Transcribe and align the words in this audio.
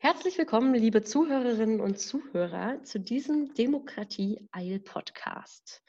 Herzlich 0.00 0.38
willkommen, 0.38 0.74
liebe 0.74 1.02
Zuhörerinnen 1.02 1.80
und 1.80 1.98
Zuhörer, 1.98 2.80
zu 2.84 3.00
diesem 3.00 3.52
Demokratie-Eil-Podcast. 3.54 5.82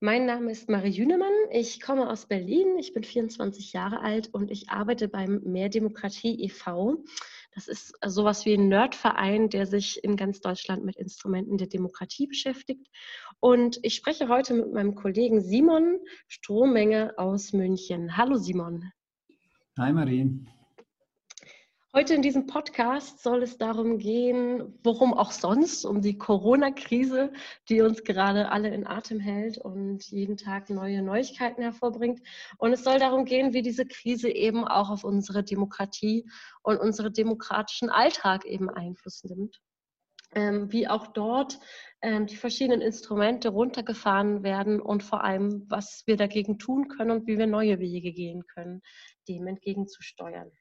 Mein 0.00 0.24
Name 0.24 0.50
ist 0.50 0.70
Marie 0.70 0.88
Jünemann, 0.88 1.34
ich 1.52 1.78
komme 1.78 2.08
aus 2.08 2.24
Berlin, 2.24 2.78
ich 2.78 2.94
bin 2.94 3.04
24 3.04 3.74
Jahre 3.74 4.00
alt 4.00 4.30
und 4.32 4.50
ich 4.50 4.70
arbeite 4.70 5.08
beim 5.08 5.42
Mehr 5.42 5.68
Demokratie 5.68 6.42
e.V. 6.42 7.04
Das 7.54 7.68
ist 7.68 7.92
sowas 8.02 8.46
wie 8.46 8.54
ein 8.54 8.68
Nerdverein, 8.68 9.50
der 9.50 9.66
sich 9.66 10.02
in 10.02 10.16
ganz 10.16 10.40
Deutschland 10.40 10.86
mit 10.86 10.96
Instrumenten 10.96 11.58
der 11.58 11.66
Demokratie 11.66 12.28
beschäftigt. 12.28 12.88
Und 13.40 13.78
ich 13.82 13.94
spreche 13.94 14.28
heute 14.28 14.54
mit 14.54 14.72
meinem 14.72 14.94
Kollegen 14.94 15.42
Simon 15.42 15.98
Strohmenge 16.28 17.12
aus 17.18 17.52
München. 17.52 18.16
Hallo 18.16 18.36
Simon. 18.36 18.90
Hi 19.76 19.92
Marie. 19.92 20.46
Heute 21.92 22.14
in 22.14 22.22
diesem 22.22 22.46
Podcast 22.46 23.20
soll 23.20 23.42
es 23.42 23.58
darum 23.58 23.98
gehen, 23.98 24.78
worum 24.84 25.12
auch 25.12 25.32
sonst, 25.32 25.84
um 25.84 26.00
die 26.00 26.16
Corona-Krise, 26.16 27.32
die 27.68 27.80
uns 27.80 28.04
gerade 28.04 28.52
alle 28.52 28.72
in 28.72 28.86
Atem 28.86 29.18
hält 29.18 29.58
und 29.58 30.04
jeden 30.04 30.36
Tag 30.36 30.70
neue 30.70 31.02
Neuigkeiten 31.02 31.62
hervorbringt. 31.62 32.20
Und 32.58 32.72
es 32.72 32.84
soll 32.84 33.00
darum 33.00 33.24
gehen, 33.24 33.54
wie 33.54 33.62
diese 33.62 33.86
Krise 33.86 34.28
eben 34.28 34.64
auch 34.68 34.88
auf 34.88 35.02
unsere 35.02 35.42
Demokratie 35.42 36.30
und 36.62 36.78
unseren 36.78 37.12
demokratischen 37.12 37.90
Alltag 37.90 38.44
eben 38.44 38.70
Einfluss 38.70 39.24
nimmt. 39.24 39.60
Ähm, 40.32 40.70
wie 40.70 40.86
auch 40.86 41.08
dort 41.08 41.58
ähm, 42.02 42.28
die 42.28 42.36
verschiedenen 42.36 42.82
Instrumente 42.82 43.48
runtergefahren 43.48 44.44
werden 44.44 44.80
und 44.80 45.02
vor 45.02 45.24
allem, 45.24 45.66
was 45.68 46.04
wir 46.06 46.16
dagegen 46.16 46.56
tun 46.56 46.86
können 46.86 47.10
und 47.10 47.26
wie 47.26 47.36
wir 47.36 47.48
neue 47.48 47.80
Wege 47.80 48.12
gehen 48.12 48.44
können, 48.46 48.80
dem 49.26 49.48
entgegenzusteuern. 49.48 50.52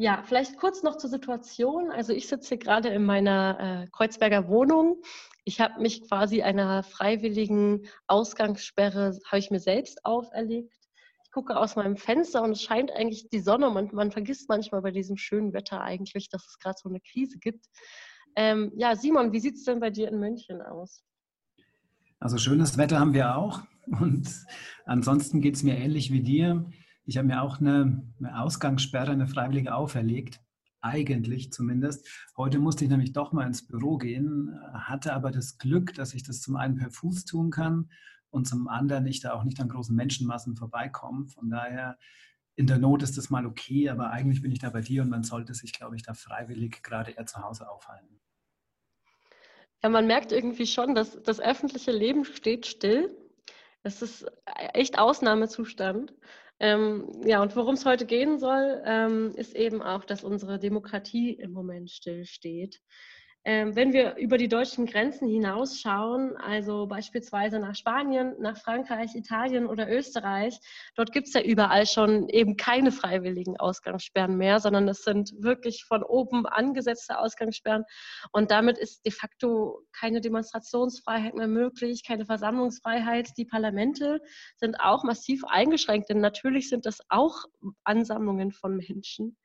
Ja, 0.00 0.22
vielleicht 0.24 0.56
kurz 0.56 0.82
noch 0.82 0.96
zur 0.96 1.10
Situation. 1.10 1.90
Also 1.90 2.14
ich 2.14 2.26
sitze 2.26 2.48
hier 2.48 2.56
gerade 2.56 2.88
in 2.88 3.04
meiner 3.04 3.82
äh, 3.82 3.86
Kreuzberger 3.92 4.48
Wohnung. 4.48 5.02
Ich 5.44 5.60
habe 5.60 5.78
mich 5.78 6.08
quasi 6.08 6.40
einer 6.40 6.82
freiwilligen 6.82 7.86
Ausgangssperre, 8.06 9.18
habe 9.26 9.38
ich 9.38 9.50
mir 9.50 9.60
selbst 9.60 10.06
auferlegt. 10.06 10.72
Ich 11.22 11.30
gucke 11.32 11.54
aus 11.54 11.76
meinem 11.76 11.98
Fenster 11.98 12.42
und 12.42 12.52
es 12.52 12.62
scheint 12.62 12.90
eigentlich 12.90 13.28
die 13.28 13.40
Sonne. 13.40 13.68
Man, 13.68 13.90
man 13.92 14.10
vergisst 14.10 14.48
manchmal 14.48 14.80
bei 14.80 14.90
diesem 14.90 15.18
schönen 15.18 15.52
Wetter 15.52 15.82
eigentlich, 15.82 16.30
dass 16.30 16.46
es 16.46 16.58
gerade 16.58 16.78
so 16.82 16.88
eine 16.88 17.00
Krise 17.00 17.38
gibt. 17.38 17.66
Ähm, 18.36 18.72
ja, 18.76 18.96
Simon, 18.96 19.34
wie 19.34 19.40
sieht 19.40 19.56
es 19.56 19.64
denn 19.64 19.80
bei 19.80 19.90
dir 19.90 20.08
in 20.08 20.18
München 20.18 20.62
aus? 20.62 21.04
Also 22.18 22.38
schönes 22.38 22.78
Wetter 22.78 22.98
haben 22.98 23.12
wir 23.12 23.36
auch. 23.36 23.60
Und 24.00 24.30
ansonsten 24.86 25.42
geht 25.42 25.56
es 25.56 25.62
mir 25.62 25.76
ähnlich 25.76 26.10
wie 26.10 26.22
dir. 26.22 26.70
Ich 27.10 27.18
habe 27.18 27.26
mir 27.26 27.42
auch 27.42 27.58
eine, 27.58 28.04
eine 28.20 28.40
Ausgangssperre, 28.40 29.10
eine 29.10 29.26
freiwillige 29.26 29.74
auferlegt. 29.74 30.40
Eigentlich 30.80 31.52
zumindest. 31.52 32.08
Heute 32.36 32.60
musste 32.60 32.84
ich 32.84 32.90
nämlich 32.90 33.12
doch 33.12 33.32
mal 33.32 33.48
ins 33.48 33.66
Büro 33.66 33.98
gehen, 33.98 34.56
hatte 34.72 35.12
aber 35.12 35.32
das 35.32 35.58
Glück, 35.58 35.92
dass 35.94 36.14
ich 36.14 36.22
das 36.22 36.40
zum 36.40 36.54
einen 36.54 36.76
per 36.76 36.92
Fuß 36.92 37.24
tun 37.24 37.50
kann 37.50 37.90
und 38.30 38.46
zum 38.46 38.68
anderen 38.68 39.08
ich 39.08 39.18
da 39.18 39.32
auch 39.32 39.42
nicht 39.42 39.60
an 39.60 39.68
großen 39.68 39.94
Menschenmassen 39.96 40.54
vorbeikomme. 40.54 41.26
Von 41.26 41.50
daher 41.50 41.98
in 42.54 42.68
der 42.68 42.78
Not 42.78 43.02
ist 43.02 43.18
das 43.18 43.28
mal 43.28 43.44
okay, 43.44 43.88
aber 43.88 44.10
eigentlich 44.12 44.40
bin 44.40 44.52
ich 44.52 44.60
da 44.60 44.70
bei 44.70 44.80
dir 44.80 45.02
und 45.02 45.08
man 45.08 45.24
sollte 45.24 45.52
sich, 45.52 45.72
glaube 45.72 45.96
ich, 45.96 46.04
da 46.04 46.14
freiwillig 46.14 46.80
gerade 46.84 47.10
eher 47.10 47.26
zu 47.26 47.42
Hause 47.42 47.68
aufhalten. 47.68 48.20
Ja, 49.82 49.88
man 49.88 50.06
merkt 50.06 50.30
irgendwie 50.30 50.68
schon, 50.68 50.94
dass 50.94 51.20
das 51.24 51.40
öffentliche 51.40 51.90
Leben 51.90 52.24
steht 52.24 52.66
still. 52.66 53.10
Es 53.82 54.00
ist 54.00 54.26
echt 54.74 54.96
Ausnahmezustand. 54.96 56.14
Ähm, 56.60 57.08
ja, 57.24 57.40
und 57.42 57.56
worum 57.56 57.74
es 57.74 57.86
heute 57.86 58.04
gehen 58.04 58.38
soll, 58.38 58.82
ähm, 58.84 59.32
ist 59.34 59.56
eben 59.56 59.82
auch, 59.82 60.04
dass 60.04 60.24
unsere 60.24 60.58
Demokratie 60.58 61.32
im 61.32 61.52
Moment 61.52 61.90
stillsteht. 61.90 62.80
Ähm, 63.44 63.74
wenn 63.74 63.94
wir 63.94 64.16
über 64.16 64.36
die 64.36 64.48
deutschen 64.48 64.84
Grenzen 64.84 65.26
hinausschauen, 65.26 66.36
also 66.36 66.86
beispielsweise 66.86 67.58
nach 67.58 67.74
Spanien, 67.74 68.34
nach 68.38 68.58
Frankreich, 68.58 69.14
Italien 69.14 69.66
oder 69.66 69.90
Österreich, 69.90 70.60
dort 70.94 71.10
gibt 71.10 71.28
es 71.28 71.32
ja 71.32 71.40
überall 71.40 71.86
schon 71.86 72.28
eben 72.28 72.58
keine 72.58 72.92
freiwilligen 72.92 73.56
Ausgangssperren 73.56 74.36
mehr, 74.36 74.60
sondern 74.60 74.86
es 74.88 75.04
sind 75.04 75.32
wirklich 75.38 75.84
von 75.84 76.02
oben 76.02 76.44
angesetzte 76.44 77.18
Ausgangssperren. 77.18 77.84
Und 78.30 78.50
damit 78.50 78.76
ist 78.76 79.06
de 79.06 79.12
facto 79.12 79.86
keine 79.98 80.20
Demonstrationsfreiheit 80.20 81.34
mehr 81.34 81.48
möglich, 81.48 82.04
keine 82.06 82.26
Versammlungsfreiheit. 82.26 83.30
Die 83.38 83.46
Parlamente 83.46 84.20
sind 84.56 84.80
auch 84.80 85.02
massiv 85.02 85.44
eingeschränkt, 85.44 86.10
denn 86.10 86.20
natürlich 86.20 86.68
sind 86.68 86.84
das 86.84 86.98
auch 87.08 87.44
Ansammlungen 87.84 88.52
von 88.52 88.76
Menschen. 88.76 89.38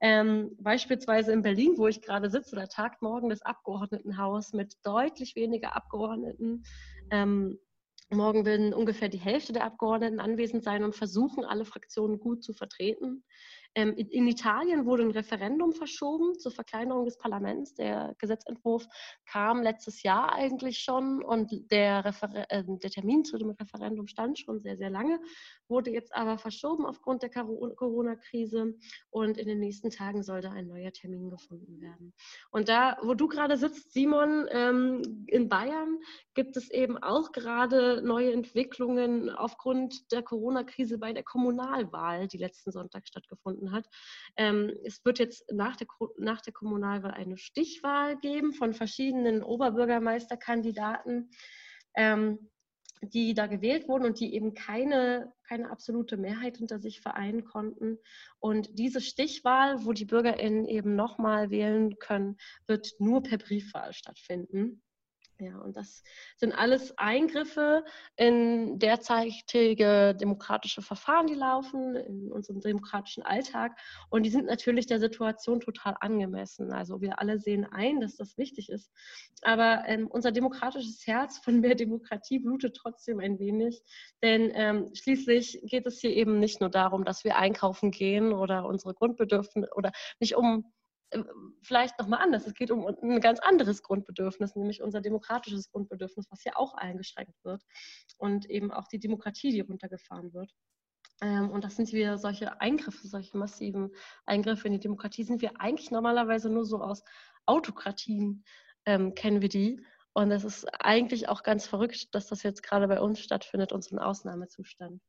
Ähm, 0.00 0.56
beispielsweise 0.60 1.32
in 1.32 1.42
Berlin, 1.42 1.74
wo 1.76 1.88
ich 1.88 2.00
gerade 2.00 2.30
sitze, 2.30 2.56
da 2.56 2.66
tagt 2.66 3.02
morgen 3.02 3.28
das 3.28 3.42
Abgeordnetenhaus 3.42 4.52
mit 4.52 4.74
deutlich 4.84 5.34
weniger 5.34 5.74
Abgeordneten. 5.74 6.62
Ähm, 7.10 7.58
morgen 8.10 8.44
werden 8.44 8.72
ungefähr 8.72 9.08
die 9.08 9.18
Hälfte 9.18 9.52
der 9.52 9.64
Abgeordneten 9.64 10.20
anwesend 10.20 10.62
sein 10.64 10.84
und 10.84 10.94
versuchen, 10.94 11.44
alle 11.44 11.64
Fraktionen 11.64 12.20
gut 12.20 12.42
zu 12.42 12.52
vertreten. 12.52 13.24
Ähm, 13.74 13.94
in 13.94 14.26
Italien 14.26 14.86
wurde 14.86 15.04
ein 15.04 15.10
Referendum 15.10 15.72
verschoben 15.72 16.38
zur 16.38 16.52
Verkleinerung 16.52 17.04
des 17.04 17.18
Parlaments. 17.18 17.74
Der 17.74 18.14
Gesetzentwurf 18.18 18.86
kam 19.26 19.62
letztes 19.62 20.02
Jahr 20.02 20.32
eigentlich 20.32 20.78
schon 20.78 21.22
und 21.22 21.70
der, 21.70 22.04
Refer 22.04 22.46
äh, 22.50 22.64
der 22.66 22.90
Termin 22.90 23.24
zu 23.24 23.38
dem 23.38 23.50
Referendum 23.50 24.06
stand 24.06 24.38
schon 24.38 24.60
sehr, 24.60 24.76
sehr 24.76 24.90
lange, 24.90 25.20
wurde 25.68 25.90
jetzt 25.90 26.14
aber 26.14 26.38
verschoben 26.38 26.86
aufgrund 26.86 27.22
der 27.22 27.30
Corona-Krise 27.30 28.74
und 29.10 29.38
in 29.38 29.46
den 29.46 29.60
nächsten 29.60 29.90
Tagen 29.90 30.22
soll 30.22 30.40
da 30.40 30.50
ein 30.52 30.66
neuer 30.66 30.92
Termin 30.92 31.30
gefunden 31.30 31.80
werden. 31.80 32.14
Und 32.50 32.68
da, 32.68 32.98
wo 33.02 33.14
du 33.14 33.28
gerade 33.28 33.56
sitzt, 33.56 33.92
Simon, 33.92 34.46
ähm, 34.50 35.24
in 35.26 35.48
Bayern 35.48 35.98
gibt 36.34 36.56
es 36.56 36.70
eben 36.70 36.98
auch 36.98 37.32
gerade 37.32 38.02
neue 38.02 38.32
Entwicklungen 38.32 39.30
aufgrund 39.30 40.10
der 40.12 40.22
Corona-Krise 40.22 40.98
bei 40.98 41.12
der 41.12 41.22
Kommunalwahl, 41.22 42.28
die 42.28 42.38
letzten 42.38 42.72
Sonntag 42.72 43.06
stattgefunden 43.06 43.57
stattgefunden 43.58 43.72
hat. 43.72 43.86
Ähm, 44.36 44.72
es 44.84 45.04
wird 45.04 45.18
jetzt 45.18 45.50
nach 45.52 45.76
der, 45.76 45.86
nach 46.18 46.40
der 46.40 46.52
Kommunalwahl 46.52 47.12
eine 47.12 47.36
Stichwahl 47.36 48.18
geben 48.18 48.52
von 48.52 48.74
verschiedenen 48.74 49.42
Oberbürgermeisterkandidaten. 49.42 51.30
Ähm, 51.94 52.50
die 53.00 53.32
da 53.32 53.46
gewählt 53.46 53.86
wurden 53.86 54.06
und 54.06 54.18
die 54.18 54.34
eben 54.34 54.54
keine, 54.54 55.32
keine 55.46 55.70
absolute 55.70 56.16
Mehrheit 56.16 56.56
hinter 56.56 56.80
sich 56.80 57.00
vereinen 57.00 57.44
konnten. 57.44 57.96
Und 58.40 58.76
diese 58.76 59.00
Stichwahl, 59.00 59.84
wo 59.84 59.92
die 59.92 60.04
BürgerInnen 60.04 60.66
eben 60.66 60.96
nochmal 60.96 61.50
wählen 61.50 61.96
können, 62.00 62.38
wird 62.66 62.90
nur 62.98 63.22
per 63.22 63.38
Briefwahl 63.38 63.92
stattfinden. 63.92 64.82
Ja, 65.40 65.56
und 65.58 65.76
das 65.76 66.02
sind 66.36 66.52
alles 66.52 66.98
Eingriffe 66.98 67.84
in 68.16 68.80
derzeitige 68.80 70.16
demokratische 70.20 70.82
Verfahren, 70.82 71.28
die 71.28 71.34
laufen, 71.34 71.94
in 71.94 72.32
unserem 72.32 72.60
demokratischen 72.60 73.22
Alltag. 73.22 73.78
Und 74.10 74.24
die 74.24 74.30
sind 74.30 74.46
natürlich 74.46 74.86
der 74.86 74.98
Situation 74.98 75.60
total 75.60 75.96
angemessen. 76.00 76.72
Also 76.72 77.00
wir 77.00 77.20
alle 77.20 77.38
sehen 77.38 77.64
ein, 77.64 78.00
dass 78.00 78.16
das 78.16 78.36
wichtig 78.36 78.68
ist. 78.68 78.90
Aber 79.42 79.84
ähm, 79.86 80.08
unser 80.08 80.32
demokratisches 80.32 81.06
Herz 81.06 81.38
von 81.38 81.60
mehr 81.60 81.76
Demokratie 81.76 82.40
blutet 82.40 82.74
trotzdem 82.76 83.20
ein 83.20 83.38
wenig. 83.38 83.84
Denn 84.24 84.50
ähm, 84.54 84.90
schließlich 84.92 85.60
geht 85.66 85.86
es 85.86 86.00
hier 86.00 86.10
eben 86.10 86.40
nicht 86.40 86.60
nur 86.60 86.70
darum, 86.70 87.04
dass 87.04 87.22
wir 87.22 87.36
einkaufen 87.36 87.92
gehen 87.92 88.32
oder 88.32 88.66
unsere 88.66 88.92
Grundbedürfnisse 88.92 89.70
oder 89.76 89.92
nicht 90.18 90.34
um 90.34 90.72
vielleicht 91.62 91.98
nochmal 91.98 92.22
anders. 92.22 92.46
Es 92.46 92.54
geht 92.54 92.70
um 92.70 92.86
ein 92.86 93.20
ganz 93.20 93.40
anderes 93.40 93.82
Grundbedürfnis, 93.82 94.54
nämlich 94.56 94.82
unser 94.82 95.00
demokratisches 95.00 95.70
Grundbedürfnis, 95.70 96.26
was 96.30 96.44
ja 96.44 96.52
auch 96.56 96.74
eingeschränkt 96.74 97.34
wird 97.44 97.62
und 98.18 98.46
eben 98.46 98.70
auch 98.70 98.88
die 98.88 98.98
Demokratie, 98.98 99.50
die 99.50 99.60
runtergefahren 99.60 100.32
wird. 100.34 100.52
Ähm, 101.20 101.50
und 101.50 101.64
das 101.64 101.76
sind 101.76 101.92
wir 101.92 102.18
solche 102.18 102.60
Eingriffe, 102.60 103.06
solche 103.06 103.36
massiven 103.36 103.90
Eingriffe 104.26 104.68
in 104.68 104.74
die 104.74 104.80
Demokratie, 104.80 105.24
sind 105.24 105.42
wir 105.42 105.60
eigentlich 105.60 105.90
normalerweise 105.90 106.48
nur 106.48 106.64
so 106.64 106.80
aus 106.80 107.02
Autokratien, 107.46 108.44
ähm, 108.84 109.14
kennen 109.14 109.42
wir 109.42 109.48
die. 109.48 109.84
Und 110.12 110.30
es 110.30 110.44
ist 110.44 110.64
eigentlich 110.80 111.28
auch 111.28 111.42
ganz 111.42 111.66
verrückt, 111.66 112.14
dass 112.14 112.26
das 112.26 112.42
jetzt 112.42 112.62
gerade 112.62 112.88
bei 112.88 113.00
uns 113.00 113.20
stattfindet, 113.20 113.72
unseren 113.72 113.98
Ausnahmezustand. 113.98 115.00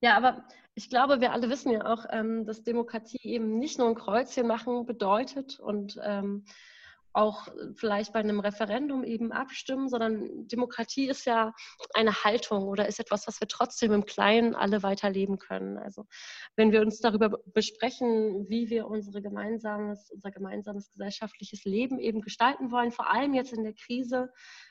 Ja, 0.00 0.16
aber 0.16 0.44
ich 0.74 0.88
glaube, 0.90 1.20
wir 1.20 1.32
alle 1.32 1.48
wissen 1.50 1.72
ja 1.72 1.84
auch, 1.86 2.06
ähm, 2.10 2.44
dass 2.44 2.62
Demokratie 2.62 3.18
eben 3.22 3.58
nicht 3.58 3.78
nur 3.78 3.88
ein 3.88 3.94
Kreuzchen 3.96 4.46
machen 4.46 4.86
bedeutet 4.86 5.58
und, 5.58 5.98
ähm, 6.02 6.44
auch 7.12 7.48
vielleicht 7.74 8.12
bei 8.12 8.20
einem 8.20 8.40
Referendum 8.40 9.04
eben 9.04 9.32
abstimmen, 9.32 9.88
sondern 9.88 10.46
Demokratie 10.48 11.08
ist 11.08 11.24
ja 11.24 11.52
eine 11.94 12.24
Haltung 12.24 12.64
oder 12.64 12.86
ist 12.86 13.00
etwas, 13.00 13.26
was 13.26 13.40
wir 13.40 13.48
trotzdem 13.48 13.92
im 13.92 14.04
Kleinen 14.04 14.54
alle 14.54 14.82
weiterleben 14.82 15.38
können. 15.38 15.78
Also 15.78 16.06
wenn 16.56 16.72
wir 16.72 16.80
uns 16.82 17.00
darüber 17.00 17.38
besprechen, 17.46 18.48
wie 18.48 18.70
wir 18.70 18.86
unsere 18.86 19.22
gemeinsames, 19.22 20.10
unser 20.10 20.30
gemeinsames 20.30 20.90
gesellschaftliches 20.90 21.64
Leben 21.64 21.98
eben 21.98 22.20
gestalten 22.20 22.70
wollen, 22.70 22.92
vor 22.92 23.10
allem 23.10 23.34
jetzt 23.34 23.52
in 23.52 23.64
der 23.64 23.74
Krise, 23.74 24.30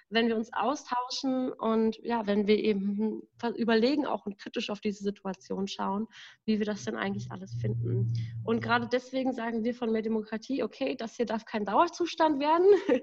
wenn 0.09 0.27
wir 0.27 0.37
uns 0.37 0.53
austauschen 0.53 1.51
und 1.51 1.97
ja, 1.97 2.25
wenn 2.27 2.47
wir 2.47 2.57
eben 2.57 3.23
überlegen 3.55 4.05
auch 4.05 4.25
und 4.25 4.37
kritisch 4.37 4.69
auf 4.69 4.79
diese 4.79 5.03
Situation 5.03 5.67
schauen, 5.67 6.07
wie 6.45 6.59
wir 6.59 6.65
das 6.65 6.85
denn 6.85 6.95
eigentlich 6.95 7.31
alles 7.31 7.53
finden. 7.55 8.13
Und 8.45 8.61
gerade 8.61 8.87
deswegen 8.87 9.33
sagen 9.33 9.63
wir 9.63 9.73
von 9.73 9.91
mehr 9.91 10.01
Demokratie, 10.01 10.63
okay, 10.63 10.95
das 10.95 11.15
hier 11.15 11.25
darf 11.25 11.43
kein 11.45 11.65
Dauerzustand 11.65 12.26
werden. 12.39 12.67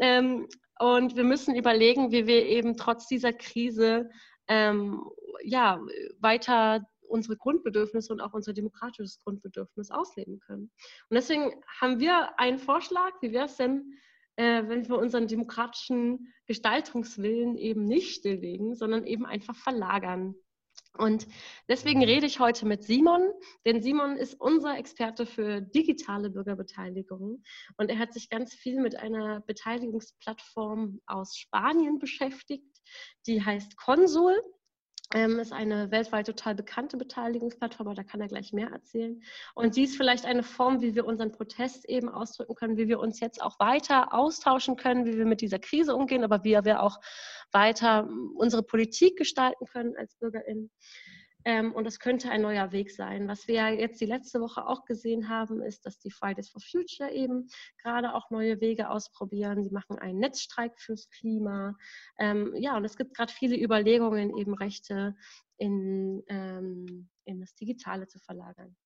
ähm, 0.00 0.48
und 0.78 1.16
wir 1.16 1.24
müssen 1.24 1.54
überlegen, 1.54 2.10
wie 2.10 2.26
wir 2.26 2.46
eben 2.46 2.76
trotz 2.76 3.06
dieser 3.06 3.32
Krise 3.32 4.10
ähm, 4.48 5.02
ja, 5.44 5.80
weiter 6.18 6.84
unsere 7.12 7.36
Grundbedürfnisse 7.36 8.12
und 8.12 8.20
auch 8.20 8.32
unser 8.32 8.52
demokratisches 8.52 9.18
Grundbedürfnis 9.22 9.90
ausleben 9.90 10.40
können. 10.40 10.70
Und 11.10 11.14
deswegen 11.14 11.52
haben 11.80 12.00
wir 12.00 12.38
einen 12.38 12.58
Vorschlag, 12.58 13.12
wie 13.20 13.32
wäre 13.32 13.46
es 13.46 13.56
denn, 13.56 13.98
äh, 14.36 14.62
wenn 14.66 14.88
wir 14.88 14.96
unseren 14.96 15.26
demokratischen 15.26 16.32
Gestaltungswillen 16.46 17.58
eben 17.58 17.84
nicht 17.84 18.14
stilllegen, 18.14 18.74
sondern 18.74 19.04
eben 19.04 19.26
einfach 19.26 19.54
verlagern. 19.54 20.34
Und 20.98 21.26
deswegen 21.68 22.04
rede 22.04 22.26
ich 22.26 22.38
heute 22.38 22.66
mit 22.66 22.84
Simon, 22.84 23.30
denn 23.64 23.82
Simon 23.82 24.16
ist 24.16 24.38
unser 24.38 24.76
Experte 24.76 25.24
für 25.24 25.60
digitale 25.62 26.30
Bürgerbeteiligung. 26.30 27.42
Und 27.76 27.90
er 27.90 27.98
hat 27.98 28.12
sich 28.12 28.28
ganz 28.28 28.54
viel 28.54 28.80
mit 28.80 28.96
einer 28.96 29.40
Beteiligungsplattform 29.40 31.00
aus 31.06 31.36
Spanien 31.36 31.98
beschäftigt, 31.98 32.82
die 33.26 33.42
heißt 33.42 33.76
Consul 33.76 34.34
ähm, 35.14 35.38
ist 35.38 35.52
eine 35.52 35.90
weltweit 35.90 36.26
total 36.26 36.54
bekannte 36.54 36.96
Beteiligungsplattform, 36.96 37.88
aber 37.88 37.94
da 37.94 38.02
kann 38.02 38.20
er 38.20 38.28
gleich 38.28 38.52
mehr 38.52 38.70
erzählen. 38.70 39.22
Und 39.54 39.74
sie 39.74 39.84
ist 39.84 39.96
vielleicht 39.96 40.24
eine 40.24 40.42
Form, 40.42 40.80
wie 40.80 40.94
wir 40.94 41.04
unseren 41.04 41.32
Protest 41.32 41.88
eben 41.88 42.08
ausdrücken 42.08 42.54
können, 42.54 42.76
wie 42.76 42.88
wir 42.88 42.98
uns 42.98 43.20
jetzt 43.20 43.42
auch 43.42 43.58
weiter 43.58 44.14
austauschen 44.14 44.76
können, 44.76 45.04
wie 45.04 45.18
wir 45.18 45.26
mit 45.26 45.40
dieser 45.40 45.58
Krise 45.58 45.94
umgehen, 45.94 46.24
aber 46.24 46.44
wie 46.44 46.52
wir 46.64 46.82
auch 46.82 46.98
weiter 47.52 48.08
unsere 48.34 48.62
Politik 48.62 49.18
gestalten 49.18 49.66
können 49.66 49.96
als 49.96 50.14
BürgerInnen. 50.16 50.70
Ähm, 51.44 51.72
und 51.72 51.84
das 51.84 51.98
könnte 51.98 52.30
ein 52.30 52.42
neuer 52.42 52.72
Weg 52.72 52.90
sein. 52.90 53.28
Was 53.28 53.48
wir 53.48 53.68
jetzt 53.70 54.00
die 54.00 54.06
letzte 54.06 54.40
Woche 54.40 54.66
auch 54.66 54.84
gesehen 54.84 55.28
haben, 55.28 55.62
ist, 55.62 55.86
dass 55.86 55.98
die 55.98 56.10
Fridays 56.10 56.50
for 56.50 56.60
Future 56.60 57.10
eben 57.10 57.48
gerade 57.82 58.14
auch 58.14 58.30
neue 58.30 58.60
Wege 58.60 58.90
ausprobieren. 58.90 59.62
Sie 59.62 59.70
machen 59.70 59.98
einen 59.98 60.18
Netzstreik 60.18 60.78
fürs 60.78 61.08
Klima. 61.10 61.76
Ähm, 62.18 62.54
ja, 62.56 62.76
und 62.76 62.84
es 62.84 62.96
gibt 62.96 63.14
gerade 63.14 63.32
viele 63.32 63.56
Überlegungen, 63.56 64.36
eben 64.36 64.54
Rechte 64.54 65.16
in, 65.56 66.22
ähm, 66.28 67.08
in 67.24 67.40
das 67.40 67.54
Digitale 67.54 68.06
zu 68.06 68.18
verlagern. 68.18 68.76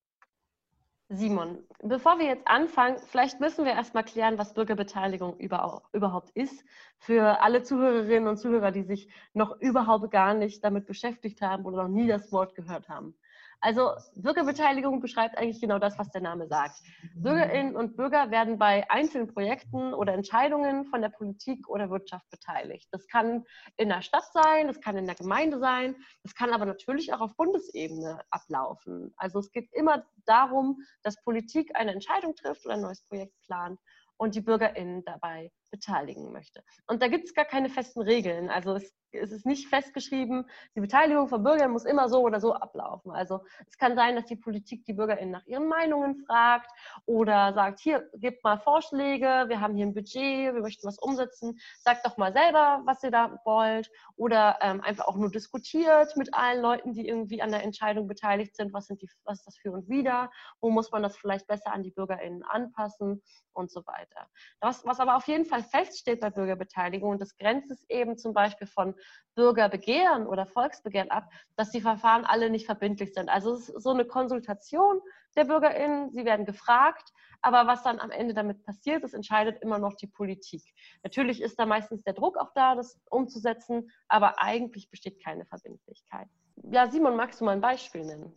Simon, 1.09 1.63
bevor 1.83 2.19
wir 2.19 2.27
jetzt 2.27 2.49
anfangen, 2.49 2.99
vielleicht 2.99 3.39
müssen 3.39 3.65
wir 3.65 3.73
erstmal 3.73 4.03
klären, 4.03 4.39
was 4.39 4.55
Bürgerbeteiligung 4.55 5.39
überhaupt 5.39 6.31
ist. 6.35 6.65
Für 6.99 7.41
alle 7.43 7.63
Zuhörerinnen 7.63 8.29
und 8.29 8.39
Zuhörer, 8.39 8.73
die 8.73 8.83
sich 8.83 9.09
noch 9.33 9.57
überhaupt 9.61 10.11
gar 10.11 10.35
nicht 10.35 10.65
damit 10.65 10.87
beschäftigt 10.87 11.43
haben 11.43 11.65
oder 11.65 11.85
noch 11.85 11.89
nie 11.89 12.09
das 12.09 12.33
Wort 12.33 12.57
gehört 12.57 12.89
haben. 12.89 13.15
Also 13.61 13.93
Bürgerbeteiligung 14.15 15.01
beschreibt 15.01 15.39
eigentlich 15.39 15.61
genau 15.61 15.79
das, 15.79 15.99
was 15.99 16.11
der 16.11 16.21
Name 16.21 16.47
sagt. 16.47 16.77
Bürgerinnen 17.15 17.75
und 17.75 17.97
Bürger 17.97 18.31
werden 18.31 18.59
bei 18.59 18.89
einzelnen 18.91 19.33
Projekten 19.33 19.95
oder 19.95 20.13
Entscheidungen 20.13 20.87
von 20.87 21.01
der 21.01 21.09
Politik 21.09 21.69
oder 21.69 21.91
Wirtschaft 21.91 22.29
beteiligt. 22.31 22.89
Das 22.93 23.07
kann 23.09 23.45
in 23.77 23.89
der 23.89 24.03
Stadt 24.03 24.31
sein, 24.33 24.67
das 24.67 24.81
kann 24.81 24.97
in 24.97 25.07
der 25.07 25.15
Gemeinde 25.15 25.59
sein, 25.59 25.97
das 26.23 26.35
kann 26.35 26.53
aber 26.53 26.67
natürlich 26.67 27.13
auch 27.13 27.21
auf 27.21 27.37
Bundesebene 27.37 28.21
ablaufen. 28.31 29.15
Also 29.17 29.39
es 29.39 29.51
geht 29.51 29.69
immer 29.73 30.05
darum, 30.27 30.79
dass 31.03 31.23
Politik 31.23 31.75
eine 31.75 31.93
Entscheidung 31.93 32.35
trifft 32.35 32.65
oder 32.67 32.75
ein 32.75 32.83
neues 32.83 33.03
Projekt 33.07 33.35
plant 33.47 33.81
und 34.19 34.35
die 34.35 34.41
BürgerInnen 34.41 35.05
dabei 35.05 35.51
beteiligen 35.71 36.33
möchte. 36.33 36.63
Und 36.87 37.03
da 37.03 37.09
gibt 37.09 37.25
es 37.25 37.35
gar 37.35 37.45
keine 37.45 37.69
festen 37.69 38.03
Regeln. 38.03 38.51
Also 38.51 38.75
es, 38.75 38.95
es, 39.13 39.33
ist 39.33 39.47
nicht 39.47 39.69
festgeschrieben, 39.69 40.49
die 40.75 40.81
Beteiligung 40.81 41.29
von 41.29 41.43
Bürgern 41.43 41.71
muss 41.71 41.85
immer 41.85 42.09
so 42.09 42.21
oder 42.23 42.41
so 42.41 42.55
ablaufen. 42.55 43.13
Also 43.13 43.41
es 43.69 43.79
kann 43.79 43.97
sein, 43.97 44.17
dass 44.17 44.27
die 44.27 44.37
Politik 44.37 44.85
die 44.85 44.93
BürgerInnen 44.93 45.31
nach 45.31 45.47
ihren 45.47 45.69
Meinungen 45.69 46.25
fragt 46.27 46.71
oder 47.07 47.53
sagt, 47.55 47.81
hier, 47.81 48.09
gebt 48.15 48.45
mal 48.45 48.59
Vorschläge, 48.59 49.45
wir 49.49 49.61
haben 49.61 49.75
hier 49.75 49.87
ein 49.87 49.95
Budget, 49.95 50.55
wir 50.55 50.61
möchten 50.61 50.87
was 50.87 50.99
umsetzen, 50.99 51.59
sagt 51.79 52.07
doch 52.07 52.17
mal 52.17 52.33
selber, 52.33 52.83
was 52.85 53.03
ihr 53.03 53.11
da 53.11 53.41
wollt. 53.45 53.91
Oder 54.17 54.59
ähm, 54.63 54.81
einfach 54.81 55.07
auch 55.07 55.17
nur 55.17 55.31
diskutiert 55.31 56.17
mit 56.17 56.35
allen 56.35 56.63
Leuten, 56.63 56.93
die 56.93 57.07
irgendwie 57.07 57.43
an 57.43 57.51
der 57.51 57.63
Entscheidung 57.63 58.07
beteiligt 58.07 58.57
sind, 58.57 58.73
was, 58.73 58.87
sind 58.87 59.03
die, 59.03 59.09
was 59.25 59.39
ist 59.39 59.47
das 59.47 59.57
für 59.59 59.73
und 59.73 59.89
wieder, 59.89 60.31
wo 60.61 60.71
muss 60.71 60.91
man 60.91 61.03
das 61.03 61.17
vielleicht 61.17 61.47
besser 61.47 61.73
an 61.73 61.83
die 61.83 61.91
BürgerInnen 61.91 62.43
anpassen 62.45 63.23
und 63.53 63.71
so 63.71 63.87
weiter. 63.87 64.29
Das, 64.61 64.85
was 64.85 65.01
aber 65.01 65.17
auf 65.17 65.27
jeden 65.27 65.45
Fall 65.45 65.65
feststeht 65.71 66.21
bei 66.21 66.31
Bürgerbeteiligung, 66.31 67.11
und 67.11 67.21
das 67.21 67.37
grenzt 67.37 67.71
es 67.71 67.85
eben 67.89 68.17
zum 68.17 68.33
Beispiel 68.33 68.67
von 68.67 68.95
Bürgerbegehren 69.35 70.27
oder 70.27 70.47
Volksbegehren 70.47 71.11
ab, 71.11 71.29
dass 71.57 71.71
die 71.71 71.81
Verfahren 71.81 72.25
alle 72.25 72.51
nicht 72.51 72.67
verbindlich 72.67 73.15
sind. 73.15 73.29
Also 73.29 73.55
es 73.55 73.69
ist 73.69 73.83
so 73.83 73.91
eine 73.91 74.05
Konsultation 74.05 75.01
der 75.37 75.45
BürgerInnen, 75.45 76.11
sie 76.11 76.25
werden 76.25 76.47
gefragt, 76.47 77.11
aber 77.43 77.67
was 77.67 77.83
dann 77.83 78.01
am 78.01 78.11
Ende 78.11 78.35
damit 78.35 78.65
passiert, 78.65 79.05
das 79.05 79.13
entscheidet 79.13 79.63
immer 79.63 79.79
noch 79.79 79.95
die 79.95 80.07
Politik. 80.07 80.63
Natürlich 81.03 81.43
ist 81.43 81.59
da 81.59 81.67
meistens 81.67 82.03
der 82.03 82.15
Druck 82.15 82.39
auch 82.39 82.53
da, 82.55 82.75
das 82.75 82.99
umzusetzen, 83.11 83.91
aber 84.09 84.41
eigentlich 84.41 84.91
besteht 84.91 85.23
keine 85.23 85.45
Verbindlichkeit. 85.45 86.29
Ja, 86.71 86.89
Simon, 86.91 87.17
magst 87.17 87.41
du 87.41 87.45
mal 87.45 87.53
ein 87.53 87.61
Beispiel 87.61 88.05
nennen? 88.05 88.33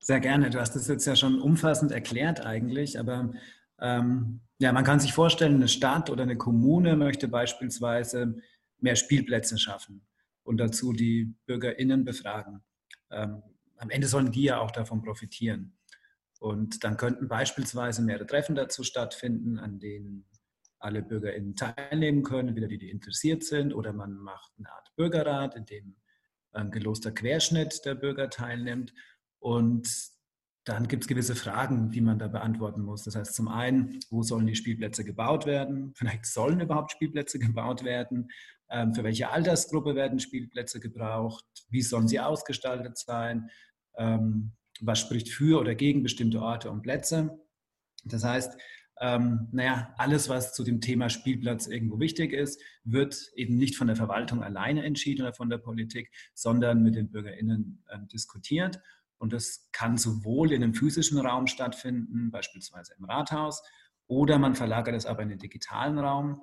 Sehr 0.00 0.18
gerne. 0.18 0.50
Du 0.50 0.58
hast 0.58 0.74
das 0.74 0.88
jetzt 0.88 1.06
ja 1.06 1.14
schon 1.14 1.40
umfassend 1.40 1.92
erklärt 1.92 2.44
eigentlich, 2.44 2.98
aber 2.98 3.30
ähm, 3.80 4.40
ja, 4.58 4.72
man 4.72 4.84
kann 4.84 5.00
sich 5.00 5.12
vorstellen, 5.12 5.56
eine 5.56 5.68
Stadt 5.68 6.10
oder 6.10 6.22
eine 6.22 6.36
Kommune 6.36 6.96
möchte 6.96 7.28
beispielsweise 7.28 8.36
mehr 8.78 8.96
Spielplätze 8.96 9.58
schaffen 9.58 10.06
und 10.42 10.58
dazu 10.58 10.92
die 10.92 11.34
BürgerInnen 11.46 12.04
befragen. 12.04 12.62
Ähm, 13.10 13.42
am 13.76 13.90
Ende 13.90 14.06
sollen 14.06 14.32
die 14.32 14.44
ja 14.44 14.58
auch 14.60 14.70
davon 14.70 15.02
profitieren. 15.02 15.78
Und 16.38 16.84
dann 16.84 16.96
könnten 16.96 17.28
beispielsweise 17.28 18.02
mehrere 18.02 18.26
Treffen 18.26 18.54
dazu 18.54 18.82
stattfinden, 18.82 19.58
an 19.58 19.78
denen 19.78 20.26
alle 20.78 21.02
BürgerInnen 21.02 21.56
teilnehmen 21.56 22.22
können, 22.22 22.56
wieder 22.56 22.68
die, 22.68 22.78
die 22.78 22.90
interessiert 22.90 23.44
sind, 23.44 23.74
oder 23.74 23.92
man 23.92 24.16
macht 24.16 24.52
eine 24.58 24.72
Art 24.72 24.94
Bürgerrat, 24.96 25.54
in 25.54 25.66
dem 25.66 25.96
ein 26.52 26.70
geloster 26.70 27.12
Querschnitt 27.12 27.84
der 27.84 27.94
Bürger 27.94 28.30
teilnimmt. 28.30 28.92
Und 29.38 29.88
dann 30.70 30.86
gibt 30.88 31.02
es 31.02 31.08
gewisse 31.08 31.34
Fragen, 31.34 31.90
die 31.90 32.00
man 32.00 32.18
da 32.18 32.28
beantworten 32.28 32.82
muss. 32.82 33.02
Das 33.02 33.16
heißt 33.16 33.34
zum 33.34 33.48
einen, 33.48 33.98
wo 34.08 34.22
sollen 34.22 34.46
die 34.46 34.54
Spielplätze 34.54 35.04
gebaut 35.04 35.44
werden? 35.44 35.92
Vielleicht 35.96 36.26
sollen 36.26 36.60
überhaupt 36.60 36.92
Spielplätze 36.92 37.38
gebaut 37.38 37.84
werden? 37.84 38.30
Ähm, 38.70 38.94
für 38.94 39.02
welche 39.02 39.30
Altersgruppe 39.30 39.94
werden 39.94 40.20
Spielplätze 40.20 40.78
gebraucht? 40.78 41.44
Wie 41.70 41.82
sollen 41.82 42.08
sie 42.08 42.20
ausgestaltet 42.20 42.98
sein? 42.98 43.50
Ähm, 43.96 44.52
was 44.80 45.00
spricht 45.00 45.28
für 45.28 45.60
oder 45.60 45.74
gegen 45.74 46.02
bestimmte 46.02 46.40
Orte 46.40 46.70
und 46.70 46.82
Plätze? 46.82 47.38
Das 48.04 48.24
heißt, 48.24 48.56
ähm, 49.02 49.48
naja, 49.50 49.94
alles, 49.96 50.28
was 50.28 50.52
zu 50.52 50.62
dem 50.62 50.80
Thema 50.80 51.08
Spielplatz 51.08 51.66
irgendwo 51.66 51.98
wichtig 51.98 52.32
ist, 52.32 52.62
wird 52.84 53.30
eben 53.34 53.56
nicht 53.56 53.76
von 53.76 53.86
der 53.86 53.96
Verwaltung 53.96 54.42
alleine 54.42 54.84
entschieden 54.84 55.22
oder 55.22 55.32
von 55.32 55.48
der 55.48 55.58
Politik, 55.58 56.10
sondern 56.34 56.82
mit 56.82 56.94
den 56.94 57.10
BürgerInnen 57.10 57.82
äh, 57.88 57.98
diskutiert. 58.12 58.78
Und 59.20 59.34
das 59.34 59.68
kann 59.70 59.98
sowohl 59.98 60.50
in 60.50 60.62
einem 60.62 60.72
physischen 60.72 61.18
Raum 61.18 61.46
stattfinden, 61.46 62.30
beispielsweise 62.30 62.94
im 62.98 63.04
Rathaus, 63.04 63.62
oder 64.06 64.38
man 64.38 64.54
verlagert 64.54 64.96
es 64.96 65.04
aber 65.04 65.22
in 65.22 65.28
den 65.28 65.38
digitalen 65.38 65.98
Raum. 65.98 66.42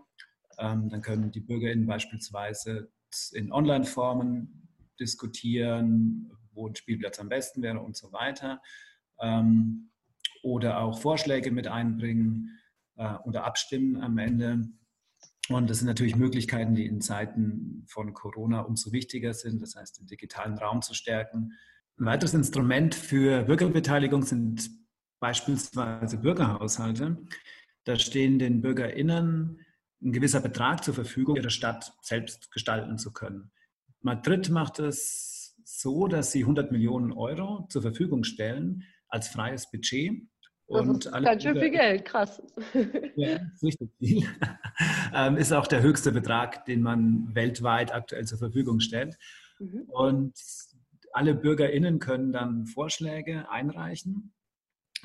Ähm, 0.60 0.88
dann 0.88 1.02
können 1.02 1.32
die 1.32 1.42
BürgerInnen 1.42 1.88
beispielsweise 1.88 2.92
in 3.34 3.52
Online-Formen 3.52 4.70
diskutieren, 5.00 6.32
wo 6.54 6.68
ein 6.68 6.76
Spielplatz 6.76 7.20
am 7.20 7.30
besten 7.30 7.64
wäre 7.64 7.80
und 7.80 7.98
so 7.98 8.14
weiter. 8.14 8.62
Ähm, 9.20 9.90
oder 10.44 10.80
auch 10.80 11.00
Vorschläge 11.00 11.50
mit 11.50 11.68
einbringen 11.68 12.60
äh, 12.96 13.16
oder 13.26 13.44
abstimmen 13.44 13.98
am 13.98 14.20
Ende. 14.20 14.70
Und 15.50 15.68
das 15.70 15.80
sind 15.80 15.88
natürlich 15.88 16.16
Möglichkeiten, 16.16 16.76
die 16.76 16.86
in 16.86 17.02
Zeiten 17.02 17.86
von 17.88 18.14
Corona 18.14 18.62
umso 18.62 18.92
wichtiger 18.92 19.34
sind, 19.34 19.64
das 19.64 19.76
heißt, 19.76 20.00
den 20.00 20.06
digitalen 20.06 20.60
Raum 20.60 20.84
zu 20.84 20.94
stärken 20.94 21.54
ein 22.00 22.06
weiteres 22.06 22.34
Instrument 22.34 22.94
für 22.94 23.44
Bürgerbeteiligung 23.44 24.24
sind 24.24 24.70
beispielsweise 25.20 26.18
Bürgerhaushalte. 26.18 27.18
Da 27.86 27.98
stehen 27.98 28.38
den 28.40 28.62
BürgerInnen 28.62 29.66
ein 30.04 30.12
gewisser 30.12 30.42
Betrag 30.42 30.84
zur 30.84 30.94
Verfügung, 30.94 31.36
ihre 31.36 31.50
Stadt 31.50 31.94
selbst 32.02 32.52
gestalten 32.52 32.98
zu 33.00 33.12
können. 33.12 33.52
Madrid 34.02 34.50
macht 34.50 34.80
es 34.80 35.56
so, 35.64 36.08
dass 36.08 36.32
sie 36.32 36.42
100 36.42 36.72
Millionen 36.72 37.12
Euro 37.12 37.66
zur 37.70 37.82
Verfügung 37.82 38.24
stellen 38.24 38.84
als 39.10 39.28
freies 39.28 39.72
Budget 39.72 40.22
Und 40.68 41.06
das 41.06 41.16
ist 41.16 41.24
ganz 41.24 41.44
schön 41.44 41.60
viel 41.60 41.72
Geld, 41.72 42.06
krass. 42.06 42.42
Ja, 43.16 43.40
richtig 43.64 43.90
viel. 44.00 44.28
Ähm, 45.14 45.38
ist 45.38 45.54
auch 45.54 45.66
der 45.66 45.82
höchste 45.82 46.12
Betrag, 46.12 46.66
den 46.66 46.84
man 46.84 47.34
weltweit 47.34 47.92
aktuell 47.94 48.26
zur 48.26 48.38
Verfügung 48.38 48.80
stellt. 48.80 49.18
Mhm. 49.58 49.84
Und 49.88 50.34
alle 51.18 51.34
BürgerInnen 51.34 51.98
können 51.98 52.32
dann 52.32 52.68
Vorschläge 52.68 53.50
einreichen, 53.50 54.36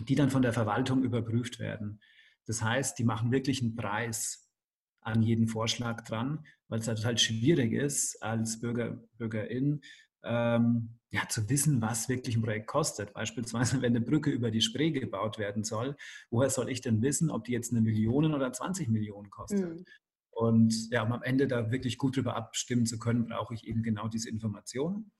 die 0.06 0.14
dann 0.14 0.28
von 0.28 0.42
der 0.42 0.52
Verwaltung 0.52 1.02
überprüft 1.02 1.58
werden. 1.58 2.02
Das 2.46 2.62
heißt, 2.62 2.98
die 2.98 3.04
machen 3.04 3.32
wirklich 3.32 3.62
einen 3.62 3.74
Preis 3.74 4.52
an 5.00 5.22
jeden 5.22 5.48
Vorschlag 5.48 6.04
dran, 6.04 6.44
weil 6.68 6.80
es 6.80 6.86
halt 6.86 7.18
schwierig 7.18 7.72
ist, 7.72 8.22
als 8.22 8.60
Bürger, 8.60 9.02
Bürgerin 9.16 9.80
ähm, 10.22 10.98
ja, 11.08 11.26
zu 11.30 11.48
wissen, 11.48 11.80
was 11.80 12.10
wirklich 12.10 12.36
ein 12.36 12.42
Projekt 12.42 12.66
kostet. 12.66 13.14
Beispielsweise, 13.14 13.80
wenn 13.80 13.96
eine 13.96 14.04
Brücke 14.04 14.28
über 14.30 14.50
die 14.50 14.60
Spree 14.60 14.90
gebaut 14.90 15.38
werden 15.38 15.64
soll, 15.64 15.96
woher 16.30 16.50
soll 16.50 16.68
ich 16.68 16.82
denn 16.82 17.00
wissen, 17.00 17.30
ob 17.30 17.44
die 17.44 17.52
jetzt 17.52 17.72
eine 17.72 17.80
Million 17.80 18.34
oder 18.34 18.52
20 18.52 18.88
Millionen 18.88 19.30
kostet? 19.30 19.80
Mhm. 19.80 19.84
Und 20.30 20.90
ja, 20.90 21.04
um 21.04 21.12
am 21.12 21.22
Ende 21.22 21.46
da 21.46 21.70
wirklich 21.70 21.96
gut 21.96 22.18
drüber 22.18 22.36
abstimmen 22.36 22.84
zu 22.84 22.98
können, 22.98 23.24
brauche 23.24 23.54
ich 23.54 23.66
eben 23.66 23.82
genau 23.82 24.08
diese 24.08 24.28
Informationen. 24.28 25.10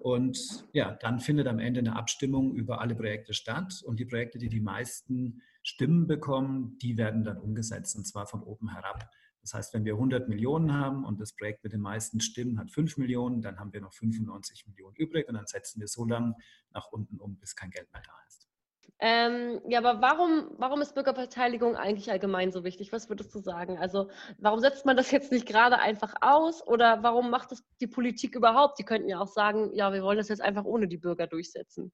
Und 0.00 0.66
ja, 0.72 0.96
dann 1.00 1.20
findet 1.20 1.46
am 1.46 1.58
Ende 1.58 1.80
eine 1.80 1.94
Abstimmung 1.94 2.54
über 2.54 2.80
alle 2.80 2.94
Projekte 2.94 3.34
statt. 3.34 3.82
Und 3.84 4.00
die 4.00 4.06
Projekte, 4.06 4.38
die 4.38 4.48
die 4.48 4.60
meisten 4.60 5.42
Stimmen 5.62 6.06
bekommen, 6.06 6.78
die 6.78 6.96
werden 6.96 7.22
dann 7.22 7.38
umgesetzt, 7.38 7.96
und 7.96 8.06
zwar 8.06 8.26
von 8.26 8.42
oben 8.42 8.72
herab. 8.72 9.10
Das 9.42 9.54
heißt, 9.54 9.74
wenn 9.74 9.84
wir 9.84 9.94
100 9.94 10.28
Millionen 10.28 10.72
haben 10.72 11.04
und 11.04 11.20
das 11.20 11.34
Projekt 11.34 11.64
mit 11.64 11.72
den 11.72 11.80
meisten 11.80 12.20
Stimmen 12.20 12.58
hat 12.58 12.70
5 12.70 12.96
Millionen, 12.96 13.42
dann 13.42 13.58
haben 13.58 13.72
wir 13.72 13.80
noch 13.80 13.92
95 13.92 14.66
Millionen 14.66 14.96
übrig 14.96 15.28
und 15.28 15.34
dann 15.34 15.46
setzen 15.46 15.80
wir 15.80 15.88
so 15.88 16.04
lange 16.04 16.34
nach 16.72 16.86
unten 16.92 17.18
um, 17.18 17.38
bis 17.38 17.54
kein 17.54 17.70
Geld 17.70 17.90
mehr 17.92 18.02
da 18.02 18.12
ist. 18.26 18.49
Ähm, 18.98 19.60
ja, 19.68 19.78
aber 19.78 20.00
warum, 20.02 20.50
warum 20.58 20.80
ist 20.80 20.94
Bürgerbeteiligung 20.94 21.76
eigentlich 21.76 22.10
allgemein 22.10 22.52
so 22.52 22.64
wichtig? 22.64 22.92
Was 22.92 23.08
würdest 23.08 23.34
du 23.34 23.38
sagen? 23.38 23.78
Also 23.78 24.10
warum 24.38 24.60
setzt 24.60 24.84
man 24.84 24.96
das 24.96 25.10
jetzt 25.10 25.32
nicht 25.32 25.46
gerade 25.46 25.78
einfach 25.78 26.14
aus 26.20 26.66
oder 26.66 27.02
warum 27.02 27.30
macht 27.30 27.52
das 27.52 27.62
die 27.80 27.86
Politik 27.86 28.34
überhaupt? 28.34 28.78
Die 28.78 28.84
könnten 28.84 29.08
ja 29.08 29.18
auch 29.20 29.28
sagen, 29.28 29.70
ja, 29.74 29.92
wir 29.92 30.02
wollen 30.02 30.18
das 30.18 30.28
jetzt 30.28 30.42
einfach 30.42 30.64
ohne 30.64 30.88
die 30.88 30.98
Bürger 30.98 31.26
durchsetzen. 31.26 31.92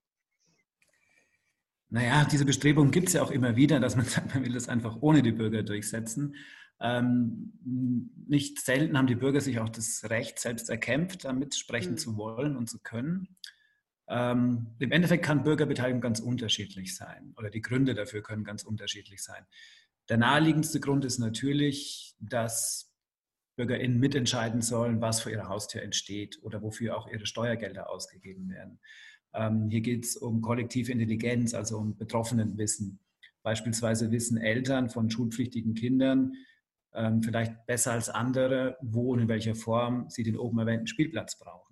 Naja, 1.89 2.25
diese 2.29 2.45
Bestrebung 2.45 2.91
gibt 2.91 3.07
es 3.07 3.13
ja 3.13 3.23
auch 3.23 3.31
immer 3.31 3.55
wieder, 3.55 3.79
dass 3.79 3.95
man 3.95 4.05
sagt, 4.05 4.33
man 4.33 4.43
will 4.43 4.53
das 4.53 4.67
einfach 4.67 4.97
ohne 5.01 5.21
die 5.21 5.31
Bürger 5.31 5.63
durchsetzen. 5.63 6.35
Ähm, 6.79 7.53
nicht 8.27 8.59
selten 8.59 8.97
haben 8.97 9.07
die 9.07 9.15
Bürger 9.15 9.41
sich 9.41 9.59
auch 9.59 9.69
das 9.69 10.01
Recht 10.09 10.39
selbst 10.39 10.69
erkämpft, 10.69 11.25
damit 11.25 11.55
sprechen 11.55 11.93
mhm. 11.93 11.97
zu 11.97 12.17
wollen 12.17 12.55
und 12.55 12.69
zu 12.69 12.79
können. 12.79 13.37
Ähm, 14.09 14.75
Im 14.79 14.91
Endeffekt 14.91 15.25
kann 15.25 15.43
Bürgerbeteiligung 15.43 16.01
ganz 16.01 16.19
unterschiedlich 16.19 16.95
sein 16.95 17.33
oder 17.37 17.49
die 17.49 17.61
Gründe 17.61 17.93
dafür 17.93 18.21
können 18.21 18.43
ganz 18.43 18.63
unterschiedlich 18.63 19.21
sein. 19.23 19.45
Der 20.09 20.17
naheliegendste 20.17 20.79
Grund 20.79 21.03
ist 21.03 21.19
natürlich, 21.19 22.15
dass 22.19 22.93
BürgerInnen 23.57 23.99
mitentscheiden 23.99 24.61
sollen, 24.61 25.01
was 25.01 25.21
vor 25.21 25.31
ihrer 25.31 25.49
Haustür 25.49 25.81
entsteht 25.81 26.39
oder 26.43 26.61
wofür 26.61 26.97
auch 26.97 27.09
ihre 27.09 27.25
Steuergelder 27.25 27.89
ausgegeben 27.89 28.49
werden. 28.49 28.79
Ähm, 29.33 29.69
hier 29.69 29.81
geht 29.81 30.05
es 30.05 30.15
um 30.15 30.41
kollektive 30.41 30.91
Intelligenz, 30.91 31.53
also 31.53 31.77
um 31.77 31.97
Betroffenenwissen. 31.97 32.99
Beispielsweise 33.43 34.11
wissen 34.11 34.37
Eltern 34.37 34.89
von 34.89 35.09
schulpflichtigen 35.09 35.73
Kindern, 35.73 36.33
ähm, 36.93 37.21
vielleicht 37.21 37.65
besser 37.65 37.93
als 37.93 38.09
andere, 38.09 38.77
wo 38.81 39.13
und 39.13 39.19
in 39.19 39.27
welcher 39.27 39.55
Form 39.55 40.09
sie 40.09 40.23
den 40.23 40.37
oben 40.37 40.59
erwähnten 40.59 40.87
Spielplatz 40.87 41.37
brauchen. 41.37 41.66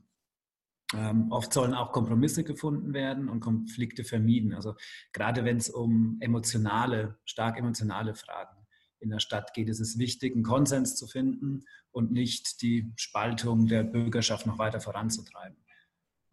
Ähm, 0.97 1.31
oft 1.31 1.53
sollen 1.53 1.73
auch 1.73 1.91
Kompromisse 1.91 2.43
gefunden 2.43 2.93
werden 2.93 3.29
und 3.29 3.39
Konflikte 3.39 4.03
vermieden. 4.03 4.53
Also 4.53 4.75
gerade 5.13 5.43
wenn 5.43 5.57
es 5.57 5.69
um 5.69 6.17
emotionale, 6.21 7.17
stark 7.25 7.57
emotionale 7.57 8.15
Fragen 8.15 8.65
in 8.99 9.09
der 9.09 9.19
Stadt 9.19 9.53
geht, 9.53 9.69
ist 9.69 9.79
es 9.79 9.99
wichtig, 9.99 10.33
einen 10.33 10.43
Konsens 10.43 10.95
zu 10.95 11.07
finden 11.07 11.63
und 11.91 12.11
nicht 12.11 12.61
die 12.61 12.91
Spaltung 12.95 13.67
der 13.67 13.83
Bürgerschaft 13.83 14.45
noch 14.45 14.57
weiter 14.57 14.79
voranzutreiben. 14.79 15.57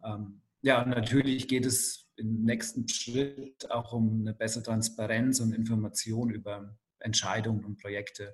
Ähm, 0.03 0.41
ja, 0.61 0.85
natürlich 0.85 1.47
geht 1.47 1.65
es 1.65 2.09
im 2.15 2.43
nächsten 2.43 2.87
Schritt 2.87 3.69
auch 3.69 3.91
um 3.93 4.21
eine 4.21 4.33
bessere 4.33 4.63
Transparenz 4.63 5.39
und 5.39 5.53
Information 5.53 6.29
über 6.29 6.77
Entscheidungen 6.99 7.65
und 7.65 7.79
Projekte 7.79 8.33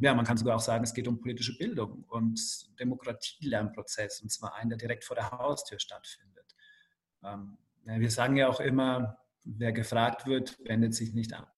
ja, 0.00 0.14
man 0.14 0.24
kann 0.24 0.36
sogar 0.36 0.56
auch 0.56 0.60
sagen, 0.60 0.84
es 0.84 0.92
geht 0.92 1.08
um 1.08 1.20
politische 1.20 1.56
Bildung 1.56 2.04
und 2.08 2.38
Demokratielernprozess, 2.78 4.20
und 4.22 4.30
zwar 4.30 4.54
einen, 4.54 4.70
der 4.70 4.78
direkt 4.78 5.04
vor 5.04 5.16
der 5.16 5.30
Haustür 5.30 5.78
stattfindet. 5.78 6.54
Ähm, 7.24 7.56
wir 7.84 8.10
sagen 8.10 8.36
ja 8.36 8.48
auch 8.48 8.60
immer, 8.60 9.18
wer 9.44 9.72
gefragt 9.72 10.26
wird, 10.26 10.58
wendet 10.64 10.94
sich 10.94 11.14
nicht 11.14 11.32
ab. 11.32 11.52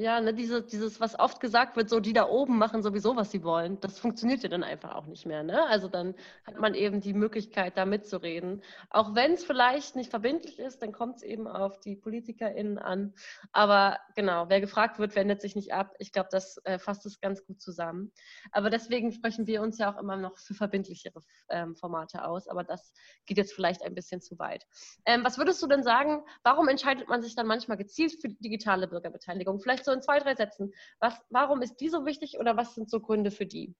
Ja, 0.00 0.18
ne, 0.18 0.32
diese, 0.32 0.62
dieses, 0.62 0.98
was 0.98 1.18
oft 1.18 1.40
gesagt 1.40 1.76
wird, 1.76 1.90
so 1.90 2.00
die 2.00 2.14
da 2.14 2.26
oben 2.26 2.56
machen 2.56 2.82
sowieso, 2.82 3.16
was 3.16 3.30
sie 3.30 3.44
wollen, 3.44 3.78
das 3.80 3.98
funktioniert 3.98 4.42
ja 4.42 4.48
dann 4.48 4.64
einfach 4.64 4.94
auch 4.94 5.04
nicht 5.04 5.26
mehr. 5.26 5.42
Ne? 5.42 5.62
Also 5.66 5.88
dann 5.88 6.14
hat 6.46 6.58
man 6.58 6.72
eben 6.72 7.02
die 7.02 7.12
Möglichkeit, 7.12 7.76
da 7.76 7.84
mitzureden. 7.84 8.62
Auch 8.88 9.14
wenn 9.14 9.34
es 9.34 9.44
vielleicht 9.44 9.96
nicht 9.96 10.08
verbindlich 10.08 10.58
ist, 10.58 10.80
dann 10.80 10.92
kommt 10.92 11.16
es 11.16 11.22
eben 11.22 11.46
auf 11.46 11.80
die 11.80 11.96
PolitikerInnen 11.96 12.78
an. 12.78 13.12
Aber 13.52 13.98
genau, 14.16 14.48
wer 14.48 14.62
gefragt 14.62 14.98
wird, 14.98 15.14
wendet 15.16 15.42
sich 15.42 15.54
nicht 15.54 15.74
ab. 15.74 15.94
Ich 15.98 16.12
glaube, 16.12 16.30
das 16.32 16.56
äh, 16.64 16.78
fasst 16.78 17.04
es 17.04 17.20
ganz 17.20 17.44
gut 17.44 17.60
zusammen. 17.60 18.10
Aber 18.52 18.70
deswegen 18.70 19.12
sprechen 19.12 19.46
wir 19.46 19.60
uns 19.60 19.76
ja 19.76 19.92
auch 19.92 20.00
immer 20.00 20.16
noch 20.16 20.38
für 20.38 20.54
verbindlichere 20.54 21.20
ähm, 21.50 21.76
Formate 21.76 22.24
aus. 22.24 22.48
Aber 22.48 22.64
das 22.64 22.94
geht 23.26 23.36
jetzt 23.36 23.52
vielleicht 23.52 23.82
ein 23.82 23.94
bisschen 23.94 24.22
zu 24.22 24.38
weit. 24.38 24.66
Ähm, 25.04 25.24
was 25.24 25.36
würdest 25.36 25.62
du 25.62 25.66
denn 25.66 25.82
sagen, 25.82 26.22
warum 26.42 26.68
entscheidet 26.68 27.06
man 27.10 27.20
sich 27.20 27.34
dann 27.34 27.46
manchmal 27.46 27.76
gezielt 27.76 28.18
für 28.18 28.30
digitale 28.30 28.88
Bürgerbeteiligung? 28.88 29.60
Vielleicht 29.60 29.84
so 29.84 29.89
so 29.90 29.94
in 29.94 30.02
zwei, 30.02 30.18
drei 30.20 30.34
Sätzen. 30.34 30.72
Was, 31.00 31.14
warum 31.30 31.62
ist 31.62 31.76
die 31.80 31.88
so 31.88 32.06
wichtig 32.06 32.38
oder 32.38 32.56
was 32.56 32.74
sind 32.74 32.90
so 32.90 33.00
Gründe 33.00 33.30
für 33.30 33.46
die? 33.46 33.74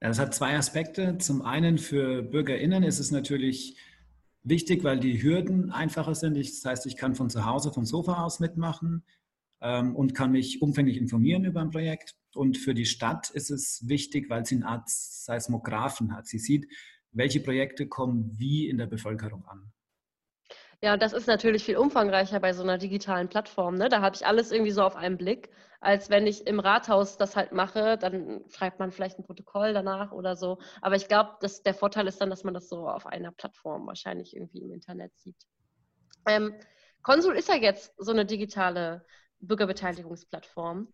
Ja, 0.00 0.08
das 0.08 0.18
hat 0.18 0.34
zwei 0.34 0.56
Aspekte. 0.56 1.18
Zum 1.18 1.42
einen 1.42 1.78
für 1.78 2.22
BürgerInnen 2.22 2.82
ist 2.82 2.98
es 2.98 3.10
natürlich 3.10 3.78
wichtig, 4.42 4.82
weil 4.84 4.98
die 4.98 5.22
Hürden 5.22 5.70
einfacher 5.70 6.14
sind. 6.14 6.36
Das 6.36 6.64
heißt, 6.64 6.86
ich 6.86 6.96
kann 6.96 7.14
von 7.14 7.30
zu 7.30 7.44
Hause, 7.44 7.72
vom 7.72 7.84
Sofa 7.84 8.24
aus 8.24 8.40
mitmachen 8.40 9.04
ähm, 9.60 9.94
und 9.94 10.14
kann 10.14 10.32
mich 10.32 10.62
umfänglich 10.62 10.96
informieren 10.96 11.44
über 11.44 11.60
ein 11.60 11.70
Projekt. 11.70 12.16
Und 12.34 12.58
für 12.58 12.74
die 12.74 12.86
Stadt 12.86 13.30
ist 13.30 13.50
es 13.50 13.86
wichtig, 13.88 14.30
weil 14.30 14.44
sie 14.46 14.56
eine 14.56 14.66
Art 14.66 14.88
Seismographen 14.88 16.14
hat. 16.14 16.26
Sie 16.26 16.38
sieht, 16.38 16.66
welche 17.12 17.40
Projekte 17.40 17.86
kommen 17.86 18.32
wie 18.38 18.68
in 18.68 18.78
der 18.78 18.86
Bevölkerung 18.86 19.44
an. 19.46 19.72
Ja, 20.84 20.96
das 20.96 21.12
ist 21.12 21.28
natürlich 21.28 21.64
viel 21.64 21.76
umfangreicher 21.76 22.40
bei 22.40 22.52
so 22.52 22.64
einer 22.64 22.76
digitalen 22.76 23.28
Plattform. 23.28 23.76
Ne? 23.76 23.88
Da 23.88 24.00
habe 24.00 24.16
ich 24.16 24.26
alles 24.26 24.50
irgendwie 24.50 24.72
so 24.72 24.82
auf 24.82 24.96
einen 24.96 25.16
Blick, 25.16 25.50
als 25.80 26.10
wenn 26.10 26.26
ich 26.26 26.44
im 26.48 26.58
Rathaus 26.58 27.16
das 27.16 27.36
halt 27.36 27.52
mache. 27.52 27.96
Dann 27.96 28.44
schreibt 28.50 28.80
man 28.80 28.90
vielleicht 28.90 29.16
ein 29.16 29.24
Protokoll 29.24 29.74
danach 29.74 30.10
oder 30.10 30.34
so. 30.34 30.58
Aber 30.80 30.96
ich 30.96 31.06
glaube, 31.06 31.36
der 31.64 31.74
Vorteil 31.74 32.08
ist 32.08 32.20
dann, 32.20 32.30
dass 32.30 32.42
man 32.42 32.52
das 32.52 32.68
so 32.68 32.88
auf 32.88 33.06
einer 33.06 33.30
Plattform 33.30 33.86
wahrscheinlich 33.86 34.34
irgendwie 34.34 34.58
im 34.60 34.72
Internet 34.72 35.16
sieht. 35.18 35.36
Ähm, 36.26 36.52
Konsul 37.02 37.36
ist 37.36 37.48
ja 37.48 37.54
jetzt 37.54 37.94
so 37.96 38.10
eine 38.10 38.26
digitale 38.26 39.06
Bürgerbeteiligungsplattform. 39.38 40.88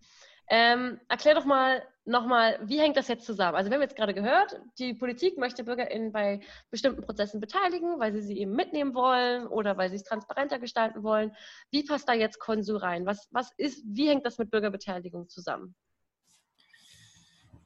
Ähm, 0.50 0.98
erklär 1.08 1.34
doch 1.34 1.44
mal 1.44 1.82
nochmal, 2.08 2.58
wie 2.64 2.80
hängt 2.80 2.96
das 2.96 3.08
jetzt 3.08 3.26
zusammen? 3.26 3.56
Also 3.56 3.70
wir 3.70 3.76
haben 3.76 3.82
jetzt 3.82 3.96
gerade 3.96 4.14
gehört, 4.14 4.58
die 4.78 4.94
Politik 4.94 5.36
möchte 5.36 5.62
BürgerInnen 5.62 6.10
bei 6.10 6.40
bestimmten 6.70 7.02
Prozessen 7.02 7.38
beteiligen, 7.38 8.00
weil 8.00 8.12
sie 8.12 8.22
sie 8.22 8.38
eben 8.38 8.52
mitnehmen 8.52 8.94
wollen 8.94 9.46
oder 9.46 9.76
weil 9.76 9.90
sie 9.90 9.96
es 9.96 10.04
transparenter 10.04 10.58
gestalten 10.58 11.02
wollen. 11.02 11.32
Wie 11.70 11.84
passt 11.84 12.08
da 12.08 12.14
jetzt 12.14 12.38
Konsul 12.38 12.78
rein? 12.78 13.04
Was, 13.04 13.28
was 13.30 13.50
ist, 13.58 13.84
wie 13.86 14.08
hängt 14.08 14.24
das 14.24 14.38
mit 14.38 14.50
Bürgerbeteiligung 14.50 15.28
zusammen? 15.28 15.74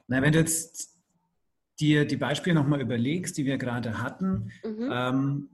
Na, 0.08 0.20
wenn 0.20 0.32
du 0.32 0.40
jetzt 0.40 0.98
dir 1.78 2.04
die 2.04 2.16
Beispiele 2.16 2.54
nochmal 2.54 2.80
überlegst, 2.80 3.38
die 3.38 3.46
wir 3.46 3.58
gerade 3.58 4.02
hatten, 4.02 4.50
mhm. 4.64 4.90
ähm, 4.92 5.50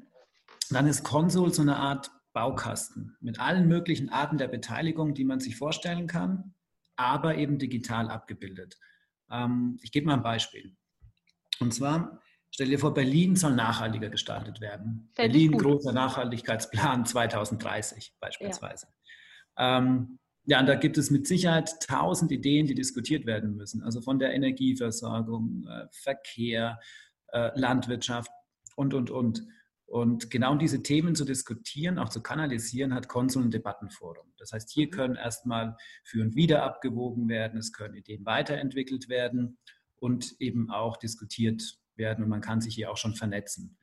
dann 0.70 0.86
ist 0.86 1.04
Konsul 1.04 1.52
so 1.52 1.62
eine 1.62 1.76
Art 1.76 2.10
Baukasten 2.32 3.16
mit 3.20 3.38
allen 3.38 3.68
möglichen 3.68 4.08
Arten 4.08 4.38
der 4.38 4.48
Beteiligung, 4.48 5.12
die 5.12 5.24
man 5.24 5.40
sich 5.40 5.56
vorstellen 5.56 6.06
kann 6.06 6.54
aber 6.98 7.36
eben 7.36 7.58
digital 7.58 8.10
abgebildet. 8.10 8.76
Ähm, 9.30 9.78
ich 9.82 9.92
gebe 9.92 10.06
mal 10.06 10.14
ein 10.14 10.22
Beispiel. 10.22 10.76
Und 11.60 11.72
zwar, 11.72 12.20
stell 12.50 12.68
dir 12.68 12.78
vor, 12.78 12.92
Berlin 12.92 13.36
soll 13.36 13.54
nachhaltiger 13.54 14.10
gestaltet 14.10 14.60
werden. 14.60 15.10
Fällt 15.14 15.32
Berlin, 15.32 15.52
großer 15.52 15.92
Nachhaltigkeitsplan 15.92 17.06
2030 17.06 18.16
beispielsweise. 18.20 18.88
Ja. 19.56 19.78
Ähm, 19.78 20.18
ja, 20.44 20.60
und 20.60 20.66
da 20.66 20.76
gibt 20.76 20.96
es 20.98 21.10
mit 21.10 21.26
Sicherheit 21.26 21.78
tausend 21.86 22.32
Ideen, 22.32 22.66
die 22.66 22.74
diskutiert 22.74 23.26
werden 23.26 23.54
müssen. 23.54 23.82
Also 23.82 24.00
von 24.00 24.18
der 24.18 24.32
Energieversorgung, 24.34 25.66
äh, 25.68 25.86
Verkehr, 25.92 26.80
äh, 27.28 27.50
Landwirtschaft 27.54 28.30
und, 28.76 28.94
und, 28.94 29.10
und. 29.10 29.42
Und 29.88 30.30
genau 30.30 30.54
diese 30.54 30.82
Themen 30.82 31.14
zu 31.14 31.24
diskutieren, 31.24 31.98
auch 31.98 32.10
zu 32.10 32.22
kanalisieren, 32.22 32.92
hat 32.92 33.08
Konsul 33.08 33.44
ein 33.44 33.50
Debattenforum. 33.50 34.34
Das 34.36 34.52
heißt, 34.52 34.70
hier 34.70 34.86
mhm. 34.88 34.90
können 34.90 35.14
erstmal 35.16 35.76
für 36.04 36.20
und 36.20 36.36
wieder 36.36 36.62
abgewogen 36.62 37.26
werden, 37.30 37.58
es 37.58 37.72
können 37.72 37.94
Ideen 37.94 38.26
weiterentwickelt 38.26 39.08
werden 39.08 39.58
und 39.96 40.36
eben 40.40 40.70
auch 40.70 40.98
diskutiert 40.98 41.78
werden 41.96 42.22
und 42.22 42.28
man 42.28 42.42
kann 42.42 42.60
sich 42.60 42.74
hier 42.74 42.90
auch 42.90 42.98
schon 42.98 43.14
vernetzen. 43.14 43.78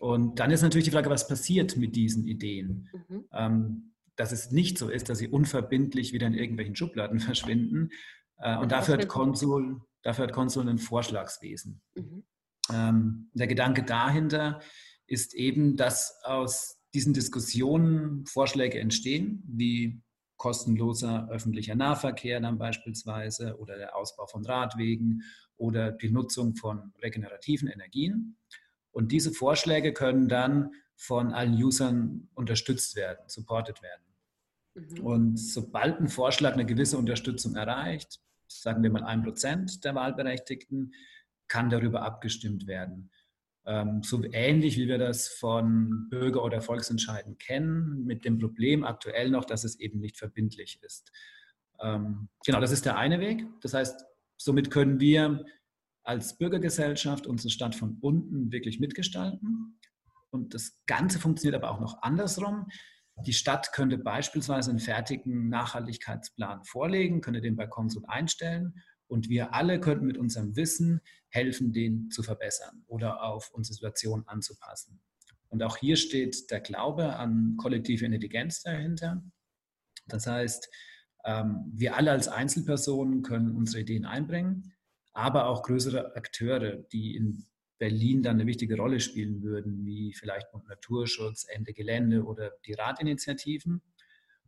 Und 0.00 0.40
dann 0.40 0.50
ist 0.50 0.62
natürlich 0.62 0.86
die 0.86 0.90
Frage, 0.90 1.08
was 1.08 1.28
passiert 1.28 1.76
mit 1.76 1.94
diesen 1.94 2.26
Ideen? 2.26 2.90
Mhm. 3.08 3.24
Ähm, 3.32 3.94
dass 4.16 4.32
es 4.32 4.50
nicht 4.50 4.76
so 4.76 4.90
ist, 4.90 5.08
dass 5.08 5.18
sie 5.18 5.28
unverbindlich 5.28 6.12
wieder 6.12 6.26
in 6.26 6.34
irgendwelchen 6.34 6.74
Schubladen 6.74 7.20
verschwinden. 7.20 7.90
Äh, 8.38 8.58
und 8.58 8.72
dafür 8.72 8.94
hat, 8.94 9.06
Konsul, 9.06 9.82
dafür 10.02 10.24
hat 10.24 10.32
Konsul 10.32 10.68
ein 10.68 10.78
Vorschlagswesen. 10.78 11.80
Mhm. 11.94 12.24
Ähm, 12.72 13.30
der 13.34 13.46
Gedanke 13.46 13.84
dahinter 13.84 14.60
ist 15.06 15.34
eben, 15.34 15.76
dass 15.76 16.20
aus 16.24 16.78
diesen 16.94 17.12
Diskussionen 17.12 18.24
Vorschläge 18.26 18.78
entstehen, 18.78 19.42
wie 19.46 20.00
kostenloser 20.36 21.28
öffentlicher 21.30 21.74
Nahverkehr 21.74 22.40
dann 22.40 22.58
beispielsweise 22.58 23.58
oder 23.58 23.76
der 23.76 23.96
Ausbau 23.96 24.26
von 24.26 24.44
Radwegen 24.44 25.22
oder 25.56 25.92
die 25.92 26.10
Nutzung 26.10 26.56
von 26.56 26.92
regenerativen 27.02 27.68
Energien. 27.68 28.36
Und 28.90 29.12
diese 29.12 29.32
Vorschläge 29.32 29.92
können 29.92 30.28
dann 30.28 30.70
von 30.96 31.32
allen 31.32 31.54
Usern 31.54 32.28
unterstützt 32.34 32.94
werden, 32.96 33.24
supported 33.26 33.82
werden. 33.82 34.02
Mhm. 34.74 35.04
Und 35.04 35.36
sobald 35.36 36.00
ein 36.00 36.08
Vorschlag 36.08 36.52
eine 36.52 36.66
gewisse 36.66 36.98
Unterstützung 36.98 37.56
erreicht, 37.56 38.20
sagen 38.46 38.82
wir 38.82 38.90
mal 38.90 39.04
ein 39.04 39.22
Prozent 39.22 39.84
der 39.84 39.94
Wahlberechtigten, 39.94 40.92
kann 41.48 41.70
darüber 41.70 42.02
abgestimmt 42.02 42.66
werden. 42.66 43.10
Ähm, 43.66 44.02
so 44.02 44.22
ähnlich 44.32 44.76
wie 44.76 44.88
wir 44.88 44.98
das 44.98 45.28
von 45.28 46.08
Bürger- 46.10 46.44
oder 46.44 46.60
Volksentscheiden 46.60 47.38
kennen, 47.38 48.04
mit 48.04 48.24
dem 48.24 48.38
Problem 48.38 48.84
aktuell 48.84 49.30
noch, 49.30 49.44
dass 49.44 49.64
es 49.64 49.80
eben 49.80 50.00
nicht 50.00 50.18
verbindlich 50.18 50.80
ist. 50.82 51.10
Ähm, 51.80 52.28
genau, 52.44 52.60
das 52.60 52.72
ist 52.72 52.84
der 52.84 52.98
eine 52.98 53.20
Weg. 53.20 53.46
Das 53.62 53.72
heißt, 53.72 54.04
somit 54.36 54.70
können 54.70 55.00
wir 55.00 55.44
als 56.02 56.36
Bürgergesellschaft 56.36 57.26
unsere 57.26 57.50
Stadt 57.50 57.74
von 57.74 57.96
unten 58.02 58.52
wirklich 58.52 58.80
mitgestalten. 58.80 59.78
Und 60.30 60.52
das 60.52 60.82
Ganze 60.86 61.18
funktioniert 61.18 61.62
aber 61.62 61.72
auch 61.72 61.80
noch 61.80 62.02
andersrum. 62.02 62.66
Die 63.24 63.32
Stadt 63.32 63.72
könnte 63.72 63.96
beispielsweise 63.96 64.70
einen 64.70 64.80
fertigen 64.80 65.48
Nachhaltigkeitsplan 65.48 66.64
vorlegen, 66.64 67.22
könnte 67.22 67.40
den 67.40 67.56
bei 67.56 67.66
Konsul 67.66 68.02
einstellen 68.06 68.74
und 69.14 69.28
wir 69.28 69.54
alle 69.54 69.78
könnten 69.78 70.06
mit 70.06 70.18
unserem 70.18 70.56
Wissen 70.56 71.00
helfen, 71.28 71.72
den 71.72 72.10
zu 72.10 72.24
verbessern 72.24 72.82
oder 72.88 73.22
auf 73.22 73.52
unsere 73.52 73.74
Situation 73.74 74.24
anzupassen. 74.26 75.00
Und 75.50 75.62
auch 75.62 75.76
hier 75.76 75.94
steht 75.94 76.50
der 76.50 76.60
Glaube 76.60 77.14
an 77.14 77.56
kollektive 77.56 78.04
Intelligenz 78.04 78.62
dahinter. 78.62 79.22
Das 80.08 80.26
heißt, 80.26 80.68
ähm, 81.24 81.70
wir 81.72 81.94
alle 81.94 82.10
als 82.10 82.26
Einzelpersonen 82.26 83.22
können 83.22 83.56
unsere 83.56 83.82
Ideen 83.82 84.04
einbringen, 84.04 84.72
aber 85.12 85.46
auch 85.46 85.62
größere 85.62 86.16
Akteure, 86.16 86.78
die 86.92 87.14
in 87.14 87.46
Berlin 87.78 88.24
dann 88.24 88.40
eine 88.40 88.48
wichtige 88.48 88.76
Rolle 88.76 88.98
spielen 88.98 89.42
würden, 89.42 89.86
wie 89.86 90.12
vielleicht 90.12 90.48
Naturschutz, 90.66 91.46
Ende 91.48 91.72
Gelände 91.72 92.24
oder 92.24 92.50
die 92.66 92.72
Radinitiativen. 92.72 93.80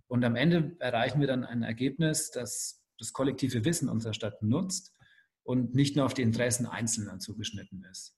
Und 0.08 0.24
am 0.24 0.34
Ende 0.34 0.74
erreichen 0.80 1.20
wir 1.20 1.28
dann 1.28 1.44
ein 1.44 1.62
Ergebnis, 1.62 2.32
das 2.32 2.82
das 2.98 3.12
kollektive 3.12 3.64
Wissen 3.64 3.88
unserer 3.88 4.14
Stadt 4.14 4.42
nutzt 4.42 4.94
und 5.42 5.74
nicht 5.74 5.96
nur 5.96 6.06
auf 6.06 6.14
die 6.14 6.22
Interessen 6.22 6.66
Einzelner 6.66 7.18
zugeschnitten 7.18 7.84
ist. 7.84 8.16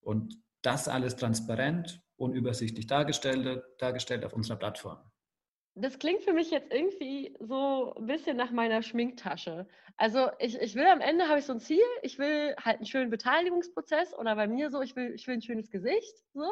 Und 0.00 0.40
das 0.62 0.88
alles 0.88 1.16
transparent 1.16 2.02
und 2.16 2.34
übersichtlich 2.34 2.86
dargestellt, 2.86 3.62
dargestellt 3.78 4.24
auf 4.24 4.32
unserer 4.32 4.56
Plattform. 4.56 4.98
Das 5.78 5.98
klingt 5.98 6.22
für 6.22 6.32
mich 6.32 6.50
jetzt 6.50 6.72
irgendwie 6.72 7.36
so 7.38 7.94
ein 7.94 8.06
bisschen 8.06 8.36
nach 8.36 8.50
meiner 8.50 8.82
Schminktasche. 8.82 9.68
Also 9.98 10.28
ich, 10.38 10.58
ich 10.60 10.74
will 10.74 10.86
am 10.86 11.00
Ende, 11.00 11.28
habe 11.28 11.38
ich 11.38 11.46
so 11.46 11.54
ein 11.54 11.60
Ziel, 11.60 11.84
ich 12.02 12.18
will 12.18 12.54
halt 12.62 12.76
einen 12.76 12.86
schönen 12.86 13.10
Beteiligungsprozess 13.10 14.14
oder 14.14 14.36
bei 14.36 14.46
mir 14.46 14.70
so, 14.70 14.82
ich 14.82 14.94
will, 14.94 15.12
ich 15.14 15.26
will 15.26 15.34
ein 15.34 15.42
schönes 15.42 15.70
Gesicht. 15.70 16.14
So. 16.34 16.46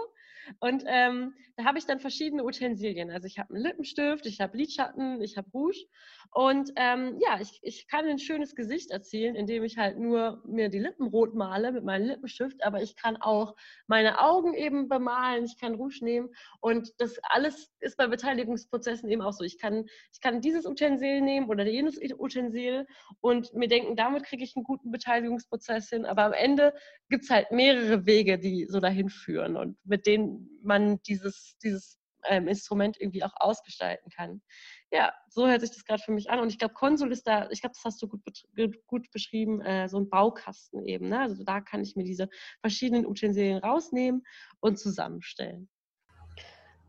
Und 0.60 0.84
ähm, 0.86 1.34
da 1.56 1.64
habe 1.64 1.78
ich 1.78 1.86
dann 1.86 2.00
verschiedene 2.00 2.44
Utensilien. 2.44 3.10
Also 3.10 3.26
ich 3.26 3.38
habe 3.38 3.54
einen 3.54 3.62
Lippenstift, 3.62 4.26
ich 4.26 4.40
habe 4.40 4.56
Lidschatten, 4.56 5.20
ich 5.20 5.36
habe 5.36 5.50
Rouge. 5.52 5.84
Und 6.32 6.72
ähm, 6.76 7.18
ja, 7.20 7.38
ich, 7.40 7.60
ich 7.62 7.86
kann 7.86 8.06
ein 8.06 8.18
schönes 8.18 8.54
Gesicht 8.54 8.90
erzielen, 8.90 9.36
indem 9.36 9.62
ich 9.62 9.76
halt 9.76 9.98
nur 9.98 10.42
mir 10.46 10.70
die 10.70 10.78
Lippen 10.78 11.06
rot 11.06 11.34
male 11.34 11.70
mit 11.72 11.84
meinem 11.84 12.08
Lippenstift. 12.08 12.64
Aber 12.64 12.82
ich 12.82 12.96
kann 12.96 13.18
auch 13.18 13.54
meine 13.86 14.20
Augen 14.20 14.54
eben 14.54 14.88
bemalen, 14.88 15.44
ich 15.44 15.58
kann 15.58 15.74
Rouge 15.74 15.98
nehmen. 16.02 16.30
Und 16.60 16.92
das 16.98 17.18
alles 17.22 17.70
ist 17.80 17.98
bei 17.98 18.06
Beteiligungsprozessen 18.06 19.10
eben 19.14 19.22
auch 19.22 19.32
so. 19.32 19.44
Ich 19.44 19.58
kann, 19.58 19.86
ich 20.12 20.20
kann 20.20 20.40
dieses 20.40 20.66
Utensil 20.66 21.20
nehmen 21.20 21.48
oder 21.48 21.66
jenes 21.66 21.98
Utensil 21.98 22.86
und 23.20 23.54
mir 23.54 23.68
denken, 23.68 23.96
damit 23.96 24.24
kriege 24.24 24.44
ich 24.44 24.54
einen 24.56 24.64
guten 24.64 24.90
Beteiligungsprozess 24.90 25.88
hin. 25.88 26.04
Aber 26.04 26.24
am 26.24 26.32
Ende 26.32 26.74
gibt 27.08 27.24
es 27.24 27.30
halt 27.30 27.50
mehrere 27.50 28.04
Wege, 28.06 28.38
die 28.38 28.66
so 28.66 28.80
dahin 28.80 29.08
führen 29.08 29.56
und 29.56 29.78
mit 29.84 30.06
denen 30.06 30.60
man 30.62 31.00
dieses, 31.02 31.56
dieses 31.62 31.98
ähm, 32.26 32.48
Instrument 32.48 33.00
irgendwie 33.00 33.22
auch 33.22 33.34
ausgestalten 33.36 34.10
kann. 34.10 34.42
Ja, 34.90 35.12
so 35.28 35.46
hört 35.46 35.60
sich 35.60 35.70
das 35.70 35.84
gerade 35.84 36.02
für 36.02 36.12
mich 36.12 36.30
an. 36.30 36.40
Und 36.40 36.48
ich 36.48 36.58
glaube, 36.58 36.74
Konsul 36.74 37.12
ist 37.12 37.26
da, 37.26 37.48
ich 37.50 37.60
glaube, 37.60 37.74
das 37.74 37.84
hast 37.84 38.02
du 38.02 38.08
gut, 38.08 38.22
gut 38.86 39.10
beschrieben, 39.10 39.60
äh, 39.60 39.88
so 39.88 39.98
ein 39.98 40.08
Baukasten 40.08 40.84
eben. 40.86 41.08
Ne? 41.08 41.20
Also 41.20 41.44
da 41.44 41.60
kann 41.60 41.82
ich 41.82 41.96
mir 41.96 42.04
diese 42.04 42.28
verschiedenen 42.60 43.06
Utensilien 43.06 43.58
rausnehmen 43.58 44.24
und 44.60 44.78
zusammenstellen. 44.78 45.68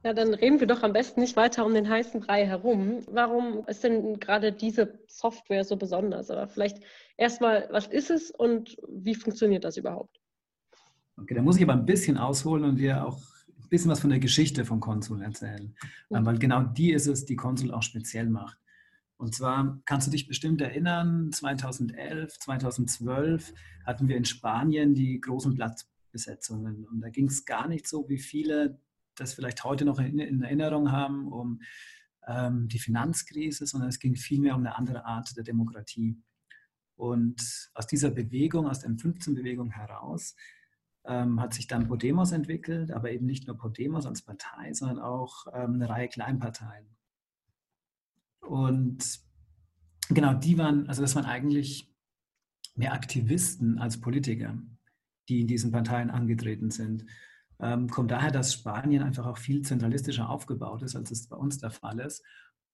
Ja, 0.06 0.14
dann 0.14 0.36
reden 0.36 0.60
wir 0.60 0.68
doch 0.68 0.84
am 0.84 0.94
besten 0.94 1.20
nicht 1.20 1.36
weiter 1.36 1.66
um 1.66 1.74
den 1.74 1.90
heißen 1.90 2.22
Brei 2.22 2.46
herum. 2.46 3.02
Warum 3.10 3.66
ist 3.66 3.84
denn 3.84 4.20
gerade 4.20 4.54
diese 4.54 5.00
Software 5.08 5.64
so 5.64 5.78
besonders? 5.78 6.30
Aber 6.30 6.48
vielleicht 6.48 6.78
erstmal, 7.18 7.68
was 7.72 7.88
ist 7.88 8.12
es 8.12 8.30
und 8.30 8.78
wie 8.88 9.16
funktioniert 9.16 9.64
das 9.64 9.78
überhaupt? 9.78 10.22
Okay, 11.18 11.34
da 11.34 11.42
muss 11.42 11.58
ich 11.58 11.64
aber 11.64 11.74
ein 11.74 11.88
bisschen 11.88 12.20
ausholen 12.20 12.66
und 12.66 12.76
dir 12.76 13.04
auch 13.04 13.18
ein 13.18 13.70
bisschen 13.70 13.90
was 13.90 14.00
von 14.00 14.12
der 14.12 14.20
Geschichte 14.20 14.64
von 14.64 14.80
Consul 14.80 15.24
erzählen. 15.24 15.76
Mhm. 16.12 16.24
Weil 16.24 16.38
genau 16.38 16.62
die 16.62 16.92
ist 16.92 17.08
es, 17.08 17.26
die 17.26 17.36
Consul 17.36 17.72
auch 17.72 17.82
speziell 17.82 18.30
macht. 18.30 18.60
Und 19.18 19.34
zwar 19.34 19.82
kannst 19.86 20.06
du 20.06 20.12
dich 20.12 20.28
bestimmt 20.28 20.62
erinnern, 20.62 21.32
2011, 21.32 22.38
2012 22.38 23.56
hatten 23.88 24.08
wir 24.08 24.18
in 24.18 24.26
Spanien 24.26 24.94
die 24.94 25.20
großen 25.20 25.56
Platzbesetzungen. 25.56 26.86
Und 26.86 27.02
da 27.02 27.10
ging 27.10 27.26
es 27.26 27.44
gar 27.44 27.68
nicht 27.68 27.88
so, 27.88 28.08
wie 28.08 28.20
viele 28.20 28.80
das 29.16 29.34
vielleicht 29.34 29.64
heute 29.64 29.86
noch 29.86 30.00
in, 30.00 30.20
in 30.20 30.42
Erinnerung 30.42 30.92
haben, 30.92 31.32
um 31.32 31.62
ähm, 32.28 32.68
die 32.68 32.80
Finanzkrise, 32.80 33.66
sondern 33.66 33.90
es 33.90 34.00
ging 34.00 34.16
vielmehr 34.16 34.56
um 34.56 34.62
eine 34.62 34.76
andere 34.76 35.06
Art 35.06 35.36
der 35.36 35.44
Demokratie. 35.44 36.22
Und 36.96 37.70
aus 37.74 37.88
dieser 37.88 38.10
Bewegung, 38.10 38.68
aus 38.68 38.80
der 38.80 38.90
M15-Bewegung 38.92 39.72
heraus, 39.72 40.36
ähm, 41.06 41.40
hat 41.40 41.54
sich 41.54 41.68
dann 41.68 41.88
Podemos 41.88 42.32
entwickelt, 42.32 42.92
aber 42.92 43.12
eben 43.12 43.26
nicht 43.26 43.48
nur 43.48 43.58
Podemos 43.58 44.06
als 44.06 44.22
Partei, 44.22 44.74
sondern 44.74 45.00
auch 45.00 45.46
ähm, 45.54 45.76
eine 45.76 45.90
Reihe 45.90 46.08
Kleinparteien. 46.08 46.88
Und 48.40 49.20
genau, 50.10 50.34
die 50.34 50.58
waren, 50.58 50.88
also 50.88 51.02
das 51.02 51.16
waren 51.16 51.26
eigentlich 51.26 51.94
mehr 52.76 52.94
Aktivisten 52.94 53.78
als 53.80 54.00
Politiker, 54.00 54.58
die 55.30 55.42
in 55.42 55.48
diesen 55.48 55.72
Parteien 55.72 56.10
angetreten 56.10 56.72
sind 56.72 57.06
ähm, 57.60 57.90
kommt 57.90 58.12
daher, 58.12 58.32
dass 58.32 58.54
Spanien 58.54 59.04
einfach 59.04 59.26
auch 59.26 59.38
viel 59.38 59.62
zentralistischer 59.62 60.30
aufgebaut 60.30 60.84
ist, 60.84 60.96
als 60.96 61.12
es 61.12 61.28
bei 61.28 61.36
uns 61.36 61.58
der 61.58 61.72
Fall 61.72 62.00
ist. 62.00 62.24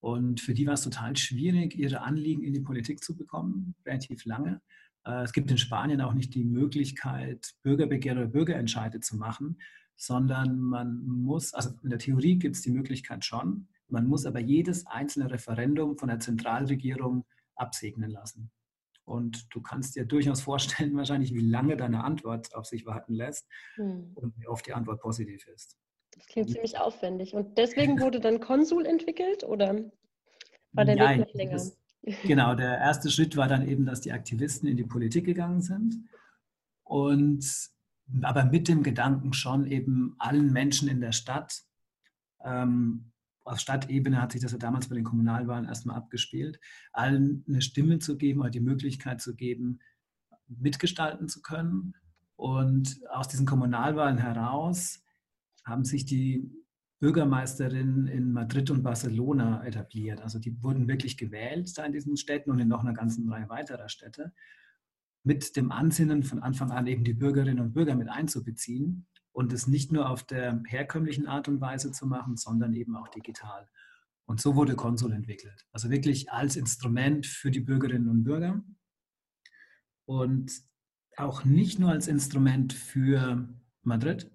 Und 0.00 0.40
für 0.40 0.54
die 0.54 0.66
war 0.66 0.74
es 0.74 0.82
total 0.82 1.16
schwierig, 1.16 1.76
ihre 1.76 2.00
Anliegen 2.00 2.42
in 2.42 2.52
die 2.52 2.60
Politik 2.60 3.04
zu 3.04 3.16
bekommen, 3.16 3.74
relativ 3.86 4.24
lange. 4.24 4.60
Äh, 5.04 5.22
es 5.22 5.32
gibt 5.32 5.50
in 5.50 5.58
Spanien 5.58 6.00
auch 6.00 6.14
nicht 6.14 6.34
die 6.34 6.44
Möglichkeit, 6.44 7.54
Bürgerbegehre 7.62 8.20
oder 8.20 8.28
Bürgerentscheide 8.28 9.00
zu 9.00 9.16
machen, 9.16 9.58
sondern 9.94 10.58
man 10.58 11.04
muss, 11.06 11.54
also 11.54 11.70
in 11.82 11.90
der 11.90 11.98
Theorie 11.98 12.38
gibt 12.38 12.56
es 12.56 12.62
die 12.62 12.72
Möglichkeit 12.72 13.24
schon, 13.24 13.68
man 13.88 14.06
muss 14.06 14.26
aber 14.26 14.40
jedes 14.40 14.86
einzelne 14.86 15.30
Referendum 15.30 15.98
von 15.98 16.08
der 16.08 16.18
Zentralregierung 16.18 17.26
absegnen 17.54 18.10
lassen. 18.10 18.50
Und 19.04 19.52
du 19.54 19.60
kannst 19.60 19.96
dir 19.96 20.04
durchaus 20.04 20.42
vorstellen, 20.42 20.96
wahrscheinlich, 20.96 21.34
wie 21.34 21.46
lange 21.46 21.76
deine 21.76 22.04
Antwort 22.04 22.54
auf 22.54 22.66
sich 22.66 22.86
warten 22.86 23.14
lässt 23.14 23.48
hm. 23.74 24.12
und 24.14 24.34
wie 24.38 24.48
oft 24.48 24.66
die 24.66 24.74
Antwort 24.74 25.00
positiv 25.00 25.46
ist. 25.48 25.76
Das 26.12 26.26
klingt 26.26 26.50
ziemlich 26.50 26.78
aufwendig. 26.78 27.34
Und 27.34 27.56
deswegen 27.58 28.00
wurde 28.00 28.20
dann 28.20 28.40
Konsul 28.40 28.84
entwickelt 28.86 29.44
oder 29.44 29.90
war 30.72 30.84
der 30.84 30.96
Nein, 30.96 31.20
Weg 31.20 31.28
noch 31.28 31.34
länger? 31.34 31.52
Das, 31.52 31.76
genau, 32.22 32.54
der 32.54 32.78
erste 32.78 33.10
Schritt 33.10 33.36
war 33.36 33.48
dann 33.48 33.66
eben, 33.66 33.86
dass 33.86 34.02
die 34.02 34.12
Aktivisten 34.12 34.68
in 34.68 34.76
die 34.76 34.84
Politik 34.84 35.24
gegangen 35.24 35.62
sind. 35.62 36.08
Und 36.84 37.70
aber 38.22 38.44
mit 38.44 38.68
dem 38.68 38.82
Gedanken 38.82 39.32
schon 39.32 39.66
eben 39.66 40.16
allen 40.18 40.52
Menschen 40.52 40.88
in 40.88 41.00
der 41.00 41.12
Stadt 41.12 41.62
ähm, 42.44 43.11
auf 43.44 43.58
Stadtebene 43.58 44.20
hat 44.20 44.32
sich 44.32 44.40
das 44.40 44.52
ja 44.52 44.58
damals 44.58 44.88
bei 44.88 44.94
den 44.94 45.04
Kommunalwahlen 45.04 45.66
erstmal 45.66 45.96
abgespielt, 45.96 46.60
allen 46.92 47.44
eine 47.48 47.60
Stimme 47.60 47.98
zu 47.98 48.16
geben 48.16 48.40
oder 48.40 48.50
die 48.50 48.60
Möglichkeit 48.60 49.20
zu 49.20 49.34
geben, 49.34 49.80
mitgestalten 50.48 51.28
zu 51.28 51.42
können. 51.42 51.94
Und 52.36 53.00
aus 53.10 53.28
diesen 53.28 53.46
Kommunalwahlen 53.46 54.18
heraus 54.18 55.02
haben 55.64 55.84
sich 55.84 56.04
die 56.04 56.50
Bürgermeisterinnen 57.00 58.06
in 58.06 58.32
Madrid 58.32 58.70
und 58.70 58.84
Barcelona 58.84 59.64
etabliert. 59.64 60.20
Also 60.20 60.38
die 60.38 60.62
wurden 60.62 60.86
wirklich 60.86 61.16
gewählt 61.16 61.76
da 61.76 61.84
in 61.84 61.92
diesen 61.92 62.16
Städten 62.16 62.50
und 62.50 62.60
in 62.60 62.68
noch 62.68 62.80
einer 62.80 62.94
ganzen 62.94 63.28
Reihe 63.28 63.48
weiterer 63.48 63.88
Städte 63.88 64.32
mit 65.24 65.56
dem 65.56 65.72
Ansinnen 65.72 66.22
von 66.22 66.40
Anfang 66.40 66.70
an 66.70 66.86
eben 66.86 67.04
die 67.04 67.14
Bürgerinnen 67.14 67.60
und 67.60 67.72
Bürger 67.72 67.94
mit 67.94 68.08
einzubeziehen 68.08 69.06
und 69.32 69.52
es 69.52 69.66
nicht 69.66 69.92
nur 69.92 70.08
auf 70.08 70.22
der 70.22 70.62
herkömmlichen 70.66 71.26
Art 71.26 71.48
und 71.48 71.60
Weise 71.60 71.90
zu 71.92 72.06
machen, 72.06 72.36
sondern 72.36 72.74
eben 72.74 72.96
auch 72.96 73.08
digital. 73.08 73.68
Und 74.26 74.40
so 74.40 74.54
wurde 74.54 74.76
Consul 74.76 75.12
entwickelt. 75.12 75.66
Also 75.72 75.90
wirklich 75.90 76.30
als 76.30 76.56
Instrument 76.56 77.26
für 77.26 77.50
die 77.50 77.60
Bürgerinnen 77.60 78.08
und 78.08 78.24
Bürger 78.24 78.62
und 80.04 80.52
auch 81.16 81.44
nicht 81.44 81.78
nur 81.78 81.90
als 81.90 82.08
Instrument 82.08 82.72
für 82.72 83.48
Madrid, 83.82 84.30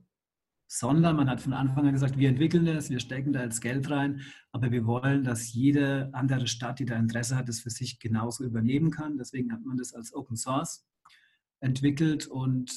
sondern 0.68 1.16
man 1.16 1.30
hat 1.30 1.42
von 1.42 1.54
Anfang 1.54 1.88
an 1.88 1.94
gesagt, 1.94 2.18
wir 2.18 2.28
entwickeln 2.28 2.66
das, 2.66 2.90
wir 2.90 3.00
stecken 3.00 3.32
da 3.32 3.44
jetzt 3.44 3.62
Geld 3.62 3.90
rein, 3.90 4.22
aber 4.52 4.72
wir 4.72 4.86
wollen, 4.86 5.24
dass 5.24 5.54
jede 5.54 6.10
andere 6.14 6.48
Stadt, 6.48 6.80
die 6.80 6.86
da 6.86 6.98
Interesse 6.98 7.38
hat, 7.38 7.48
es 7.48 7.62
für 7.62 7.70
sich 7.70 8.00
genauso 8.00 8.44
übernehmen 8.44 8.92
kann. 8.92 9.18
Deswegen 9.18 9.54
hat 9.54 9.64
man 9.64 9.78
das 9.78 9.94
als 9.94 10.14
Open 10.14 10.36
Source 10.36 10.86
entwickelt 11.62 12.28
und 12.28 12.72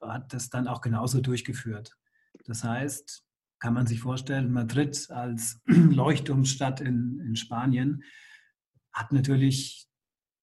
hat 0.00 0.32
das 0.32 0.50
dann 0.50 0.68
auch 0.68 0.80
genauso 0.80 1.20
durchgeführt. 1.20 1.96
Das 2.44 2.64
heißt, 2.64 3.24
kann 3.58 3.74
man 3.74 3.86
sich 3.86 4.00
vorstellen, 4.00 4.52
Madrid 4.52 5.10
als 5.10 5.60
Leuchtturmstadt 5.66 6.80
in, 6.80 7.20
in 7.20 7.36
Spanien 7.36 8.02
hat 8.92 9.12
natürlich 9.12 9.88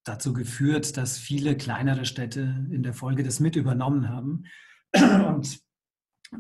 dazu 0.03 0.33
geführt, 0.33 0.97
dass 0.97 1.17
viele 1.17 1.55
kleinere 1.55 2.05
Städte 2.05 2.67
in 2.69 2.83
der 2.83 2.93
Folge 2.93 3.23
das 3.23 3.39
mit 3.39 3.55
übernommen 3.55 4.09
haben. 4.09 4.43
Und 4.93 5.59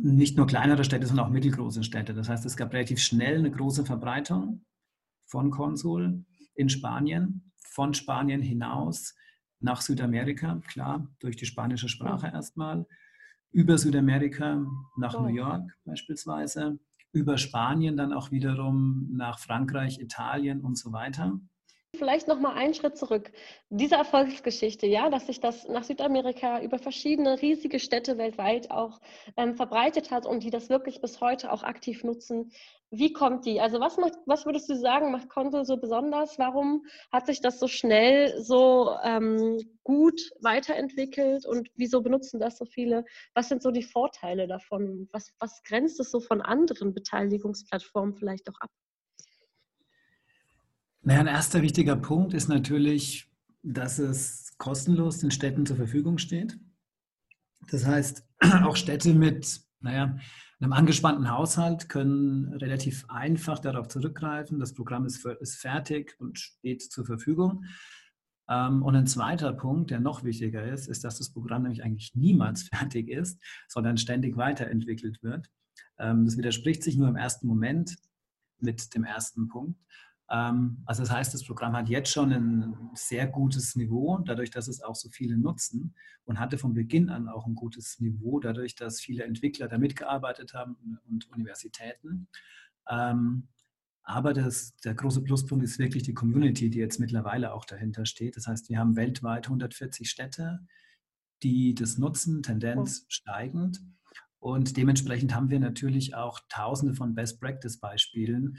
nicht 0.01 0.37
nur 0.37 0.47
kleinere 0.47 0.83
Städte, 0.83 1.05
sondern 1.05 1.27
auch 1.27 1.31
mittelgroße 1.31 1.83
Städte. 1.83 2.13
Das 2.13 2.27
heißt, 2.27 2.45
es 2.45 2.57
gab 2.57 2.73
relativ 2.73 2.99
schnell 2.99 3.37
eine 3.37 3.51
große 3.51 3.85
Verbreitung 3.85 4.65
von 5.25 5.51
Konsul 5.51 6.25
in 6.55 6.69
Spanien, 6.69 7.51
von 7.63 7.93
Spanien 7.93 8.41
hinaus 8.41 9.15
nach 9.59 9.81
Südamerika, 9.81 10.61
klar, 10.67 11.07
durch 11.19 11.35
die 11.35 11.45
spanische 11.45 11.89
Sprache 11.89 12.27
erstmal, 12.27 12.85
über 13.53 13.77
Südamerika 13.77 14.65
nach 14.97 15.17
New 15.17 15.27
York 15.27 15.77
beispielsweise, 15.85 16.79
über 17.11 17.37
Spanien 17.37 17.95
dann 17.95 18.11
auch 18.11 18.31
wiederum 18.31 19.09
nach 19.13 19.39
Frankreich, 19.39 19.99
Italien 19.99 20.61
und 20.61 20.77
so 20.77 20.91
weiter. 20.91 21.39
Vielleicht 21.95 22.27
noch 22.27 22.39
mal 22.39 22.53
einen 22.53 22.73
Schritt 22.73 22.97
zurück. 22.97 23.31
Diese 23.69 23.95
Erfolgsgeschichte, 23.95 24.87
ja, 24.87 25.11
dass 25.11 25.27
sich 25.27 25.39
das 25.39 25.67
nach 25.67 25.83
Südamerika 25.83 26.59
über 26.59 26.79
verschiedene 26.79 27.39
riesige 27.39 27.77
Städte 27.79 28.17
weltweit 28.17 28.71
auch 28.71 28.99
ähm, 29.37 29.53
verbreitet 29.53 30.09
hat 30.09 30.25
und 30.25 30.41
die 30.41 30.49
das 30.49 30.69
wirklich 30.69 31.01
bis 31.01 31.21
heute 31.21 31.51
auch 31.51 31.61
aktiv 31.61 32.03
nutzen. 32.03 32.51
Wie 32.89 33.13
kommt 33.13 33.45
die? 33.45 33.61
Also 33.61 33.79
was 33.79 33.97
macht, 33.97 34.13
was 34.25 34.47
würdest 34.47 34.69
du 34.69 34.75
sagen, 34.75 35.11
macht 35.11 35.29
Konto 35.29 35.63
so 35.63 35.77
besonders? 35.77 36.39
Warum 36.39 36.83
hat 37.11 37.27
sich 37.27 37.41
das 37.41 37.59
so 37.59 37.67
schnell 37.67 38.41
so 38.41 38.95
ähm, 39.03 39.59
gut 39.83 40.19
weiterentwickelt 40.41 41.45
und 41.45 41.69
wieso 41.75 42.01
benutzen 42.01 42.39
das 42.39 42.57
so 42.57 42.65
viele? 42.65 43.05
Was 43.35 43.49
sind 43.49 43.61
so 43.61 43.69
die 43.69 43.83
Vorteile 43.83 44.47
davon? 44.47 45.09
Was, 45.11 45.31
was 45.37 45.61
grenzt 45.61 45.99
es 45.99 46.09
so 46.09 46.19
von 46.19 46.41
anderen 46.41 46.95
Beteiligungsplattformen 46.95 48.15
vielleicht 48.15 48.49
auch 48.49 48.59
ab? 48.59 48.71
Naja, 51.03 51.19
ein 51.19 51.27
erster 51.27 51.61
wichtiger 51.61 51.97
Punkt 51.97 52.33
ist 52.33 52.47
natürlich, 52.47 53.29
dass 53.61 53.99
es 53.99 54.57
kostenlos 54.57 55.19
den 55.19 55.31
Städten 55.31 55.65
zur 55.65 55.75
Verfügung 55.75 56.17
steht. 56.17 56.57
Das 57.69 57.85
heißt, 57.85 58.25
auch 58.63 58.77
Städte 58.77 59.13
mit 59.13 59.61
naja, 59.81 60.17
einem 60.61 60.71
angespannten 60.71 61.29
Haushalt 61.29 61.89
können 61.89 62.53
relativ 62.53 63.05
einfach 63.09 63.59
darauf 63.59 63.89
zurückgreifen. 63.89 64.59
Das 64.59 64.73
Programm 64.73 65.05
ist, 65.05 65.25
ist 65.25 65.57
fertig 65.57 66.15
und 66.19 66.39
steht 66.39 66.81
zur 66.81 67.05
Verfügung. 67.05 67.65
Ähm, 68.47 68.81
und 68.81 68.95
ein 68.95 69.07
zweiter 69.07 69.51
Punkt, 69.51 69.91
der 69.91 69.99
noch 69.99 70.23
wichtiger 70.23 70.63
ist, 70.65 70.87
ist, 70.87 71.03
dass 71.03 71.17
das 71.17 71.31
Programm 71.31 71.63
nämlich 71.63 71.83
eigentlich 71.83 72.15
niemals 72.15 72.63
fertig 72.73 73.09
ist, 73.09 73.41
sondern 73.67 73.97
ständig 73.97 74.37
weiterentwickelt 74.37 75.21
wird. 75.21 75.49
Ähm, 75.99 76.23
das 76.23 76.37
widerspricht 76.37 76.81
sich 76.81 76.95
nur 76.95 77.09
im 77.09 77.17
ersten 77.17 77.47
Moment 77.47 77.97
mit 78.59 78.95
dem 78.95 79.03
ersten 79.03 79.49
Punkt. 79.49 79.77
Ähm, 80.33 80.81
also 80.85 81.03
das 81.03 81.11
heißt, 81.11 81.33
das 81.33 81.45
Programm 81.45 81.77
hat 81.77 81.87
jetzt 81.87 82.11
schon 82.11 82.33
ein 82.33 82.89
sehr 82.95 83.27
gutes 83.27 83.75
Niveau, 83.75 84.17
dadurch, 84.17 84.49
dass 84.49 84.67
es 84.67 84.81
auch 84.81 84.95
so 84.95 85.09
viele 85.09 85.37
nutzen 85.37 85.93
und 86.25 86.39
hatte 86.39 86.57
von 86.57 86.73
Beginn 86.73 87.09
an 87.09 87.29
auch 87.29 87.45
ein 87.45 87.53
gutes 87.53 87.99
Niveau, 87.99 88.39
dadurch, 88.39 88.75
dass 88.75 88.99
viele 88.99 89.23
Entwickler 89.25 89.67
da 89.67 89.77
mitgearbeitet 89.77 90.55
haben 90.55 90.75
und 91.07 91.29
Universitäten. 91.29 92.27
Ähm, 92.89 93.47
aber 94.01 94.33
das, 94.33 94.75
der 94.77 94.95
große 94.95 95.21
Pluspunkt 95.23 95.63
ist 95.63 95.79
wirklich 95.79 96.03
die 96.03 96.15
Community, 96.15 96.69
die 96.69 96.79
jetzt 96.79 96.99
mittlerweile 96.99 97.53
auch 97.53 97.63
dahinter 97.63 98.05
steht. 98.05 98.35
Das 98.35 98.47
heißt, 98.47 98.69
wir 98.69 98.79
haben 98.79 98.95
weltweit 98.95 99.45
140 99.45 100.09
Städte, 100.09 100.59
die 101.43 101.75
das 101.75 101.97
nutzen, 101.99 102.41
Tendenz 102.41 103.05
steigend. 103.07 103.81
Und 104.39 104.75
dementsprechend 104.75 105.33
haben 105.33 105.49
wir 105.49 105.59
natürlich 105.59 106.15
auch 106.15 106.41
tausende 106.49 106.95
von 106.95 107.15
Best-Practice-Beispielen, 107.15 108.57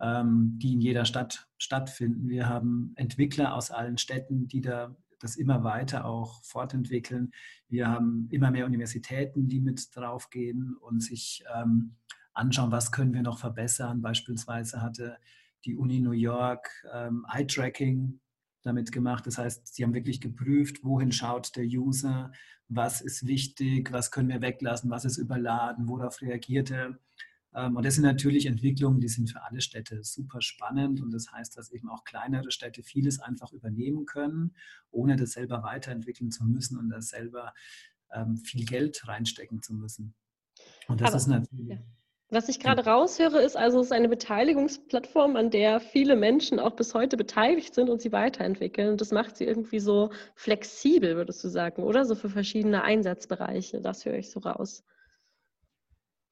ähm, 0.00 0.58
die 0.60 0.74
in 0.74 0.80
jeder 0.80 1.04
Stadt 1.04 1.48
stattfinden. 1.58 2.28
Wir 2.28 2.48
haben 2.48 2.92
Entwickler 2.96 3.54
aus 3.54 3.70
allen 3.70 3.98
Städten, 3.98 4.48
die 4.48 4.60
da 4.60 4.94
das 5.18 5.36
immer 5.36 5.64
weiter 5.64 6.04
auch 6.04 6.42
fortentwickeln. 6.44 7.32
Wir 7.68 7.88
haben 7.88 8.28
immer 8.30 8.50
mehr 8.50 8.66
Universitäten, 8.66 9.48
die 9.48 9.60
mit 9.60 9.96
draufgehen 9.96 10.76
und 10.76 11.02
sich 11.02 11.42
ähm, 11.54 11.96
anschauen, 12.34 12.70
was 12.70 12.92
können 12.92 13.14
wir 13.14 13.22
noch 13.22 13.38
verbessern. 13.38 14.02
Beispielsweise 14.02 14.82
hatte 14.82 15.16
die 15.64 15.76
Uni 15.76 16.00
New 16.00 16.12
York 16.12 16.68
ähm, 16.92 17.26
Eye-Tracking 17.32 18.20
damit 18.62 18.92
gemacht. 18.92 19.26
Das 19.26 19.38
heißt, 19.38 19.74
sie 19.74 19.84
haben 19.84 19.94
wirklich 19.94 20.20
geprüft, 20.20 20.84
wohin 20.84 21.12
schaut 21.12 21.56
der 21.56 21.64
User, 21.64 22.32
was 22.68 23.00
ist 23.00 23.26
wichtig, 23.26 23.92
was 23.92 24.10
können 24.10 24.28
wir 24.28 24.42
weglassen, 24.42 24.90
was 24.90 25.04
ist 25.04 25.18
überladen, 25.18 25.88
worauf 25.88 26.20
reagiert 26.20 26.70
er. 26.70 26.98
Ähm, 27.56 27.76
und 27.76 27.84
das 27.84 27.94
sind 27.94 28.04
natürlich 28.04 28.46
Entwicklungen, 28.46 29.00
die 29.00 29.08
sind 29.08 29.30
für 29.30 29.42
alle 29.42 29.60
Städte 29.60 30.04
super 30.04 30.40
spannend. 30.42 31.00
Und 31.00 31.12
das 31.12 31.32
heißt, 31.32 31.56
dass 31.56 31.72
eben 31.72 31.88
auch 31.88 32.04
kleinere 32.04 32.50
Städte 32.52 32.82
vieles 32.82 33.18
einfach 33.18 33.52
übernehmen 33.52 34.04
können, 34.04 34.54
ohne 34.90 35.16
das 35.16 35.32
selber 35.32 35.62
weiterentwickeln 35.62 36.30
zu 36.30 36.44
müssen 36.44 36.78
und 36.78 36.90
das 36.90 37.08
selber 37.08 37.54
ähm, 38.12 38.36
viel 38.36 38.64
Geld 38.64 39.08
reinstecken 39.08 39.62
zu 39.62 39.74
müssen. 39.74 40.14
Und 40.86 41.00
das 41.00 41.08
Aber, 41.08 41.16
ist 41.16 41.26
natürlich. 41.26 41.68
Ja. 41.68 41.78
Was 42.28 42.48
ich 42.48 42.58
gerade 42.58 42.84
raushöre, 42.84 43.40
ist 43.40 43.56
also, 43.56 43.78
es 43.78 43.86
ist 43.86 43.92
eine 43.92 44.08
Beteiligungsplattform, 44.08 45.36
an 45.36 45.50
der 45.50 45.78
viele 45.78 46.16
Menschen 46.16 46.58
auch 46.58 46.74
bis 46.74 46.92
heute 46.92 47.16
beteiligt 47.16 47.72
sind 47.72 47.88
und 47.88 48.02
sie 48.02 48.10
weiterentwickeln. 48.10 48.90
Und 48.90 49.00
das 49.00 49.12
macht 49.12 49.36
sie 49.36 49.44
irgendwie 49.44 49.78
so 49.78 50.10
flexibel, 50.34 51.14
würdest 51.14 51.44
du 51.44 51.48
sagen, 51.48 51.84
oder? 51.84 52.04
So 52.04 52.16
für 52.16 52.28
verschiedene 52.28 52.82
Einsatzbereiche. 52.82 53.80
Das 53.80 54.04
höre 54.04 54.14
ich 54.14 54.28
so 54.28 54.40
raus. 54.40 54.82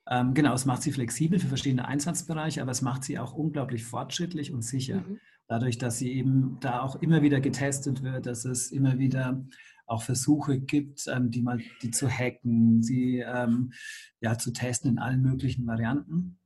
Ähm, 0.08 0.34
genau, 0.34 0.52
es 0.54 0.66
macht 0.66 0.82
sie 0.82 0.92
flexibel 0.92 1.38
für 1.38 1.48
verschiedene 1.48 1.88
Einsatzbereiche, 1.88 2.60
aber 2.60 2.72
es 2.72 2.82
macht 2.82 3.04
sie 3.04 3.18
auch 3.18 3.32
unglaublich 3.32 3.84
fortschrittlich 3.84 4.52
und 4.52 4.62
sicher. 4.62 5.00
Mhm. 5.00 5.18
Dadurch, 5.46 5.78
dass 5.78 5.98
sie 5.98 6.12
eben 6.12 6.58
da 6.60 6.80
auch 6.80 6.96
immer 6.96 7.22
wieder 7.22 7.40
getestet 7.40 8.02
wird, 8.02 8.26
dass 8.26 8.44
es 8.44 8.70
immer 8.70 8.98
wieder 8.98 9.44
auch 9.86 10.02
Versuche 10.02 10.58
gibt, 10.60 11.06
ähm, 11.08 11.30
die 11.30 11.42
mal 11.42 11.60
die 11.82 11.90
zu 11.90 12.08
hacken, 12.08 12.82
sie 12.82 13.18
ähm, 13.18 13.72
ja, 14.20 14.38
zu 14.38 14.52
testen 14.52 14.92
in 14.92 14.98
allen 14.98 15.22
möglichen 15.22 15.66
Varianten. 15.66 16.38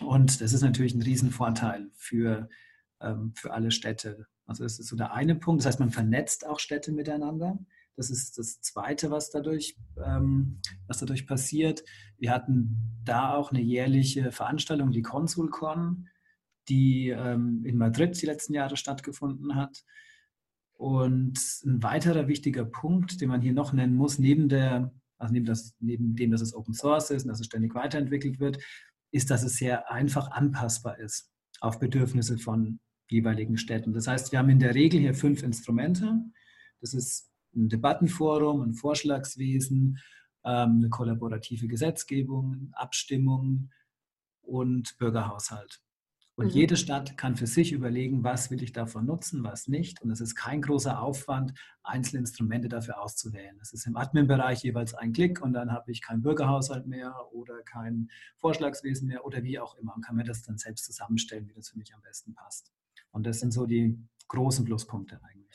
Und 0.00 0.40
das 0.40 0.52
ist 0.52 0.62
natürlich 0.62 0.94
ein 0.94 1.02
Riesenvorteil 1.02 1.90
für, 1.94 2.48
ähm, 3.00 3.32
für 3.34 3.52
alle 3.52 3.70
Städte. 3.70 4.26
Also 4.46 4.64
das 4.64 4.78
ist 4.78 4.88
so 4.88 4.96
der 4.96 5.12
eine 5.12 5.34
Punkt. 5.34 5.60
Das 5.60 5.66
heißt, 5.66 5.80
man 5.80 5.90
vernetzt 5.90 6.46
auch 6.46 6.58
Städte 6.58 6.92
miteinander. 6.92 7.58
Das 7.96 8.10
ist 8.10 8.38
das 8.38 8.60
Zweite, 8.60 9.10
was 9.10 9.30
dadurch, 9.30 9.76
ähm, 10.04 10.60
was 10.86 10.98
dadurch 10.98 11.26
passiert. 11.26 11.82
Wir 12.18 12.30
hatten 12.30 12.76
da 13.04 13.34
auch 13.34 13.50
eine 13.50 13.62
jährliche 13.62 14.30
Veranstaltung, 14.32 14.92
die 14.92 15.02
ConsulCon, 15.02 16.08
die 16.68 17.08
ähm, 17.08 17.64
in 17.64 17.78
Madrid 17.78 18.20
die 18.20 18.26
letzten 18.26 18.54
Jahre 18.54 18.76
stattgefunden 18.76 19.54
hat. 19.54 19.84
Und 20.74 21.38
ein 21.64 21.82
weiterer 21.82 22.28
wichtiger 22.28 22.66
Punkt, 22.66 23.20
den 23.22 23.30
man 23.30 23.40
hier 23.40 23.54
noch 23.54 23.72
nennen 23.72 23.94
muss, 23.94 24.18
neben, 24.18 24.50
der, 24.50 24.92
also 25.16 25.32
neben, 25.32 25.46
das, 25.46 25.74
neben 25.80 26.14
dem, 26.16 26.30
dass 26.30 26.42
es 26.42 26.54
Open 26.54 26.74
Source 26.74 27.10
ist 27.10 27.22
und 27.22 27.28
dass 27.28 27.40
es 27.40 27.46
ständig 27.46 27.74
weiterentwickelt 27.74 28.40
wird, 28.40 28.58
ist, 29.10 29.30
dass 29.30 29.42
es 29.42 29.56
sehr 29.56 29.90
einfach 29.90 30.30
anpassbar 30.32 30.98
ist 30.98 31.32
auf 31.60 31.78
Bedürfnisse 31.78 32.36
von 32.36 32.80
jeweiligen 33.08 33.56
Städten. 33.56 33.94
Das 33.94 34.06
heißt, 34.06 34.32
wir 34.32 34.38
haben 34.38 34.50
in 34.50 34.58
der 34.58 34.74
Regel 34.74 35.00
hier 35.00 35.14
fünf 35.14 35.42
Instrumente. 35.42 36.14
Das 36.80 36.92
ist 36.92 37.30
ein 37.56 37.68
Debattenforum, 37.68 38.62
ein 38.62 38.74
Vorschlagswesen, 38.74 39.98
ähm, 40.44 40.76
eine 40.78 40.88
kollaborative 40.88 41.66
Gesetzgebung, 41.66 42.70
Abstimmung 42.72 43.70
und 44.42 44.96
Bürgerhaushalt. 44.98 45.80
Und 46.36 46.48
mhm. 46.48 46.52
jede 46.52 46.76
Stadt 46.76 47.16
kann 47.16 47.34
für 47.34 47.46
sich 47.46 47.72
überlegen, 47.72 48.22
was 48.22 48.50
will 48.50 48.62
ich 48.62 48.72
davon 48.72 49.06
nutzen, 49.06 49.42
was 49.42 49.68
nicht. 49.68 50.02
Und 50.02 50.10
es 50.10 50.20
ist 50.20 50.34
kein 50.34 50.60
großer 50.60 51.00
Aufwand, 51.00 51.54
einzelne 51.82 52.20
Instrumente 52.20 52.68
dafür 52.68 53.00
auszuwählen. 53.00 53.58
Es 53.62 53.72
ist 53.72 53.86
im 53.86 53.96
Admin-Bereich 53.96 54.62
jeweils 54.62 54.92
ein 54.92 55.14
Klick 55.14 55.40
und 55.40 55.54
dann 55.54 55.72
habe 55.72 55.90
ich 55.90 56.02
keinen 56.02 56.20
Bürgerhaushalt 56.20 56.86
mehr 56.86 57.14
oder 57.32 57.62
kein 57.62 58.10
Vorschlagswesen 58.38 59.08
mehr 59.08 59.24
oder 59.24 59.42
wie 59.44 59.58
auch 59.58 59.76
immer. 59.76 59.96
Und 59.96 60.04
kann 60.04 60.16
mir 60.16 60.24
das 60.24 60.42
dann 60.42 60.58
selbst 60.58 60.84
zusammenstellen, 60.84 61.48
wie 61.48 61.54
das 61.54 61.70
für 61.70 61.78
mich 61.78 61.94
am 61.94 62.02
besten 62.02 62.34
passt. 62.34 62.70
Und 63.12 63.26
das 63.26 63.40
sind 63.40 63.52
so 63.52 63.64
die 63.64 63.98
großen 64.28 64.66
Pluspunkte 64.66 65.18
eigentlich. 65.24 65.45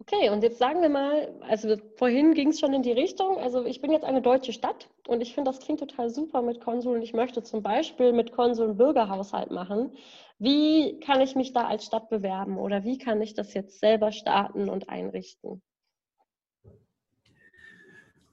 Okay, 0.00 0.30
und 0.30 0.42
jetzt 0.42 0.58
sagen 0.58 0.80
wir 0.80 0.88
mal, 0.88 1.28
also 1.40 1.76
vorhin 1.96 2.32
ging 2.32 2.48
es 2.48 2.60
schon 2.60 2.72
in 2.72 2.82
die 2.82 2.92
Richtung, 2.92 3.38
also 3.38 3.64
ich 3.64 3.80
bin 3.80 3.90
jetzt 3.90 4.04
eine 4.04 4.22
deutsche 4.22 4.52
Stadt 4.52 4.88
und 5.08 5.20
ich 5.20 5.34
finde, 5.34 5.50
das 5.50 5.58
klingt 5.58 5.80
total 5.80 6.08
super 6.08 6.40
mit 6.40 6.60
Konsul 6.60 6.96
und 6.96 7.02
ich 7.02 7.14
möchte 7.14 7.42
zum 7.42 7.62
Beispiel 7.62 8.12
mit 8.12 8.32
Konsul 8.32 8.68
einen 8.68 8.76
Bürgerhaushalt 8.76 9.50
machen. 9.50 9.90
Wie 10.38 11.00
kann 11.00 11.20
ich 11.20 11.34
mich 11.34 11.52
da 11.52 11.66
als 11.66 11.84
Stadt 11.84 12.08
bewerben 12.10 12.58
oder 12.58 12.84
wie 12.84 12.96
kann 12.96 13.20
ich 13.20 13.34
das 13.34 13.54
jetzt 13.54 13.80
selber 13.80 14.12
starten 14.12 14.68
und 14.68 14.88
einrichten? 14.88 15.62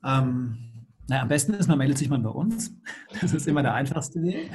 Ähm, 0.06 0.58
na, 1.08 1.22
am 1.22 1.28
besten 1.28 1.56
ist, 1.56 1.68
man 1.68 1.80
meldet 1.80 1.98
sich 1.98 2.10
mal 2.10 2.20
bei 2.20 2.30
uns. 2.30 2.76
Das 3.22 3.34
ist 3.34 3.48
immer 3.48 3.64
der 3.64 3.74
einfachste 3.74 4.22
Weg 4.22 4.52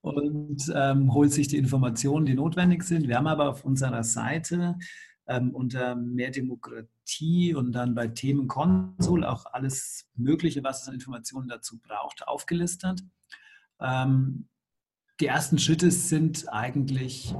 und 0.00 0.72
ähm, 0.74 1.12
holt 1.12 1.30
sich 1.30 1.48
die 1.48 1.58
Informationen, 1.58 2.24
die 2.24 2.34
notwendig 2.34 2.84
sind. 2.84 3.06
Wir 3.06 3.16
haben 3.16 3.26
aber 3.26 3.50
auf 3.50 3.64
unserer 3.66 4.02
Seite 4.02 4.76
ähm, 5.26 5.54
unter 5.54 5.94
mehr 5.94 6.30
Demokratie 6.30 7.54
und 7.54 7.72
dann 7.72 7.94
bei 7.94 8.08
Themen 8.08 8.46
Konsul 8.48 9.24
auch 9.24 9.46
alles 9.46 10.10
Mögliche, 10.14 10.62
was 10.62 10.82
es 10.82 10.88
an 10.88 10.94
Informationen 10.94 11.48
dazu 11.48 11.78
braucht, 11.78 12.26
aufgelistet. 12.28 13.02
Ähm, 13.80 14.48
die 15.20 15.26
ersten 15.26 15.58
Schritte 15.58 15.90
sind 15.90 16.52
eigentlich, 16.52 17.34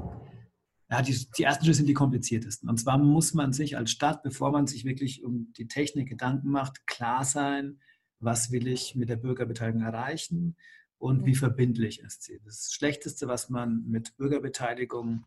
ja, 0.90 1.02
die, 1.02 1.26
die 1.36 1.42
ersten 1.42 1.64
Schritte 1.64 1.78
sind 1.78 1.88
die 1.88 1.94
kompliziertesten. 1.94 2.68
Und 2.68 2.78
zwar 2.78 2.98
muss 2.98 3.34
man 3.34 3.52
sich 3.52 3.76
als 3.76 3.90
Stadt, 3.90 4.22
bevor 4.22 4.52
man 4.52 4.66
sich 4.66 4.84
wirklich 4.84 5.24
um 5.24 5.52
die 5.54 5.68
Technik 5.68 6.08
Gedanken 6.08 6.50
macht, 6.50 6.86
klar 6.86 7.24
sein, 7.24 7.80
was 8.20 8.50
will 8.50 8.66
ich 8.66 8.94
mit 8.94 9.08
der 9.08 9.16
Bürgerbeteiligung 9.16 9.82
erreichen 9.82 10.56
und 10.98 11.26
wie 11.26 11.34
verbindlich 11.34 12.00
ist 12.00 12.22
sie. 12.22 12.40
Das 12.44 12.72
Schlechteste, 12.72 13.28
was 13.28 13.50
man 13.50 13.84
mit 13.86 14.16
Bürgerbeteiligung 14.16 15.26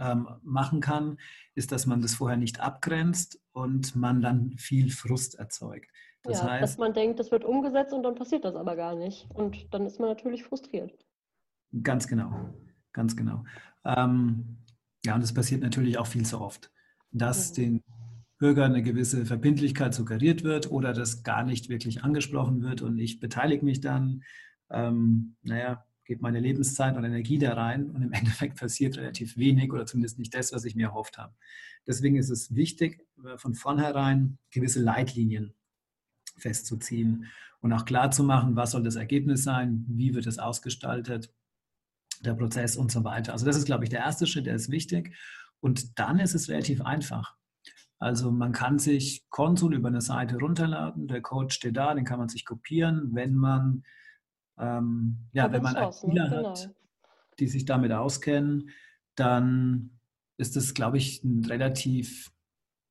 ähm, 0.00 0.28
machen 0.42 0.80
kann, 0.80 1.18
ist, 1.54 1.72
dass 1.72 1.86
man 1.86 2.02
das 2.02 2.14
vorher 2.14 2.36
nicht 2.36 2.60
abgrenzt 2.60 3.40
und 3.52 3.96
man 3.96 4.20
dann 4.20 4.56
viel 4.56 4.90
Frust 4.90 5.38
erzeugt. 5.38 5.90
Das 6.22 6.40
ja, 6.40 6.50
heißt, 6.50 6.62
dass 6.62 6.78
man 6.78 6.92
denkt, 6.92 7.18
das 7.18 7.30
wird 7.30 7.44
umgesetzt 7.44 7.92
und 7.92 8.02
dann 8.02 8.14
passiert 8.14 8.44
das 8.44 8.54
aber 8.54 8.76
gar 8.76 8.94
nicht. 8.94 9.26
Und 9.32 9.72
dann 9.72 9.86
ist 9.86 9.98
man 9.98 10.08
natürlich 10.08 10.44
frustriert. 10.44 10.92
Ganz 11.82 12.08
genau, 12.08 12.32
ganz 12.92 13.16
genau. 13.16 13.44
Ähm, 13.84 14.58
ja, 15.04 15.14
und 15.14 15.22
das 15.22 15.32
passiert 15.32 15.62
natürlich 15.62 15.98
auch 15.98 16.06
viel 16.06 16.26
zu 16.26 16.40
oft, 16.40 16.70
dass 17.10 17.50
mhm. 17.50 17.54
den 17.54 17.84
Bürgern 18.38 18.72
eine 18.72 18.82
gewisse 18.82 19.24
Verbindlichkeit 19.26 19.94
suggeriert 19.94 20.44
wird 20.44 20.70
oder 20.70 20.92
das 20.92 21.22
gar 21.22 21.44
nicht 21.44 21.68
wirklich 21.68 22.02
angesprochen 22.02 22.62
wird 22.62 22.82
und 22.82 22.98
ich 22.98 23.20
beteilige 23.20 23.64
mich 23.64 23.80
dann. 23.80 24.22
Ähm, 24.70 25.36
naja, 25.42 25.84
gebe 26.10 26.22
meine 26.22 26.40
Lebenszeit 26.40 26.96
und 26.96 27.04
Energie 27.04 27.38
da 27.38 27.54
rein 27.54 27.88
und 27.90 28.02
im 28.02 28.12
Endeffekt 28.20 28.58
passiert 28.58 28.96
relativ 28.96 29.36
wenig 29.36 29.72
oder 29.72 29.86
zumindest 29.86 30.18
nicht 30.18 30.34
das, 30.34 30.52
was 30.52 30.64
ich 30.64 30.74
mir 30.74 30.88
erhofft 30.88 31.18
habe. 31.18 31.36
Deswegen 31.86 32.16
ist 32.16 32.30
es 32.30 32.52
wichtig, 32.52 33.06
äh, 33.24 33.38
von 33.38 33.54
vornherein 33.54 34.38
gewisse 34.50 34.82
Leitlinien 34.82 35.54
festzuziehen 36.36 37.26
und 37.60 37.72
auch 37.72 37.84
klar 37.84 38.10
zu 38.10 38.24
machen, 38.24 38.56
was 38.56 38.72
soll 38.72 38.82
das 38.82 38.96
Ergebnis 38.96 39.44
sein, 39.44 39.84
wie 39.86 40.12
wird 40.12 40.26
es 40.26 40.40
ausgestaltet, 40.40 41.32
der 42.24 42.34
Prozess 42.34 42.76
und 42.76 42.90
so 42.90 43.04
weiter. 43.04 43.32
Also 43.32 43.46
das 43.46 43.56
ist, 43.56 43.66
glaube 43.66 43.84
ich, 43.84 43.90
der 43.90 44.00
erste 44.00 44.26
Schritt, 44.26 44.46
der 44.46 44.56
ist 44.56 44.68
wichtig. 44.68 45.14
Und 45.60 45.96
dann 46.00 46.18
ist 46.18 46.34
es 46.34 46.48
relativ 46.48 46.80
einfach. 46.80 47.36
Also 47.98 48.32
man 48.32 48.50
kann 48.50 48.80
sich 48.80 49.28
Konsul 49.28 49.74
über 49.74 49.88
eine 49.88 50.00
Seite 50.00 50.38
runterladen, 50.38 51.06
der 51.06 51.20
Code 51.20 51.54
steht 51.54 51.76
da, 51.76 51.94
den 51.94 52.04
kann 52.04 52.18
man 52.18 52.28
sich 52.28 52.44
kopieren, 52.44 53.10
wenn 53.12 53.36
man 53.36 53.84
ähm, 54.60 55.16
ja, 55.32 55.50
wenn 55.50 55.62
man 55.62 55.74
ITler 55.76 56.28
ne? 56.28 56.36
genau. 56.36 56.50
hat, 56.50 56.70
die 57.38 57.48
sich 57.48 57.64
damit 57.64 57.92
auskennen, 57.92 58.70
dann 59.14 59.98
ist 60.36 60.56
das, 60.56 60.74
glaube 60.74 60.98
ich, 60.98 61.24
ein 61.24 61.44
relativ 61.44 62.30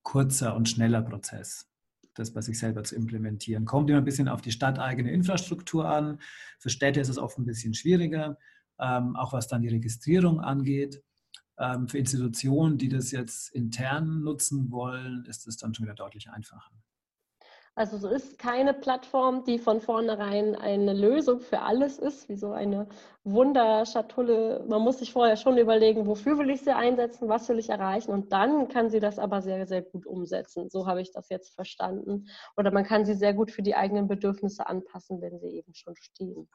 kurzer 0.03 0.55
und 0.55 0.67
schneller 0.67 1.01
Prozess, 1.01 1.69
das 2.15 2.33
bei 2.33 2.41
sich 2.41 2.57
selber 2.57 2.83
zu 2.83 2.95
implementieren. 2.95 3.65
Kommt 3.65 3.89
immer 3.89 3.99
ein 3.99 4.05
bisschen 4.05 4.27
auf 4.27 4.41
die 4.41 4.51
stadteigene 4.51 5.11
Infrastruktur 5.11 5.87
an. 5.87 6.19
Für 6.57 6.69
Städte 6.69 6.99
ist 6.99 7.09
es 7.09 7.17
oft 7.17 7.37
ein 7.37 7.45
bisschen 7.45 7.73
schwieriger, 7.73 8.37
ähm, 8.79 9.15
auch 9.15 9.33
was 9.33 9.47
dann 9.47 9.61
die 9.61 9.69
Registrierung 9.69 10.39
angeht. 10.39 11.03
Ähm, 11.59 11.87
für 11.87 11.97
Institutionen, 11.97 12.77
die 12.77 12.89
das 12.89 13.11
jetzt 13.11 13.53
intern 13.53 14.21
nutzen 14.21 14.71
wollen, 14.71 15.25
ist 15.25 15.47
es 15.47 15.57
dann 15.57 15.73
schon 15.73 15.85
wieder 15.85 15.95
deutlich 15.95 16.29
einfacher. 16.29 16.71
Also 17.79 17.95
es 17.95 18.23
ist 18.23 18.37
keine 18.37 18.73
Plattform, 18.73 19.45
die 19.45 19.57
von 19.57 19.79
vornherein 19.79 20.53
eine 20.53 20.91
Lösung 20.91 21.39
für 21.39 21.61
alles 21.61 21.97
ist, 21.97 22.27
wie 22.27 22.35
so 22.35 22.51
eine 22.51 22.89
Wunderschatulle. 23.23 24.65
Man 24.67 24.81
muss 24.81 24.99
sich 24.99 25.13
vorher 25.13 25.37
schon 25.37 25.57
überlegen, 25.57 26.05
wofür 26.05 26.37
will 26.37 26.49
ich 26.49 26.59
sie 26.59 26.75
einsetzen, 26.75 27.29
was 27.29 27.47
will 27.47 27.57
ich 27.57 27.69
erreichen 27.69 28.11
und 28.11 28.33
dann 28.33 28.67
kann 28.67 28.89
sie 28.89 28.99
das 28.99 29.17
aber 29.17 29.41
sehr, 29.41 29.65
sehr 29.65 29.81
gut 29.81 30.05
umsetzen. 30.05 30.69
So 30.69 30.87
habe 30.87 30.99
ich 30.99 31.13
das 31.13 31.29
jetzt 31.29 31.55
verstanden. 31.55 32.27
Oder 32.57 32.71
man 32.71 32.83
kann 32.83 33.05
sie 33.05 33.13
sehr 33.13 33.33
gut 33.33 33.49
für 33.49 33.61
die 33.61 33.75
eigenen 33.75 34.09
Bedürfnisse 34.09 34.67
anpassen, 34.67 35.21
wenn 35.21 35.39
sie 35.39 35.47
eben 35.47 35.73
schon 35.73 35.95
stehen. 35.95 36.49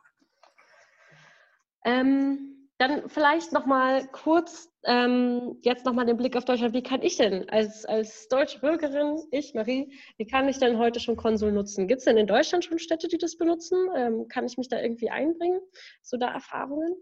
Ähm, 1.87 2.64
dann 2.79 3.09
vielleicht 3.09 3.53
noch 3.53 3.67
mal 3.67 4.07
kurz 4.09 4.69
ähm, 4.85 5.57
jetzt 5.63 5.85
noch 5.87 5.95
mal 5.95 6.05
den 6.05 6.17
Blick 6.17 6.37
auf 6.37 6.45
Deutschland. 6.45 6.75
Wie 6.75 6.83
kann 6.83 7.03
ich 7.03 7.17
denn 7.17 7.49
als, 7.49 7.85
als 7.85 8.29
deutsche 8.29 8.59
Bürgerin, 8.61 9.19
ich 9.31 9.55
Marie, 9.55 9.93
wie 10.19 10.27
kann 10.27 10.49
ich 10.49 10.59
denn 10.59 10.79
heute 10.79 11.01
schon 11.01 11.17
Konsul 11.17 11.53
nutzen? 11.53 11.87
Gibt 11.87 12.01
es 12.01 12.05
denn 12.05 12.17
in 12.17 12.27
Deutschland 12.27 12.65
schon 12.65 12.79
Städte, 12.79 13.09
die 13.09 13.19
das 13.19 13.37
benutzen? 13.37 13.79
Ähm, 13.97 14.27
kann 14.29 14.45
ich 14.45 14.59
mich 14.59 14.69
da 14.69 14.81
irgendwie 14.81 15.11
einbringen? 15.11 15.61
So 16.03 16.17
da 16.17 16.33
Erfahrungen? 16.33 16.95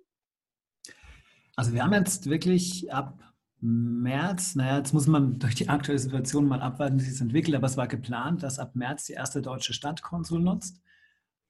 Also 1.56 1.72
wir 1.72 1.82
haben 1.82 1.92
jetzt 1.94 2.28
wirklich 2.28 2.92
ab 2.92 3.18
März, 3.60 4.56
naja, 4.56 4.78
jetzt 4.78 4.92
muss 4.92 5.06
man 5.06 5.38
durch 5.38 5.54
die 5.54 5.68
aktuelle 5.68 5.98
Situation 5.98 6.46
mal 6.46 6.60
abwarten, 6.60 6.98
wie 6.98 7.04
sich 7.04 7.20
entwickelt, 7.20 7.54
aber 7.54 7.66
es 7.66 7.76
war 7.76 7.86
geplant, 7.86 8.42
dass 8.42 8.58
ab 8.58 8.74
März 8.74 9.06
die 9.06 9.12
erste 9.12 9.40
deutsche 9.40 9.72
Stadt 9.72 10.02
Konsul 10.02 10.40
nutzt. 10.40 10.82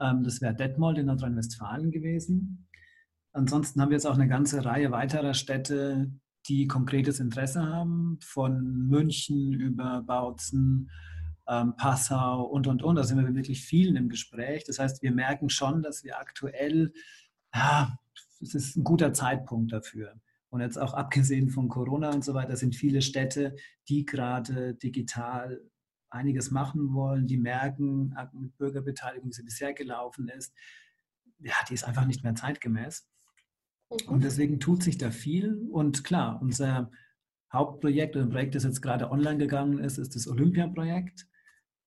Ähm, 0.00 0.22
das 0.22 0.40
wäre 0.40 0.54
Detmold 0.54 0.98
in 0.98 1.06
Nordrhein-Westfalen 1.06 1.90
gewesen. 1.90 2.68
Ansonsten 3.32 3.80
haben 3.80 3.90
wir 3.90 3.96
jetzt 3.96 4.06
auch 4.06 4.14
eine 4.14 4.28
ganze 4.28 4.64
Reihe 4.64 4.90
weiterer 4.90 5.34
Städte, 5.34 6.10
die 6.48 6.66
konkretes 6.66 7.20
Interesse 7.20 7.64
haben, 7.64 8.18
von 8.22 8.88
München 8.88 9.52
über 9.52 10.02
Bautzen, 10.02 10.90
ähm, 11.48 11.74
Passau 11.76 12.42
und, 12.42 12.66
und, 12.66 12.82
und. 12.82 12.96
Da 12.96 13.04
sind 13.04 13.18
wir 13.18 13.34
wirklich 13.34 13.64
vielen 13.64 13.96
im 13.96 14.08
Gespräch. 14.08 14.64
Das 14.64 14.78
heißt, 14.78 15.02
wir 15.02 15.12
merken 15.12 15.48
schon, 15.48 15.82
dass 15.82 16.04
wir 16.04 16.18
aktuell, 16.18 16.92
ja, 17.54 17.96
es 18.40 18.54
ist 18.54 18.76
ein 18.76 18.84
guter 18.84 19.12
Zeitpunkt 19.12 19.72
dafür. 19.72 20.14
Und 20.50 20.60
jetzt 20.60 20.78
auch 20.78 20.92
abgesehen 20.92 21.48
von 21.48 21.68
Corona 21.68 22.10
und 22.10 22.24
so 22.24 22.34
weiter, 22.34 22.56
sind 22.56 22.74
viele 22.74 23.00
Städte, 23.00 23.56
die 23.88 24.04
gerade 24.04 24.74
digital 24.74 25.62
einiges 26.10 26.50
machen 26.50 26.92
wollen, 26.92 27.26
die 27.26 27.38
merken 27.38 28.14
mit 28.34 28.56
Bürgerbeteiligung, 28.58 29.30
wie 29.30 29.34
sie 29.34 29.44
bisher 29.44 29.72
gelaufen 29.72 30.28
ist, 30.28 30.52
ja, 31.38 31.54
die 31.68 31.74
ist 31.74 31.84
einfach 31.84 32.04
nicht 32.04 32.22
mehr 32.22 32.34
zeitgemäß. 32.34 33.08
Und 34.07 34.18
mhm. 34.18 34.20
deswegen 34.20 34.61
tut 34.61 34.83
sich 34.83 34.98
da 34.98 35.11
viel. 35.11 35.68
Und 35.70 36.05
klar, 36.05 36.40
unser 36.40 36.90
Hauptprojekt 37.52 38.16
ein 38.16 38.31
Projekt, 38.31 38.55
das 38.55 38.64
jetzt 38.64 38.81
gerade 38.81 39.11
online 39.11 39.38
gegangen 39.38 39.78
ist, 39.78 39.98
ist 39.98 40.14
das 40.14 40.26
Olympia-Projekt. 40.26 41.26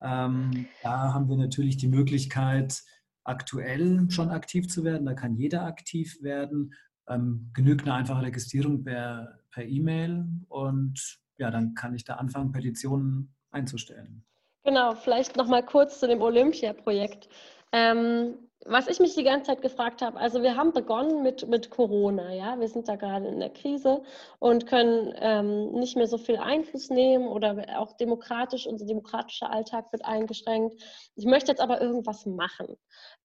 Ähm, 0.01 0.67
da 0.83 1.13
haben 1.13 1.29
wir 1.29 1.37
natürlich 1.37 1.77
die 1.77 1.87
Möglichkeit, 1.87 2.83
aktuell 3.23 4.09
schon 4.09 4.29
aktiv 4.29 4.67
zu 4.67 4.83
werden. 4.83 5.05
Da 5.05 5.13
kann 5.13 5.35
jeder 5.35 5.63
aktiv 5.63 6.21
werden. 6.21 6.73
Ähm, 7.07 7.51
genügt 7.53 7.83
eine 7.83 7.95
einfache 7.95 8.23
Registrierung 8.23 8.83
per, 8.83 9.39
E-Mail 9.57 10.25
und 10.49 11.19
ja, 11.37 11.49
dann 11.49 11.75
kann 11.75 11.95
ich 11.95 12.03
da 12.03 12.15
anfangen, 12.15 12.51
Petitionen 12.51 13.33
einzustellen. 13.51 14.25
Genau, 14.65 14.95
vielleicht 14.95 15.37
noch 15.37 15.47
mal 15.47 15.63
kurz 15.63 16.01
zu 16.01 16.07
dem 16.07 16.21
Olympia-Projekt. 16.21 17.29
Ähm, 17.71 18.33
was 18.67 18.87
ich 18.87 18.99
mich 18.99 19.13
die 19.13 19.23
ganze 19.23 19.51
Zeit 19.51 19.61
gefragt 19.61 20.01
habe, 20.01 20.19
also 20.19 20.41
wir 20.41 20.55
haben 20.55 20.73
begonnen 20.73 21.21
mit, 21.21 21.47
mit 21.47 21.69
Corona, 21.69 22.33
ja, 22.33 22.59
wir 22.59 22.67
sind 22.67 22.87
da 22.87 22.95
gerade 22.95 23.27
in 23.27 23.39
der 23.39 23.51
Krise 23.51 24.01
und 24.39 24.65
können 24.65 25.13
ähm, 25.17 25.71
nicht 25.73 25.95
mehr 25.95 26.07
so 26.07 26.17
viel 26.17 26.37
Einfluss 26.37 26.89
nehmen 26.89 27.27
oder 27.27 27.79
auch 27.79 27.93
demokratisch, 27.93 28.65
unser 28.65 28.87
demokratischer 28.87 29.51
Alltag 29.51 29.91
wird 29.91 30.03
eingeschränkt. 30.03 30.81
Ich 31.15 31.25
möchte 31.25 31.51
jetzt 31.51 31.61
aber 31.61 31.79
irgendwas 31.79 32.25
machen. 32.25 32.75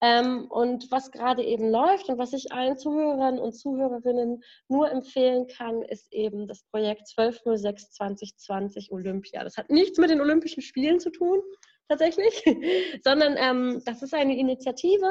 Ähm, 0.02 0.46
und 0.50 0.90
was 0.90 1.10
gerade 1.10 1.42
eben 1.42 1.70
läuft 1.70 2.10
und 2.10 2.18
was 2.18 2.34
ich 2.34 2.52
allen 2.52 2.76
Zuhörern 2.76 3.38
und 3.38 3.54
Zuhörerinnen 3.54 4.42
nur 4.68 4.90
empfehlen 4.90 5.46
kann, 5.46 5.80
ist 5.80 6.12
eben 6.12 6.48
das 6.48 6.64
Projekt 6.64 7.08
1206 7.16 7.92
2020 7.92 8.92
Olympia. 8.92 9.42
Das 9.42 9.56
hat 9.56 9.70
nichts 9.70 9.98
mit 9.98 10.10
den 10.10 10.20
Olympischen 10.20 10.62
Spielen 10.62 11.00
zu 11.00 11.10
tun, 11.10 11.40
tatsächlich, 11.90 12.42
sondern 13.04 13.36
ähm, 13.36 13.82
das 13.84 14.02
ist 14.02 14.14
eine 14.14 14.38
Initiative 14.38 15.08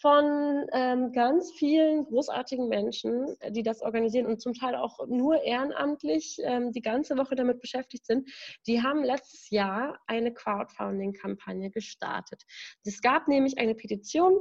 von 0.00 0.66
ähm, 0.72 1.12
ganz 1.12 1.52
vielen 1.52 2.04
großartigen 2.04 2.68
Menschen, 2.68 3.36
die 3.50 3.62
das 3.62 3.82
organisieren 3.82 4.26
und 4.26 4.40
zum 4.40 4.54
Teil 4.54 4.76
auch 4.76 5.06
nur 5.08 5.42
ehrenamtlich 5.42 6.38
ähm, 6.44 6.72
die 6.72 6.82
ganze 6.82 7.16
Woche 7.16 7.34
damit 7.34 7.60
beschäftigt 7.60 8.06
sind. 8.06 8.28
Die 8.66 8.82
haben 8.82 9.02
letztes 9.02 9.50
Jahr 9.50 9.98
eine 10.06 10.32
Crowdfunding-Kampagne 10.32 11.70
gestartet. 11.70 12.42
Es 12.84 13.00
gab 13.00 13.26
nämlich 13.26 13.58
eine 13.58 13.74
Petition 13.74 14.38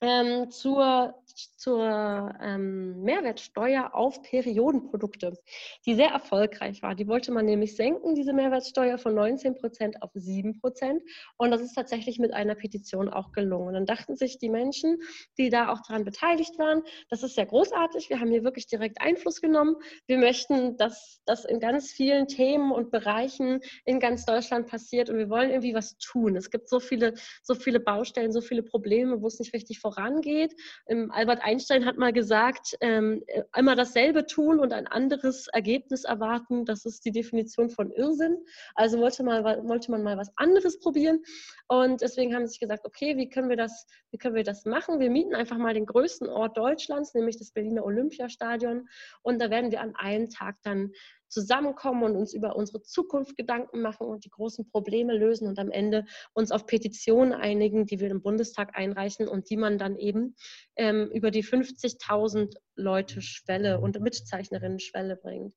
ähm, 0.00 0.50
zur, 0.50 1.14
zur 1.56 2.34
ähm, 2.40 3.02
Mehrwertsteuer 3.02 3.90
auf 3.94 4.22
Periodenprodukte, 4.22 5.38
die 5.84 5.94
sehr 5.94 6.08
erfolgreich 6.08 6.82
war. 6.82 6.94
Die 6.94 7.06
wollte 7.06 7.32
man 7.32 7.44
nämlich 7.44 7.76
senken, 7.76 8.14
diese 8.14 8.32
Mehrwertsteuer 8.32 8.96
von 8.96 9.14
19 9.14 9.56
Prozent 9.56 10.02
auf 10.02 10.10
7 10.14 10.58
Prozent. 10.58 11.02
Und 11.36 11.50
das 11.50 11.60
ist 11.60 11.74
tatsächlich 11.74 12.18
mit 12.18 12.32
einer 12.32 12.54
Petition 12.54 13.10
auch 13.10 13.32
gelungen. 13.32 13.68
Und 13.68 13.74
dann 13.74 13.86
dachten 13.86 14.16
sich 14.16 14.38
die 14.38 14.48
Menschen, 14.48 14.98
die 15.36 15.50
da 15.50 15.68
auch 15.68 15.80
daran 15.86 16.04
beteiligt 16.04 16.58
waren, 16.58 16.82
das 17.10 17.22
ist 17.22 17.36
ja 17.36 17.44
großartig. 17.44 18.08
Wir 18.08 18.20
haben 18.20 18.30
hier 18.30 18.44
wirklich 18.44 18.66
direkt 18.66 19.00
Einfluss 19.00 19.40
genommen. 19.40 19.76
Wir 20.06 20.16
möchten, 20.16 20.76
dass 20.78 21.20
das 21.26 21.44
in 21.44 21.60
ganz 21.60 21.90
vielen 21.90 22.26
Themen 22.26 22.72
und 22.72 22.90
Bereichen 22.90 23.60
in 23.84 24.00
ganz 24.00 24.24
Deutschland 24.24 24.66
passiert. 24.66 25.10
Und 25.10 25.18
wir 25.18 25.28
wollen 25.28 25.50
irgendwie 25.50 25.74
was 25.74 25.98
tun. 25.98 26.36
Es 26.36 26.50
gibt 26.50 26.68
so 26.68 26.80
viele, 26.80 27.14
so 27.42 27.54
viele 27.54 27.80
Baustellen, 27.80 28.32
so 28.32 28.40
viele 28.40 28.62
Probleme, 28.62 29.20
wo 29.20 29.26
es 29.26 29.38
nicht 29.38 29.52
richtig 29.52 29.78
vorangeht. 29.78 29.89
Ähm, 29.98 31.10
Albert 31.10 31.42
Einstein 31.42 31.84
hat 31.84 31.96
mal 31.96 32.12
gesagt, 32.12 32.76
ähm, 32.80 33.22
immer 33.56 33.76
dasselbe 33.76 34.26
tun 34.26 34.58
und 34.58 34.72
ein 34.72 34.86
anderes 34.86 35.48
Ergebnis 35.48 36.04
erwarten, 36.04 36.64
das 36.64 36.84
ist 36.84 37.04
die 37.04 37.12
Definition 37.12 37.70
von 37.70 37.90
Irrsinn. 37.90 38.38
Also 38.74 38.98
wollte, 38.98 39.22
mal, 39.22 39.44
wollte 39.66 39.90
man 39.90 40.02
mal 40.02 40.16
was 40.16 40.30
anderes 40.36 40.78
probieren. 40.78 41.22
Und 41.68 42.00
deswegen 42.00 42.34
haben 42.34 42.46
sie 42.46 42.52
sich 42.52 42.60
gesagt, 42.60 42.84
okay, 42.84 43.16
wie 43.16 43.28
können 43.28 43.48
wir 43.48 43.56
das, 43.56 43.86
wie 44.10 44.18
können 44.18 44.34
wir 44.34 44.44
das 44.44 44.64
machen? 44.64 45.00
Wir 45.00 45.10
mieten 45.10 45.34
einfach 45.34 45.58
mal 45.58 45.74
den 45.74 45.86
größten 45.86 46.28
Ort 46.28 46.56
Deutschlands, 46.56 47.14
nämlich 47.14 47.38
das 47.38 47.52
Berliner 47.52 47.84
Olympiastadion. 47.84 48.88
Und 49.22 49.40
da 49.40 49.50
werden 49.50 49.70
wir 49.70 49.80
an 49.80 49.94
einem 49.96 50.30
Tag 50.30 50.56
dann 50.62 50.92
zusammenkommen 51.30 52.02
und 52.02 52.16
uns 52.16 52.34
über 52.34 52.56
unsere 52.56 52.82
Zukunft 52.82 53.36
Gedanken 53.36 53.80
machen 53.80 54.06
und 54.06 54.24
die 54.24 54.30
großen 54.30 54.68
Probleme 54.68 55.16
lösen 55.16 55.48
und 55.48 55.58
am 55.58 55.70
Ende 55.70 56.04
uns 56.34 56.50
auf 56.50 56.66
Petitionen 56.66 57.32
einigen, 57.32 57.86
die 57.86 58.00
wir 58.00 58.10
im 58.10 58.20
Bundestag 58.20 58.76
einreichen 58.76 59.28
und 59.28 59.48
die 59.48 59.56
man 59.56 59.78
dann 59.78 59.96
eben 59.96 60.34
ähm, 60.76 61.10
über 61.12 61.30
die 61.30 61.44
50.000 61.44 62.56
Leute 62.74 63.22
Schwelle 63.22 63.80
und 63.80 64.00
Mitzeichnerinnen 64.00 64.80
Schwelle 64.80 65.16
bringt. 65.16 65.54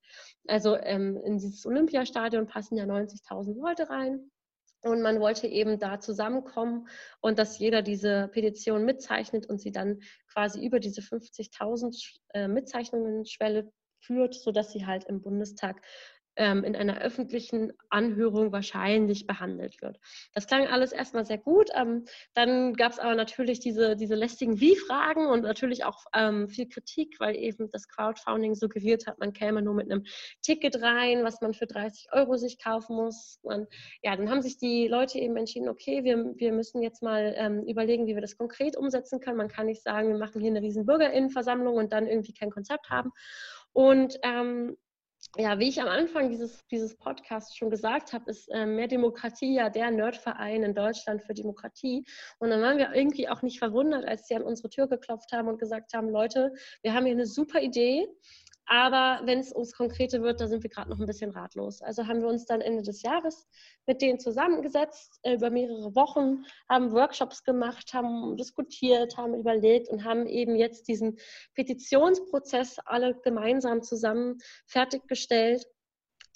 Also 0.48 0.78
ähm, 0.78 1.18
in 1.26 1.38
dieses 1.38 1.66
Olympiastadion 1.66 2.48
passen 2.48 2.78
ja 2.78 2.86
90.000 2.86 3.60
Leute 3.60 3.90
rein. 3.90 4.30
Und 4.86 5.02
man 5.02 5.22
wollte 5.22 5.48
eben 5.48 5.80
da 5.80 6.02
zusammenkommen 6.02 6.90
und 7.22 7.40
dass 7.40 7.58
jeder 7.58 7.82
diese 7.82 8.28
Petition 8.34 8.84
mitzeichnet 8.84 9.46
und 9.46 9.62
sie 9.62 9.72
dann 9.72 10.02
quasi 10.28 10.66
über 10.66 10.82
diese 10.82 11.00
50.000 11.00 12.18
äh, 12.34 12.50
Mitzeichnungen-Schwelle 12.50 13.72
führt, 14.06 14.36
sodass 14.36 14.72
sie 14.72 14.86
halt 14.86 15.06
im 15.06 15.22
Bundestag 15.22 15.82
ähm, 16.36 16.64
in 16.64 16.76
einer 16.76 17.00
öffentlichen 17.02 17.74
Anhörung 17.90 18.52
wahrscheinlich 18.52 19.28
behandelt 19.28 19.82
wird. 19.82 20.00
Das 20.34 20.48
klang 20.48 20.68
alles 20.68 20.92
erstmal 20.92 21.26
sehr 21.26 21.38
gut. 21.38 21.70
Ähm, 21.76 22.06
dann 22.34 22.74
gab 22.74 22.92
es 22.92 23.00
aber 23.00 23.16
natürlich 23.16 23.60
diese, 23.60 23.96
diese 23.96 24.16
lästigen 24.16 24.60
Wie-Fragen 24.60 25.28
und 25.28 25.44
natürlich 25.44 25.86
auch 25.86 26.06
ähm, 26.16 26.50
viel 26.50 26.68
Kritik, 26.68 27.20
weil 27.20 27.36
eben 27.36 27.70
das 27.72 27.88
Crowdfunding 27.88 28.56
suggeriert 28.56 29.08
hat, 29.08 29.20
man 29.20 29.34
käme 29.34 29.62
nur 29.62 29.74
mit 29.74 29.92
einem 29.92 30.04
Ticket 30.42 30.82
rein, 30.82 31.24
was 31.24 31.42
man 31.42 31.54
für 31.54 31.68
30 31.68 32.08
Euro 32.12 32.38
sich 32.38 32.58
kaufen 32.62 32.96
muss. 32.96 33.40
Man, 33.44 33.68
ja, 34.02 34.16
dann 34.16 34.30
haben 34.30 34.42
sich 34.42 34.58
die 34.58 34.88
Leute 34.88 35.20
eben 35.20 35.38
entschieden, 35.38 35.70
okay, 35.70 36.04
wir, 36.04 36.34
wir 36.36 36.52
müssen 36.52 36.82
jetzt 36.82 37.04
mal 37.04 37.34
ähm, 37.38 37.64
überlegen, 37.68 38.08
wie 38.08 38.16
wir 38.16 38.22
das 38.22 38.38
konkret 38.38 38.76
umsetzen 38.76 39.20
können. 39.20 39.38
Man 39.38 39.50
kann 39.50 39.68
nicht 39.68 39.84
sagen, 39.84 40.10
wir 40.10 40.18
machen 40.18 40.42
hier 40.42 40.50
eine 40.50 40.62
riesen 40.62 40.86
Bürgerinnenversammlung 40.86 41.76
und 41.76 41.94
dann 41.94 42.08
irgendwie 42.08 42.34
kein 42.34 42.50
Konzept 42.50 42.90
haben. 42.90 43.12
Und 43.74 44.18
ähm, 44.24 44.78
ja, 45.38 45.58
wie 45.58 45.70
ich 45.70 45.82
am 45.82 45.88
Anfang 45.88 46.30
dieses, 46.30 46.66
dieses 46.68 46.96
Podcasts 46.96 47.56
schon 47.56 47.70
gesagt 47.70 48.14
habe, 48.14 48.30
ist 48.30 48.50
äh, 48.50 48.66
Mehr 48.66 48.88
Demokratie 48.88 49.56
ja 49.56 49.70
der 49.70 49.90
Nerdverein 49.90 50.64
in 50.64 50.76
Deutschland 50.76 51.24
für 51.24 51.34
Demokratie. 51.34 52.06
Und 52.40 52.50
dann 52.50 52.62
waren 52.62 52.78
wir 52.78 52.94
irgendwie 52.94 53.28
auch 53.30 53.42
nicht 53.42 53.58
verwundert, 53.58 54.06
als 54.06 54.28
sie 54.28 54.36
an 54.36 54.44
unsere 54.44 54.70
Tür 54.70 54.88
geklopft 54.88 55.32
haben 55.32 55.48
und 55.48 55.60
gesagt 55.60 55.94
haben, 55.94 56.10
Leute, 56.10 56.54
wir 56.84 56.94
haben 56.94 57.06
hier 57.06 57.16
eine 57.16 57.26
super 57.26 57.62
Idee. 57.62 58.08
Aber 58.66 59.22
wenn 59.26 59.40
es 59.40 59.52
ums 59.54 59.74
Konkrete 59.74 60.22
wird, 60.22 60.40
da 60.40 60.48
sind 60.48 60.64
wir 60.64 60.70
gerade 60.70 60.90
noch 60.90 61.00
ein 61.00 61.06
bisschen 61.06 61.32
ratlos. 61.32 61.82
Also 61.82 62.08
haben 62.08 62.22
wir 62.22 62.28
uns 62.28 62.46
dann 62.46 62.62
Ende 62.62 62.82
des 62.82 63.02
Jahres 63.02 63.48
mit 63.86 64.02
denen 64.02 64.20
zusammengesetzt, 64.20 65.20
äh, 65.24 65.34
über 65.34 65.50
mehrere 65.50 65.96
Wochen, 65.96 66.46
haben 66.70 66.94
Workshops 66.94 67.44
gemacht, 67.44 67.94
haben 67.94 68.38
diskutiert, 68.38 69.18
haben 69.18 69.34
überlegt 69.34 69.90
und 69.90 70.06
haben 70.06 70.28
eben 70.28 70.56
jetzt 70.56 70.88
diesen 70.88 71.18
Petitionsprozess 71.56 72.80
alle 72.86 73.20
gemeinsam 73.22 73.82
zusammen 73.82 74.38
fertiggestellt 74.66 75.66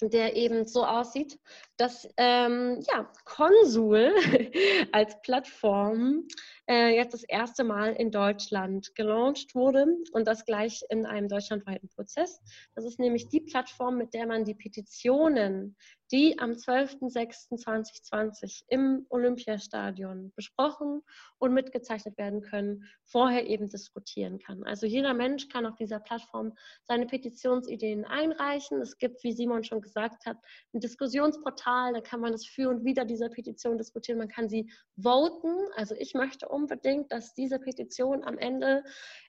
der 0.00 0.36
eben 0.36 0.66
so 0.66 0.84
aussieht, 0.84 1.38
dass 1.76 2.08
ähm, 2.16 2.80
ja, 2.88 3.10
Konsul 3.24 4.12
als 4.92 5.20
Plattform 5.22 6.26
äh, 6.68 6.94
jetzt 6.94 7.14
das 7.14 7.24
erste 7.24 7.64
Mal 7.64 7.94
in 7.94 8.10
Deutschland 8.10 8.94
gelauncht 8.94 9.54
wurde 9.54 9.86
und 10.12 10.26
das 10.26 10.44
gleich 10.44 10.82
in 10.90 11.06
einem 11.06 11.28
deutschlandweiten 11.28 11.88
Prozess. 11.88 12.40
Das 12.74 12.84
ist 12.84 12.98
nämlich 12.98 13.28
die 13.28 13.40
Plattform, 13.40 13.96
mit 13.96 14.14
der 14.14 14.26
man 14.26 14.44
die 14.44 14.54
Petitionen, 14.54 15.76
die 16.10 16.38
am 16.38 16.52
12.06.2020 16.52 18.62
im 18.68 19.04
Olympiastadion 19.10 20.32
besprochen 20.34 21.02
und 21.38 21.52
mitgezeichnet 21.52 22.16
werden 22.16 22.40
können, 22.40 22.84
vorher 23.04 23.46
eben 23.46 23.68
diskutieren 23.68 24.38
kann. 24.38 24.64
Also 24.64 24.86
jeder 24.86 25.12
Mensch 25.14 25.48
kann 25.48 25.66
auf 25.66 25.74
dieser 25.76 26.00
Plattform 26.00 26.56
seine 26.82 27.06
Petitionsideen 27.06 28.04
einreichen. 28.04 28.80
Es 28.80 28.98
gibt, 28.98 29.22
wie 29.24 29.32
Simon 29.32 29.64
schon 29.64 29.82
gesagt 29.82 30.26
hat, 30.26 30.38
ein 30.72 30.80
Diskussionsportal, 30.80 31.92
da 31.92 32.00
kann 32.00 32.20
man 32.20 32.32
das 32.32 32.46
für 32.46 32.70
und 32.70 32.84
wieder 32.84 33.04
dieser 33.04 33.28
Petition 33.28 33.76
diskutieren. 33.76 34.18
Man 34.18 34.28
kann 34.28 34.48
sie 34.48 34.70
voten. 34.96 35.54
Also 35.76 35.94
ich 35.94 36.14
möchte 36.14 36.48
unbedingt, 36.48 37.12
dass 37.12 37.34
diese 37.34 37.58
Petition 37.58 38.24
am 38.24 38.38
Ende 38.38 38.82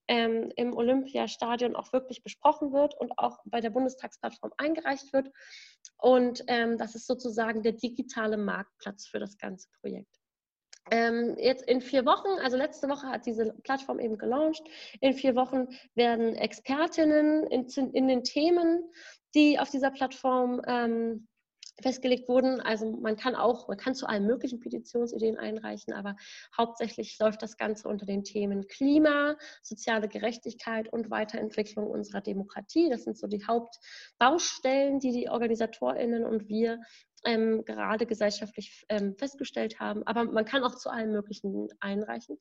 ähm, 0.10 0.52
im 0.56 0.76
Olympiastadion 0.76 1.76
auch 1.76 1.94
wirklich 1.94 2.24
besprochen 2.24 2.74
wird 2.74 3.00
und 3.00 3.18
auch 3.18 3.38
bei 3.46 3.62
der 3.62 3.70
Bundestagsplattform 3.70 4.52
eingereicht 4.58 5.14
wird. 5.14 5.32
Und 5.98 6.44
ähm, 6.48 6.78
das 6.78 6.96
ist 6.96 7.06
sozusagen 7.06 7.62
der 7.62 7.74
digitale 7.74 8.36
Marktplatz 8.36 9.08
für 9.08 9.20
das 9.20 9.38
ganze 9.38 9.70
Projekt. 9.80 10.10
Ähm, 10.92 11.36
jetzt 11.38 11.64
in 11.70 11.82
vier 11.82 12.06
Wochen, 12.06 12.40
also 12.42 12.58
letzte 12.58 12.90
Woche 12.90 13.08
hat 13.08 13.28
diese 13.28 13.54
Plattform 13.64 14.00
eben 14.00 14.18
gelauncht. 14.18 14.64
In 15.00 15.14
vier 15.14 15.36
Wochen 15.36 15.68
werden 15.94 16.36
Expertinnen 16.36 17.46
in, 17.46 17.68
in 17.94 18.08
den 18.08 18.24
Themen, 18.24 18.84
die 19.36 19.60
auf 19.60 19.70
dieser 19.70 19.92
Plattform 19.92 20.60
ähm, 20.66 21.28
festgelegt 21.82 22.28
wurden. 22.28 22.62
Also 22.62 22.92
man 22.92 23.16
kann 23.16 23.36
auch, 23.36 23.68
man 23.68 23.78
kann 23.78 23.96
zu 23.96 24.08
allen 24.08 24.26
möglichen 24.26 24.60
Petitionsideen 24.60 25.38
einreichen, 25.38 25.94
aber 25.94 26.16
hauptsächlich 26.58 27.18
läuft 27.20 27.42
das 27.42 27.58
Ganze 27.58 27.88
unter 27.88 28.06
den 28.06 28.24
Themen 28.24 28.68
Klima, 28.68 29.36
soziale 29.62 30.08
Gerechtigkeit 30.08 30.92
und 30.92 31.10
Weiterentwicklung 31.10 31.88
unserer 31.88 32.22
Demokratie. 32.22 32.90
Das 32.90 33.04
sind 33.04 33.18
so 33.18 33.28
die 33.28 33.46
Hauptbaustellen, 33.46 35.00
die 35.00 35.12
die 35.12 35.30
OrganisatorInnen 35.30 36.26
und 36.26 36.48
wir 36.48 36.80
ähm, 37.26 37.64
gerade 37.66 38.06
gesellschaftlich 38.06 38.86
ähm, 38.90 39.16
festgestellt 39.18 39.80
haben. 39.80 40.04
Aber 40.04 40.26
man 40.26 40.46
kann 40.46 40.64
auch 40.64 40.76
zu 40.76 40.90
allen 40.90 41.12
möglichen 41.12 41.68
einreichen. 41.80 42.38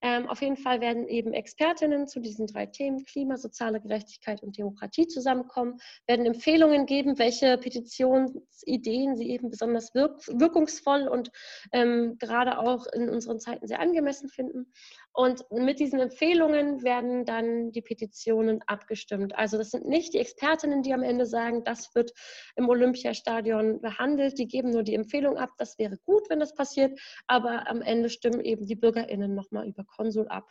Ähm, 0.00 0.28
auf 0.28 0.40
jeden 0.42 0.56
Fall 0.56 0.80
werden 0.80 1.08
eben 1.08 1.32
Expertinnen 1.32 2.06
zu 2.06 2.20
diesen 2.20 2.46
drei 2.46 2.66
Themen 2.66 3.04
Klima, 3.04 3.36
soziale 3.36 3.80
Gerechtigkeit 3.80 4.42
und 4.42 4.56
Demokratie 4.56 5.08
zusammenkommen, 5.08 5.78
werden 6.06 6.24
Empfehlungen 6.24 6.86
geben, 6.86 7.18
welche 7.18 7.58
Petitionsideen 7.58 9.16
sie 9.16 9.30
eben 9.30 9.50
besonders 9.50 9.94
wirk 9.94 10.20
wirkungsvoll 10.28 11.08
und 11.08 11.30
ähm, 11.72 12.16
gerade 12.18 12.58
auch 12.58 12.86
in 12.92 13.08
unseren 13.08 13.40
Zeiten 13.40 13.66
sehr 13.66 13.80
angemessen 13.80 14.28
finden. 14.28 14.72
Und 15.18 15.50
mit 15.50 15.80
diesen 15.80 15.98
Empfehlungen 15.98 16.84
werden 16.84 17.24
dann 17.24 17.72
die 17.72 17.82
Petitionen 17.82 18.62
abgestimmt. 18.68 19.34
Also 19.34 19.58
das 19.58 19.70
sind 19.70 19.84
nicht 19.84 20.14
die 20.14 20.18
Expertinnen, 20.18 20.82
die 20.82 20.94
am 20.94 21.02
Ende 21.02 21.26
sagen, 21.26 21.64
das 21.64 21.92
wird 21.96 22.12
im 22.54 22.68
Olympiastadion 22.68 23.80
behandelt. 23.80 24.38
Die 24.38 24.46
geben 24.46 24.70
nur 24.70 24.84
die 24.84 24.94
Empfehlung 24.94 25.36
ab, 25.36 25.50
das 25.58 25.76
wäre 25.76 25.98
gut, 26.04 26.30
wenn 26.30 26.38
das 26.38 26.54
passiert. 26.54 27.00
Aber 27.26 27.68
am 27.68 27.82
Ende 27.82 28.10
stimmen 28.10 28.44
eben 28.44 28.64
die 28.64 28.76
BürgerInnen 28.76 29.34
nochmal 29.34 29.66
über 29.66 29.82
Konsul 29.82 30.28
ab. 30.28 30.48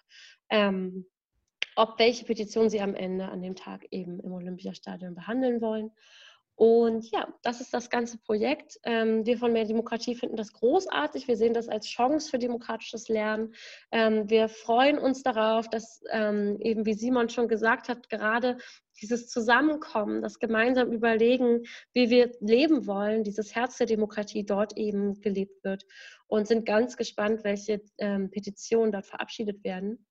Ähm, 0.49 1.05
ob 1.77 1.97
welche 1.97 2.25
Petition 2.25 2.69
sie 2.69 2.81
am 2.81 2.93
Ende 2.93 3.29
an 3.29 3.41
dem 3.41 3.55
Tag 3.55 3.85
eben 3.91 4.19
im 4.19 4.33
Olympiastadion 4.33 5.15
behandeln 5.15 5.61
wollen. 5.61 5.91
Und 6.57 7.11
ja, 7.11 7.31
das 7.43 7.61
ist 7.61 7.71
das 7.71 7.91
ganze 7.91 8.17
Projekt. 8.17 8.79
Ähm, 8.81 9.23
wir 9.27 9.37
von 9.37 9.53
Mehr 9.53 9.65
Demokratie 9.65 10.15
finden 10.15 10.37
das 10.37 10.53
großartig. 10.53 11.27
Wir 11.27 11.37
sehen 11.37 11.53
das 11.53 11.69
als 11.69 11.85
Chance 11.85 12.31
für 12.31 12.39
demokratisches 12.39 13.09
Lernen. 13.09 13.53
Ähm, 13.91 14.27
wir 14.27 14.49
freuen 14.49 14.97
uns 14.97 15.21
darauf, 15.21 15.69
dass 15.69 16.01
ähm, 16.09 16.57
eben, 16.59 16.87
wie 16.87 16.95
Simon 16.95 17.29
schon 17.29 17.47
gesagt 17.47 17.89
hat, 17.89 18.09
gerade 18.09 18.57
dieses 18.99 19.29
Zusammenkommen, 19.29 20.23
das 20.23 20.39
gemeinsam 20.39 20.91
überlegen, 20.91 21.61
wie 21.93 22.09
wir 22.09 22.31
leben 22.39 22.87
wollen, 22.87 23.23
dieses 23.23 23.53
Herz 23.53 23.77
der 23.77 23.85
Demokratie 23.85 24.43
dort 24.43 24.75
eben 24.77 25.21
gelebt 25.21 25.63
wird 25.63 25.85
und 26.25 26.47
sind 26.47 26.65
ganz 26.65 26.97
gespannt, 26.97 27.43
welche 27.43 27.83
Petitionen 28.31 28.91
dort 28.91 29.05
verabschiedet 29.05 29.63
werden. 29.63 30.07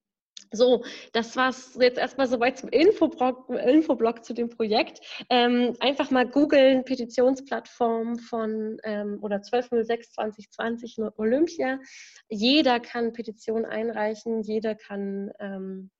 So, 0.52 0.84
das 1.12 1.36
war 1.36 1.50
es 1.50 1.76
jetzt 1.80 1.98
erstmal 1.98 2.26
soweit 2.26 2.58
zum 2.58 2.68
Infoblock, 2.68 3.48
Infoblock 3.50 4.24
zu 4.24 4.34
dem 4.34 4.48
Projekt. 4.48 5.00
Ähm, 5.30 5.74
einfach 5.80 6.10
mal 6.10 6.26
googeln, 6.28 6.84
Petitionsplattform 6.84 8.18
von 8.18 8.78
ähm, 8.84 9.18
oder 9.22 9.36
1206 9.36 10.12
2020 10.12 10.98
Olympia. 11.16 11.78
Jeder 12.28 12.80
kann 12.80 13.12
Petitionen 13.12 13.64
einreichen, 13.64 14.42
jeder 14.42 14.74
kann 14.74 15.32
ähm, 15.40 15.90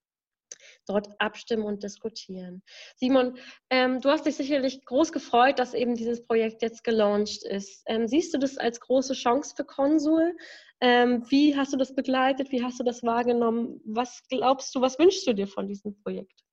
dort 0.89 1.09
abstimmen 1.19 1.65
und 1.65 1.83
diskutieren. 1.83 2.63
Simon, 2.97 3.37
ähm, 3.71 4.01
du 4.01 4.09
hast 4.11 4.27
dich 4.27 4.37
sicherlich 4.37 4.85
groß 4.85 5.13
gefreut, 5.13 5.59
dass 5.59 5.75
eben 5.75 5.95
dieses 5.95 6.25
Projekt 6.25 6.63
jetzt 6.63 6.85
gelauncht 6.85 7.45
ist. 7.45 7.83
Ähm, 7.87 8.09
siehst 8.09 8.35
du 8.35 8.39
das 8.39 8.57
als 8.57 8.81
große 8.81 9.15
Chance 9.15 9.55
für 9.57 9.65
Konsul? 9.65 10.37
Ähm, 10.81 11.25
wie 11.29 11.57
hast 11.57 11.73
du 11.73 11.77
das 11.77 11.95
begleitet? 11.95 12.51
Wie 12.51 12.63
hast 12.63 12.79
du 12.79 12.85
das 12.85 13.03
wahrgenommen? 13.03 13.81
Was 13.85 14.23
glaubst 14.29 14.75
du, 14.75 14.81
was 14.81 14.99
wünschst 14.99 15.27
du 15.27 15.33
dir 15.33 15.49
von 15.49 15.67
diesem 15.67 15.97
Projekt? 16.03 16.45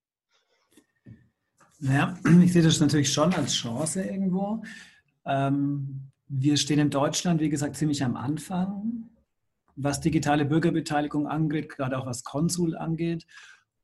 Naja, 1.79 2.17
ich 2.43 2.53
sehe 2.53 2.63
das 2.63 2.79
natürlich 2.79 3.11
schon 3.11 3.33
als 3.33 3.53
Chance 3.53 4.03
irgendwo. 4.03 4.63
Ähm, 5.25 6.11
wir 6.27 6.57
stehen 6.57 6.79
in 6.79 6.89
Deutschland, 6.89 7.41
wie 7.41 7.49
gesagt, 7.49 7.75
ziemlich 7.75 8.03
am 8.03 8.15
Anfang, 8.15 9.09
was 9.75 9.99
digitale 9.99 10.45
Bürgerbeteiligung 10.45 11.27
angeht, 11.27 11.69
gerade 11.69 11.97
auch 11.97 12.05
was 12.05 12.23
Konsul 12.23 12.75
angeht. 12.77 13.25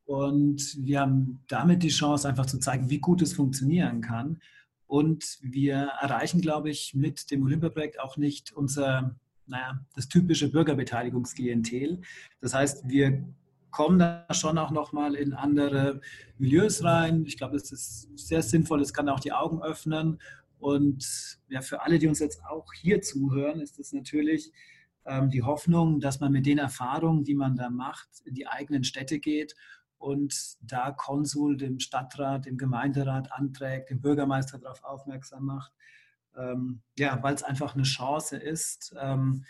Und 0.09 0.75
wir 0.79 1.01
haben 1.01 1.39
damit 1.49 1.83
die 1.83 1.89
Chance, 1.89 2.27
einfach 2.27 2.47
zu 2.47 2.57
zeigen, 2.57 2.89
wie 2.89 2.97
gut 2.97 3.21
es 3.21 3.33
funktionieren 3.33 4.01
kann. 4.01 4.41
Und 4.87 5.37
wir 5.43 5.91
erreichen, 6.01 6.41
glaube 6.41 6.71
ich, 6.71 6.95
mit 6.95 7.29
dem 7.29 7.43
Olympiaprojekt 7.43 7.99
auch 7.99 8.17
nicht 8.17 8.51
unser, 8.51 9.15
naja, 9.45 9.85
das 9.93 10.09
typische 10.09 10.49
Bürgerbeteiligungsklientel. 10.49 12.01
Das 12.41 12.55
heißt, 12.55 12.89
wir 12.89 13.23
kommen 13.69 13.99
da 13.99 14.25
schon 14.31 14.57
auch 14.57 14.71
nochmal 14.71 15.13
in 15.13 15.33
andere 15.33 16.01
Milieus 16.39 16.83
rein. 16.83 17.23
Ich 17.27 17.37
glaube, 17.37 17.57
es 17.57 17.71
ist 17.71 18.09
sehr 18.17 18.41
sinnvoll, 18.41 18.81
es 18.81 18.95
kann 18.95 19.09
auch 19.09 19.19
die 19.19 19.33
Augen 19.33 19.61
öffnen. 19.61 20.19
Und 20.57 21.37
ja, 21.49 21.61
für 21.61 21.83
alle, 21.83 21.99
die 21.99 22.07
uns 22.07 22.17
jetzt 22.17 22.43
auch 22.45 22.73
hier 22.73 23.03
zuhören, 23.03 23.61
ist 23.61 23.77
es 23.77 23.93
natürlich 23.93 24.51
ähm, 25.05 25.29
die 25.29 25.43
Hoffnung, 25.43 25.99
dass 25.99 26.19
man 26.19 26.31
mit 26.31 26.47
den 26.47 26.57
Erfahrungen, 26.57 27.23
die 27.23 27.35
man 27.35 27.55
da 27.55 27.69
macht, 27.69 28.09
in 28.25 28.33
die 28.33 28.47
eigenen 28.47 28.83
Städte 28.83 29.19
geht 29.19 29.53
und 29.99 30.55
da 30.61 30.91
Konsul 30.91 31.57
dem 31.57 31.79
Stadtrat, 31.79 32.45
dem 32.45 32.57
Gemeinderat 32.57 33.31
anträgt, 33.31 33.89
den 33.89 34.01
Bürgermeister 34.01 34.57
darauf 34.57 34.83
aufmerksam 34.83 35.45
macht. 35.45 35.73
Ähm, 36.35 36.81
ja, 36.97 37.21
weil 37.21 37.35
es 37.35 37.43
einfach 37.43 37.75
eine 37.75 37.83
Chance 37.83 38.37
ist, 38.37 38.95
ähm, 38.99 39.45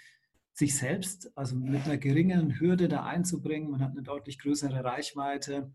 sich 0.54 0.76
selbst, 0.76 1.32
also 1.38 1.56
mit 1.56 1.86
einer 1.86 1.98
geringen 1.98 2.60
Hürde 2.60 2.88
da 2.88 3.06
einzubringen. 3.06 3.72
Man 3.72 3.82
hat 3.82 3.92
eine 3.92 4.02
deutlich 4.02 4.40
größere 4.40 4.84
Reichweite. 4.84 5.72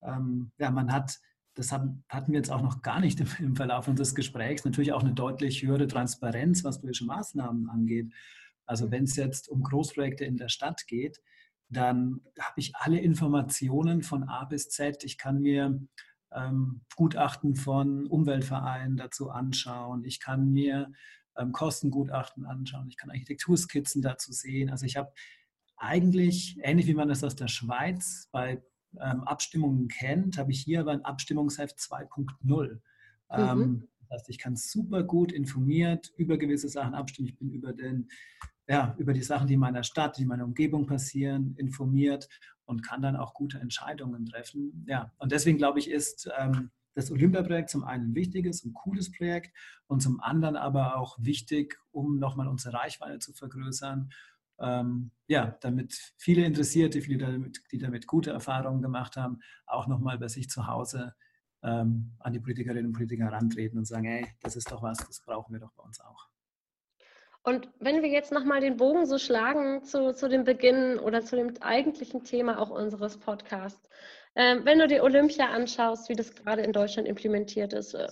Ähm, 0.00 0.52
ja, 0.58 0.70
man 0.70 0.92
hat, 0.92 1.18
das 1.54 1.72
hatten 1.72 2.04
wir 2.08 2.36
jetzt 2.36 2.50
auch 2.50 2.62
noch 2.62 2.82
gar 2.82 3.00
nicht 3.00 3.20
im, 3.20 3.28
im 3.40 3.56
Verlauf 3.56 3.88
unseres 3.88 4.14
Gesprächs, 4.14 4.64
natürlich 4.64 4.92
auch 4.92 5.02
eine 5.02 5.12
deutlich 5.12 5.62
höhere 5.62 5.88
Transparenz, 5.88 6.62
was 6.62 6.80
politische 6.80 7.06
Maßnahmen 7.06 7.68
angeht. 7.68 8.12
Also 8.64 8.90
wenn 8.90 9.04
es 9.04 9.16
jetzt 9.16 9.48
um 9.48 9.62
Großprojekte 9.62 10.24
in 10.24 10.36
der 10.36 10.48
Stadt 10.48 10.86
geht, 10.86 11.20
dann 11.68 12.20
habe 12.38 12.60
ich 12.60 12.76
alle 12.76 12.98
Informationen 13.00 14.02
von 14.02 14.24
A 14.24 14.44
bis 14.44 14.68
Z. 14.68 15.04
Ich 15.04 15.18
kann 15.18 15.40
mir 15.40 15.80
ähm, 16.32 16.82
Gutachten 16.96 17.54
von 17.54 18.06
Umweltvereinen 18.06 18.96
dazu 18.96 19.30
anschauen. 19.30 20.04
Ich 20.04 20.20
kann 20.20 20.52
mir 20.52 20.92
ähm, 21.36 21.52
Kostengutachten 21.52 22.46
anschauen. 22.46 22.88
Ich 22.88 22.96
kann 22.96 23.10
Architekturskizzen 23.10 24.02
dazu 24.02 24.32
sehen. 24.32 24.70
Also 24.70 24.86
ich 24.86 24.96
habe 24.96 25.12
eigentlich, 25.76 26.58
ähnlich 26.62 26.86
wie 26.86 26.94
man 26.94 27.08
das 27.08 27.24
aus 27.24 27.36
der 27.36 27.48
Schweiz 27.48 28.28
bei 28.30 28.62
ähm, 29.00 29.24
Abstimmungen 29.24 29.88
kennt, 29.88 30.38
habe 30.38 30.52
ich 30.52 30.60
hier 30.60 30.80
aber 30.80 30.92
ein 30.92 31.04
Abstimmungsheft 31.04 31.78
2.0. 31.78 32.80
Ähm, 33.30 33.58
mhm. 33.58 33.88
Das 34.00 34.10
heißt, 34.10 34.28
ich 34.28 34.38
kann 34.38 34.56
super 34.56 35.02
gut 35.02 35.32
informiert 35.32 36.12
über 36.16 36.38
gewisse 36.38 36.68
Sachen 36.68 36.94
abstimmen. 36.94 37.28
Ich 37.28 37.38
bin 37.38 37.50
über 37.50 37.72
den 37.72 38.08
ja, 38.66 38.94
über 38.98 39.12
die 39.12 39.22
Sachen, 39.22 39.46
die 39.46 39.54
in 39.54 39.60
meiner 39.60 39.82
Stadt, 39.82 40.16
die 40.16 40.22
in 40.22 40.28
meiner 40.28 40.44
Umgebung 40.44 40.86
passieren, 40.86 41.54
informiert 41.56 42.28
und 42.64 42.86
kann 42.86 43.02
dann 43.02 43.16
auch 43.16 43.34
gute 43.34 43.58
Entscheidungen 43.58 44.26
treffen. 44.26 44.84
Ja, 44.88 45.12
und 45.18 45.32
deswegen 45.32 45.58
glaube 45.58 45.78
ich, 45.78 45.90
ist 45.90 46.30
ähm, 46.38 46.70
das 46.94 47.10
Olympiaprojekt 47.10 47.70
zum 47.70 47.84
einen 47.84 48.10
ein 48.10 48.14
wichtiges 48.14 48.64
und 48.64 48.72
cooles 48.72 49.10
Projekt 49.12 49.54
und 49.86 50.00
zum 50.00 50.20
anderen 50.20 50.56
aber 50.56 50.96
auch 50.96 51.16
wichtig, 51.20 51.78
um 51.90 52.18
nochmal 52.18 52.48
unsere 52.48 52.74
Reichweite 52.74 53.18
zu 53.18 53.32
vergrößern. 53.32 54.10
Ähm, 54.60 55.10
ja, 55.26 55.58
damit 55.60 56.14
viele 56.16 56.44
Interessierte, 56.44 57.02
viele, 57.02 57.18
damit, 57.18 57.60
die 57.72 57.78
damit 57.78 58.06
gute 58.06 58.30
Erfahrungen 58.30 58.82
gemacht 58.82 59.16
haben, 59.16 59.40
auch 59.66 59.88
nochmal 59.88 60.18
bei 60.18 60.28
sich 60.28 60.48
zu 60.48 60.68
Hause 60.68 61.14
ähm, 61.62 62.12
an 62.20 62.32
die 62.32 62.40
Politikerinnen 62.40 62.86
und 62.86 62.92
Politiker 62.92 63.24
herantreten 63.24 63.78
und 63.78 63.86
sagen, 63.86 64.04
hey, 64.04 64.26
das 64.42 64.54
ist 64.54 64.70
doch 64.70 64.82
was, 64.82 64.98
das 64.98 65.20
brauchen 65.20 65.52
wir 65.52 65.60
doch 65.60 65.72
bei 65.72 65.82
uns 65.82 66.00
auch. 66.00 66.28
Und 67.44 67.68
wenn 67.78 68.02
wir 68.02 68.08
jetzt 68.08 68.32
nochmal 68.32 68.62
den 68.62 68.78
Bogen 68.78 69.04
so 69.04 69.18
schlagen 69.18 69.84
zu, 69.84 70.14
zu 70.14 70.30
dem 70.30 70.44
Beginn 70.44 70.98
oder 70.98 71.22
zu 71.22 71.36
dem 71.36 71.54
eigentlichen 71.60 72.24
Thema 72.24 72.58
auch 72.58 72.70
unseres 72.70 73.18
Podcasts. 73.18 73.90
Ähm, 74.36 74.64
wenn 74.64 74.80
du 74.80 74.88
dir 74.88 75.04
Olympia 75.04 75.50
anschaust, 75.50 76.08
wie 76.08 76.14
das 76.14 76.34
gerade 76.34 76.62
in 76.62 76.72
Deutschland 76.72 77.06
implementiert 77.06 77.72
ist, 77.72 77.94
äh, 77.94 78.08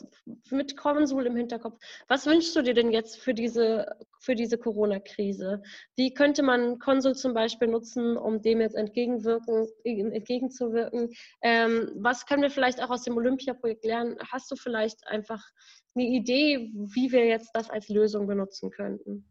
mit 0.51 0.77
Konsul 0.77 1.27
im 1.27 1.35
Hinterkopf, 1.35 1.79
was 2.07 2.27
wünschst 2.27 2.55
du 2.55 2.63
dir 2.63 2.75
denn 2.75 2.93
jetzt 2.93 3.19
für 3.19 3.35
diese, 3.35 3.97
für 4.21 4.37
diese 4.37 4.57
Corona-Krise? 4.57 5.63
Wie 5.97 6.15
könnte 6.15 6.45
man 6.45 6.79
Konsul 6.79 7.17
zum 7.17 7.35
Beispiel 7.35 7.69
nutzen, 7.69 8.17
um 8.17 8.41
dem 8.41 8.61
jetzt 8.61 8.77
entgegenwirken, 8.77 9.67
entgegenzuwirken? 9.85 11.11
Ähm, 11.43 11.91
was 11.97 12.25
können 12.27 12.43
wir 12.43 12.51
vielleicht 12.51 12.81
auch 12.81 12.91
aus 12.91 13.03
dem 13.03 13.17
Olympia-Projekt 13.17 13.85
lernen? 13.85 14.17
Hast 14.31 14.49
du 14.51 14.55
vielleicht 14.55 15.05
einfach 15.09 15.45
eine 15.97 16.05
Idee, 16.05 16.71
wie 16.73 17.11
wir 17.11 17.27
jetzt 17.27 17.51
das 17.55 17.69
als 17.69 17.89
Lösung 17.89 18.29
benutzen 18.29 18.71
könnten? 18.71 19.29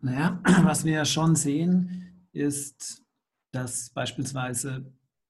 Naja, 0.00 0.38
was 0.64 0.84
wir 0.84 0.92
ja 0.92 1.04
schon 1.06 1.34
sehen, 1.34 2.28
ist, 2.32 3.02
dass 3.52 3.88
beispielsweise 3.88 4.84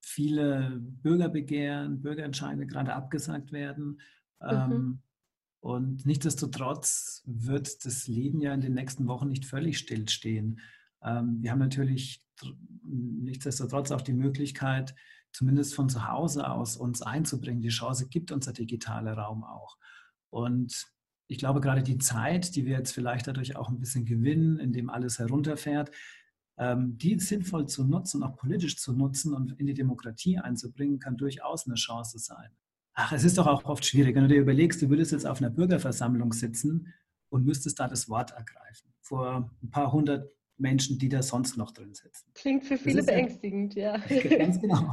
viele 0.05 0.79
Bürgerbegehren, 0.81 2.03
Bürgerentscheide 2.03 2.67
gerade 2.67 2.95
abgesagt 2.95 3.53
werden. 3.53 4.01
Mhm. 4.41 4.49
Ähm, 4.49 5.03
und 5.61 6.05
nichtsdestotrotz 6.05 7.23
wird 7.27 7.87
das 7.87 8.07
Leben 8.07 8.41
ja 8.41 8.53
in 8.53 8.61
den 8.61 8.75
nächsten 8.75 9.07
Wochen 9.07 9.29
nicht 9.29 9.47
völlig 9.47 9.79
stillstehen. 9.79 10.61
Ähm, 11.03 11.39
wir 11.41 11.51
haben 11.51 11.59
natürlich 11.59 12.23
nichtsdestotrotz 12.83 13.91
auch 13.91 14.03
die 14.03 14.13
Möglichkeit, 14.13 14.95
zumindest 15.33 15.75
von 15.75 15.89
zu 15.89 16.09
Hause 16.09 16.51
aus 16.51 16.77
uns 16.77 17.03
einzubringen. 17.03 17.63
Die 17.63 17.69
Chance 17.69 18.09
gibt 18.09 18.31
unser 18.31 18.53
digitaler 18.53 19.15
Raum 19.15 19.43
auch. 19.43 19.79
Und 20.31 20.87
ich 21.27 21.39
glaube, 21.39 21.61
gerade 21.61 21.83
die 21.83 21.99
Zeit, 21.99 22.55
die 22.55 22.67
wir 22.67 22.77
jetzt 22.77 22.93
vielleicht 22.93 23.27
dadurch 23.27 23.57
auch 23.57 23.69
ein 23.69 23.79
bisschen 23.79 24.05
gewinnen, 24.05 24.59
indem 24.59 24.91
alles 24.91 25.19
herunterfährt, 25.19 25.91
die 26.57 27.19
sinnvoll 27.19 27.67
zu 27.67 27.85
nutzen, 27.85 28.23
auch 28.23 28.37
politisch 28.37 28.77
zu 28.77 28.93
nutzen 28.93 29.35
und 29.35 29.59
in 29.59 29.67
die 29.67 29.75
Demokratie 29.75 30.39
einzubringen, 30.39 31.01
kann 31.01 31.17
durchaus 31.17 31.67
eine 31.67 31.75
Chance 31.75 32.19
sein. 32.19 32.51
Ach, 32.95 33.13
es 33.13 33.25
ist 33.25 33.39
doch 33.39 33.49
auch 33.49 33.65
oft 33.65 33.85
schwierig, 33.85 34.15
wenn 34.15 34.23
du 34.23 34.29
dir 34.29 34.41
überlegst, 34.41 34.81
du 34.81 34.89
würdest 34.89 35.11
jetzt 35.11 35.27
auf 35.27 35.41
einer 35.41 35.51
Bürgerversammlung 35.51 36.33
sitzen 36.33 36.95
und 37.29 37.45
müsstest 37.45 37.81
da 37.81 37.89
das 37.89 38.09
Wort 38.09 38.31
ergreifen. 38.31 38.95
Vor 39.01 39.51
ein 39.63 39.71
paar 39.71 39.91
hundert 39.91 40.31
Menschen, 40.57 40.99
die 40.99 41.09
da 41.09 41.23
sonst 41.23 41.57
noch 41.57 41.73
drin 41.73 41.95
sitzen. 41.95 42.31
Klingt 42.35 42.65
für 42.65 42.79
viele 42.79 43.03
beängstigend, 43.03 43.75
ja. 43.75 43.97
ja. 44.09 44.23
Ganz 44.39 44.61
genau. 44.61 44.89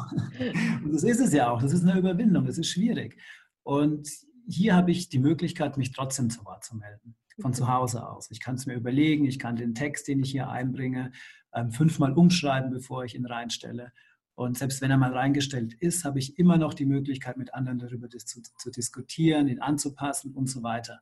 Und 0.84 0.94
das 0.94 1.04
ist 1.04 1.20
es 1.20 1.34
ja 1.34 1.52
auch. 1.52 1.62
Das 1.62 1.74
ist 1.74 1.84
eine 1.84 2.00
Überwindung. 2.00 2.46
Das 2.46 2.58
ist 2.58 2.70
schwierig. 2.70 3.22
Und 3.62 4.10
hier 4.48 4.76
habe 4.76 4.90
ich 4.90 5.10
die 5.10 5.20
Möglichkeit, 5.20 5.78
mich 5.78 5.92
trotzdem 5.92 6.32
zu 6.32 6.44
Wort 6.46 6.64
zu 6.64 6.76
melden. 6.76 7.16
Von 7.40 7.54
zu 7.54 7.68
Hause 7.68 8.08
aus. 8.08 8.30
Ich 8.32 8.40
kann 8.40 8.56
es 8.56 8.66
mir 8.66 8.74
überlegen. 8.74 9.26
Ich 9.26 9.40
kann 9.40 9.56
den 9.56 9.76
Text, 9.76 10.08
den 10.08 10.20
ich 10.20 10.32
hier 10.32 10.50
einbringe, 10.50 11.12
ähm, 11.54 11.72
fünfmal 11.72 12.14
umschreiben, 12.14 12.72
bevor 12.72 13.04
ich 13.04 13.16
ihn 13.16 13.26
reinstelle. 13.26 13.92
Und 14.36 14.58
selbst 14.58 14.82
wenn 14.82 14.92
er 14.92 14.98
mal 14.98 15.14
reingestellt 15.14 15.74
ist, 15.74 16.06
habe 16.06 16.20
ich 16.20 16.40
immer 16.40 16.58
noch 16.58 16.74
die 16.74 16.86
Möglichkeit, 16.86 17.38
mit 17.38 17.54
anderen 17.54 17.80
darüber 17.80 18.10
zu, 18.10 18.42
zu 18.42 18.72
diskutieren, 18.72 19.48
ihn 19.48 19.60
anzupassen 19.60 20.34
und 20.34 20.48
so 20.48 20.64
weiter. 20.64 21.02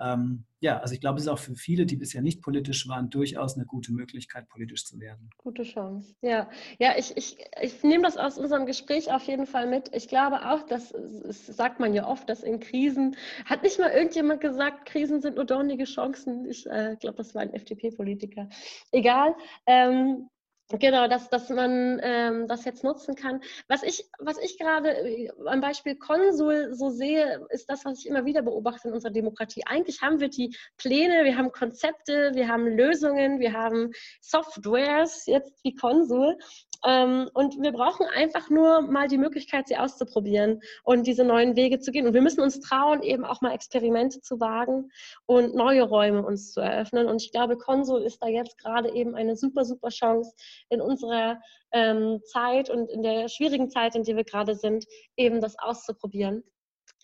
Ähm, 0.00 0.44
ja, 0.60 0.78
also 0.80 0.94
ich 0.94 1.00
glaube, 1.00 1.18
es 1.18 1.24
ist 1.24 1.28
auch 1.28 1.38
für 1.38 1.54
viele, 1.54 1.86
die 1.86 1.96
bisher 1.96 2.20
nicht 2.20 2.42
politisch 2.42 2.88
waren, 2.88 3.10
durchaus 3.10 3.54
eine 3.54 3.64
gute 3.64 3.92
Möglichkeit, 3.92 4.48
politisch 4.48 4.84
zu 4.84 4.98
werden. 4.98 5.30
Gute 5.36 5.62
Chance. 5.62 6.14
Ja, 6.20 6.48
ja 6.78 6.94
ich, 6.96 7.16
ich, 7.16 7.38
ich 7.60 7.82
nehme 7.84 8.02
das 8.02 8.16
aus 8.16 8.38
unserem 8.38 8.66
Gespräch 8.66 9.12
auf 9.12 9.22
jeden 9.24 9.46
Fall 9.46 9.68
mit. 9.68 9.94
Ich 9.94 10.08
glaube 10.08 10.50
auch, 10.50 10.62
dass, 10.66 10.92
das 10.92 11.46
sagt 11.46 11.78
man 11.78 11.94
ja 11.94 12.06
oft, 12.06 12.28
dass 12.28 12.42
in 12.42 12.58
Krisen, 12.58 13.16
hat 13.44 13.62
nicht 13.62 13.78
mal 13.78 13.90
irgendjemand 13.90 14.40
gesagt, 14.40 14.86
Krisen 14.86 15.20
sind 15.20 15.36
nur 15.36 15.44
dornige 15.44 15.84
Chancen. 15.84 16.46
Ich 16.46 16.66
äh, 16.66 16.96
glaube, 16.98 17.16
das 17.16 17.34
war 17.34 17.42
ein 17.42 17.54
FDP-Politiker. 17.54 18.48
Egal. 18.90 19.34
Ähm, 19.66 20.28
Genau, 20.70 21.08
dass, 21.08 21.30
dass 21.30 21.48
man 21.48 21.98
ähm, 22.02 22.46
das 22.46 22.66
jetzt 22.66 22.84
nutzen 22.84 23.14
kann. 23.14 23.40
Was 23.68 23.82
ich, 23.82 24.04
was 24.18 24.36
ich 24.36 24.58
gerade 24.58 24.90
äh, 24.90 25.30
am 25.46 25.62
Beispiel 25.62 25.96
Konsul 25.96 26.74
so 26.74 26.90
sehe, 26.90 27.46
ist 27.48 27.70
das, 27.70 27.86
was 27.86 28.00
ich 28.00 28.06
immer 28.06 28.26
wieder 28.26 28.42
beobachte 28.42 28.88
in 28.88 28.94
unserer 28.94 29.12
Demokratie. 29.12 29.62
Eigentlich 29.64 30.02
haben 30.02 30.20
wir 30.20 30.28
die 30.28 30.54
Pläne, 30.76 31.24
wir 31.24 31.38
haben 31.38 31.52
Konzepte, 31.52 32.32
wir 32.34 32.48
haben 32.48 32.66
Lösungen, 32.66 33.40
wir 33.40 33.54
haben 33.54 33.92
Softwares, 34.20 35.24
jetzt 35.24 35.64
wie 35.64 35.74
Konsul. 35.74 36.36
Ähm, 36.84 37.28
und 37.34 37.60
wir 37.60 37.72
brauchen 37.72 38.06
einfach 38.06 38.50
nur 38.50 38.82
mal 38.82 39.08
die 39.08 39.18
Möglichkeit, 39.18 39.68
sie 39.68 39.76
auszuprobieren 39.76 40.60
und 40.84 41.06
diese 41.06 41.24
neuen 41.24 41.56
Wege 41.56 41.80
zu 41.80 41.90
gehen. 41.90 42.06
Und 42.06 42.14
wir 42.14 42.22
müssen 42.22 42.40
uns 42.40 42.60
trauen, 42.60 43.02
eben 43.02 43.24
auch 43.24 43.40
mal 43.40 43.52
Experimente 43.52 44.20
zu 44.20 44.40
wagen 44.40 44.90
und 45.26 45.54
neue 45.54 45.82
Räume 45.82 46.24
uns 46.24 46.52
zu 46.52 46.60
eröffnen. 46.60 47.08
Und 47.08 47.22
ich 47.22 47.32
glaube, 47.32 47.56
Konsul 47.56 48.02
ist 48.02 48.22
da 48.22 48.28
jetzt 48.28 48.58
gerade 48.58 48.92
eben 48.92 49.14
eine 49.14 49.36
super, 49.36 49.64
super 49.64 49.88
Chance 49.88 50.34
in 50.68 50.80
unserer 50.80 51.40
ähm, 51.72 52.20
Zeit 52.24 52.70
und 52.70 52.90
in 52.90 53.02
der 53.02 53.28
schwierigen 53.28 53.70
Zeit, 53.70 53.94
in 53.94 54.04
der 54.04 54.16
wir 54.16 54.24
gerade 54.24 54.54
sind, 54.54 54.86
eben 55.16 55.40
das 55.40 55.58
auszuprobieren. 55.58 56.44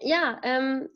Ja, 0.00 0.40
ähm, 0.42 0.88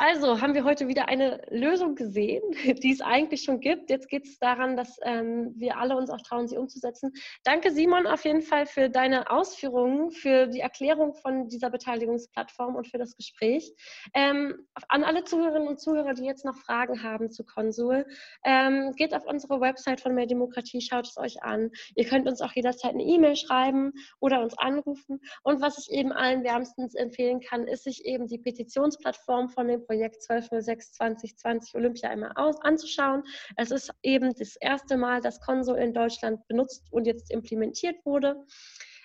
also 0.00 0.40
haben 0.40 0.54
wir 0.54 0.62
heute 0.62 0.86
wieder 0.86 1.08
eine 1.08 1.42
Lösung 1.50 1.96
gesehen, 1.96 2.42
die 2.82 2.92
es 2.92 3.00
eigentlich 3.00 3.42
schon 3.42 3.58
gibt. 3.58 3.90
Jetzt 3.90 4.08
geht 4.08 4.26
es 4.26 4.38
daran, 4.38 4.76
dass 4.76 4.96
ähm, 5.02 5.52
wir 5.56 5.76
alle 5.76 5.96
uns 5.96 6.08
auch 6.08 6.20
trauen, 6.22 6.46
sie 6.46 6.56
umzusetzen. 6.56 7.12
Danke, 7.42 7.72
Simon, 7.72 8.06
auf 8.06 8.24
jeden 8.24 8.42
Fall 8.42 8.66
für 8.66 8.88
deine 8.88 9.28
Ausführungen, 9.28 10.12
für 10.12 10.46
die 10.46 10.60
Erklärung 10.60 11.14
von 11.14 11.48
dieser 11.48 11.68
Beteiligungsplattform 11.68 12.76
und 12.76 12.86
für 12.86 12.98
das 12.98 13.16
Gespräch. 13.16 13.74
Ähm, 14.14 14.68
an 14.88 15.02
alle 15.02 15.24
Zuhörerinnen 15.24 15.66
und 15.66 15.80
Zuhörer, 15.80 16.14
die 16.14 16.24
jetzt 16.24 16.44
noch 16.44 16.56
Fragen 16.56 17.02
haben 17.02 17.32
zu 17.32 17.44
Konsul, 17.44 18.06
ähm, 18.44 18.92
geht 18.94 19.14
auf 19.14 19.26
unsere 19.26 19.60
Website 19.60 20.00
von 20.00 20.14
Mehr 20.14 20.26
Demokratie, 20.26 20.80
schaut 20.80 21.08
es 21.08 21.16
euch 21.16 21.42
an. 21.42 21.72
Ihr 21.96 22.04
könnt 22.04 22.28
uns 22.28 22.40
auch 22.40 22.52
jederzeit 22.52 22.94
eine 22.94 23.02
E-Mail 23.02 23.34
schreiben 23.34 23.92
oder 24.20 24.42
uns 24.42 24.56
anrufen. 24.56 25.20
Und 25.42 25.60
was 25.60 25.76
ich 25.76 25.90
eben 25.90 26.12
allen 26.12 26.44
wärmstens 26.44 26.94
empfehlen 26.94 27.40
kann, 27.40 27.66
ist 27.66 27.82
sich 27.82 28.04
eben 28.04 28.28
die 28.28 28.38
Petitionsplattform 28.38 29.48
von 29.48 29.66
dem 29.66 29.87
Projekt 29.88 30.22
1206 30.28 30.92
2020 30.92 31.74
Olympia 31.74 32.10
einmal 32.10 32.32
aus, 32.34 32.60
anzuschauen. 32.60 33.22
Es 33.56 33.70
ist 33.70 33.90
eben 34.02 34.34
das 34.38 34.56
erste 34.56 34.98
Mal, 34.98 35.22
dass 35.22 35.40
Konsul 35.40 35.78
in 35.78 35.94
Deutschland 35.94 36.46
benutzt 36.46 36.86
und 36.90 37.06
jetzt 37.06 37.32
implementiert 37.32 37.96
wurde. 38.04 38.36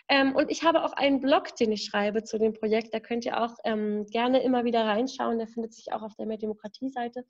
Ähm, 0.10 0.36
und 0.36 0.52
ich 0.52 0.64
habe 0.64 0.84
auch 0.84 0.92
einen 0.94 1.22
Blog, 1.22 1.56
den 1.56 1.72
ich 1.72 1.86
schreibe 1.86 2.24
zu 2.24 2.38
dem 2.38 2.54
Projekt. 2.54 2.94
Da 2.94 3.00
könnt 3.00 3.24
ihr 3.26 3.42
auch 3.42 3.56
ähm, 3.64 4.06
gerne 4.08 4.44
immer 4.44 4.66
wieder 4.66 4.86
reinschauen. 4.86 5.38
Der 5.38 5.48
findet 5.48 5.74
sich 5.74 5.94
auch 5.94 6.02
auf 6.02 6.16
der 6.16 6.26
Mehr 6.26 6.38
Demokratie-Seite. 6.38 7.26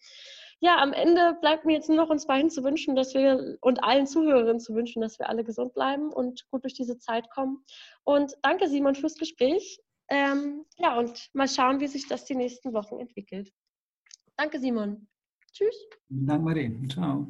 Ja, 0.59 0.77
am 0.77 0.91
Ende 0.91 1.37
bleibt 1.39 1.65
mir 1.65 1.73
jetzt 1.73 1.89
nur 1.89 1.97
noch 1.97 2.09
uns 2.09 2.25
beiden 2.25 2.49
zu 2.49 2.63
wünschen, 2.63 2.95
dass 2.95 3.13
wir 3.13 3.57
und 3.61 3.83
allen 3.83 4.07
Zuhörerinnen 4.07 4.59
zu 4.59 4.73
wünschen, 4.73 5.01
dass 5.01 5.19
wir 5.19 5.29
alle 5.29 5.43
gesund 5.43 5.73
bleiben 5.75 6.11
und 6.11 6.49
gut 6.49 6.63
durch 6.63 6.73
diese 6.73 6.97
Zeit 6.97 7.29
kommen. 7.29 7.63
Und 8.03 8.33
danke, 8.41 8.67
Simon, 8.67 8.95
fürs 8.95 9.15
Gespräch. 9.15 9.79
Ähm, 10.09 10.65
ja, 10.77 10.97
und 10.97 11.29
mal 11.33 11.47
schauen, 11.47 11.79
wie 11.79 11.87
sich 11.87 12.07
das 12.07 12.25
die 12.25 12.35
nächsten 12.35 12.73
Wochen 12.73 12.99
entwickelt. 12.99 13.51
Danke, 14.37 14.59
Simon. 14.59 15.07
Tschüss. 15.51 15.75
Danke, 16.09 16.43
Marie. 16.43 16.87
Ciao. 16.87 17.27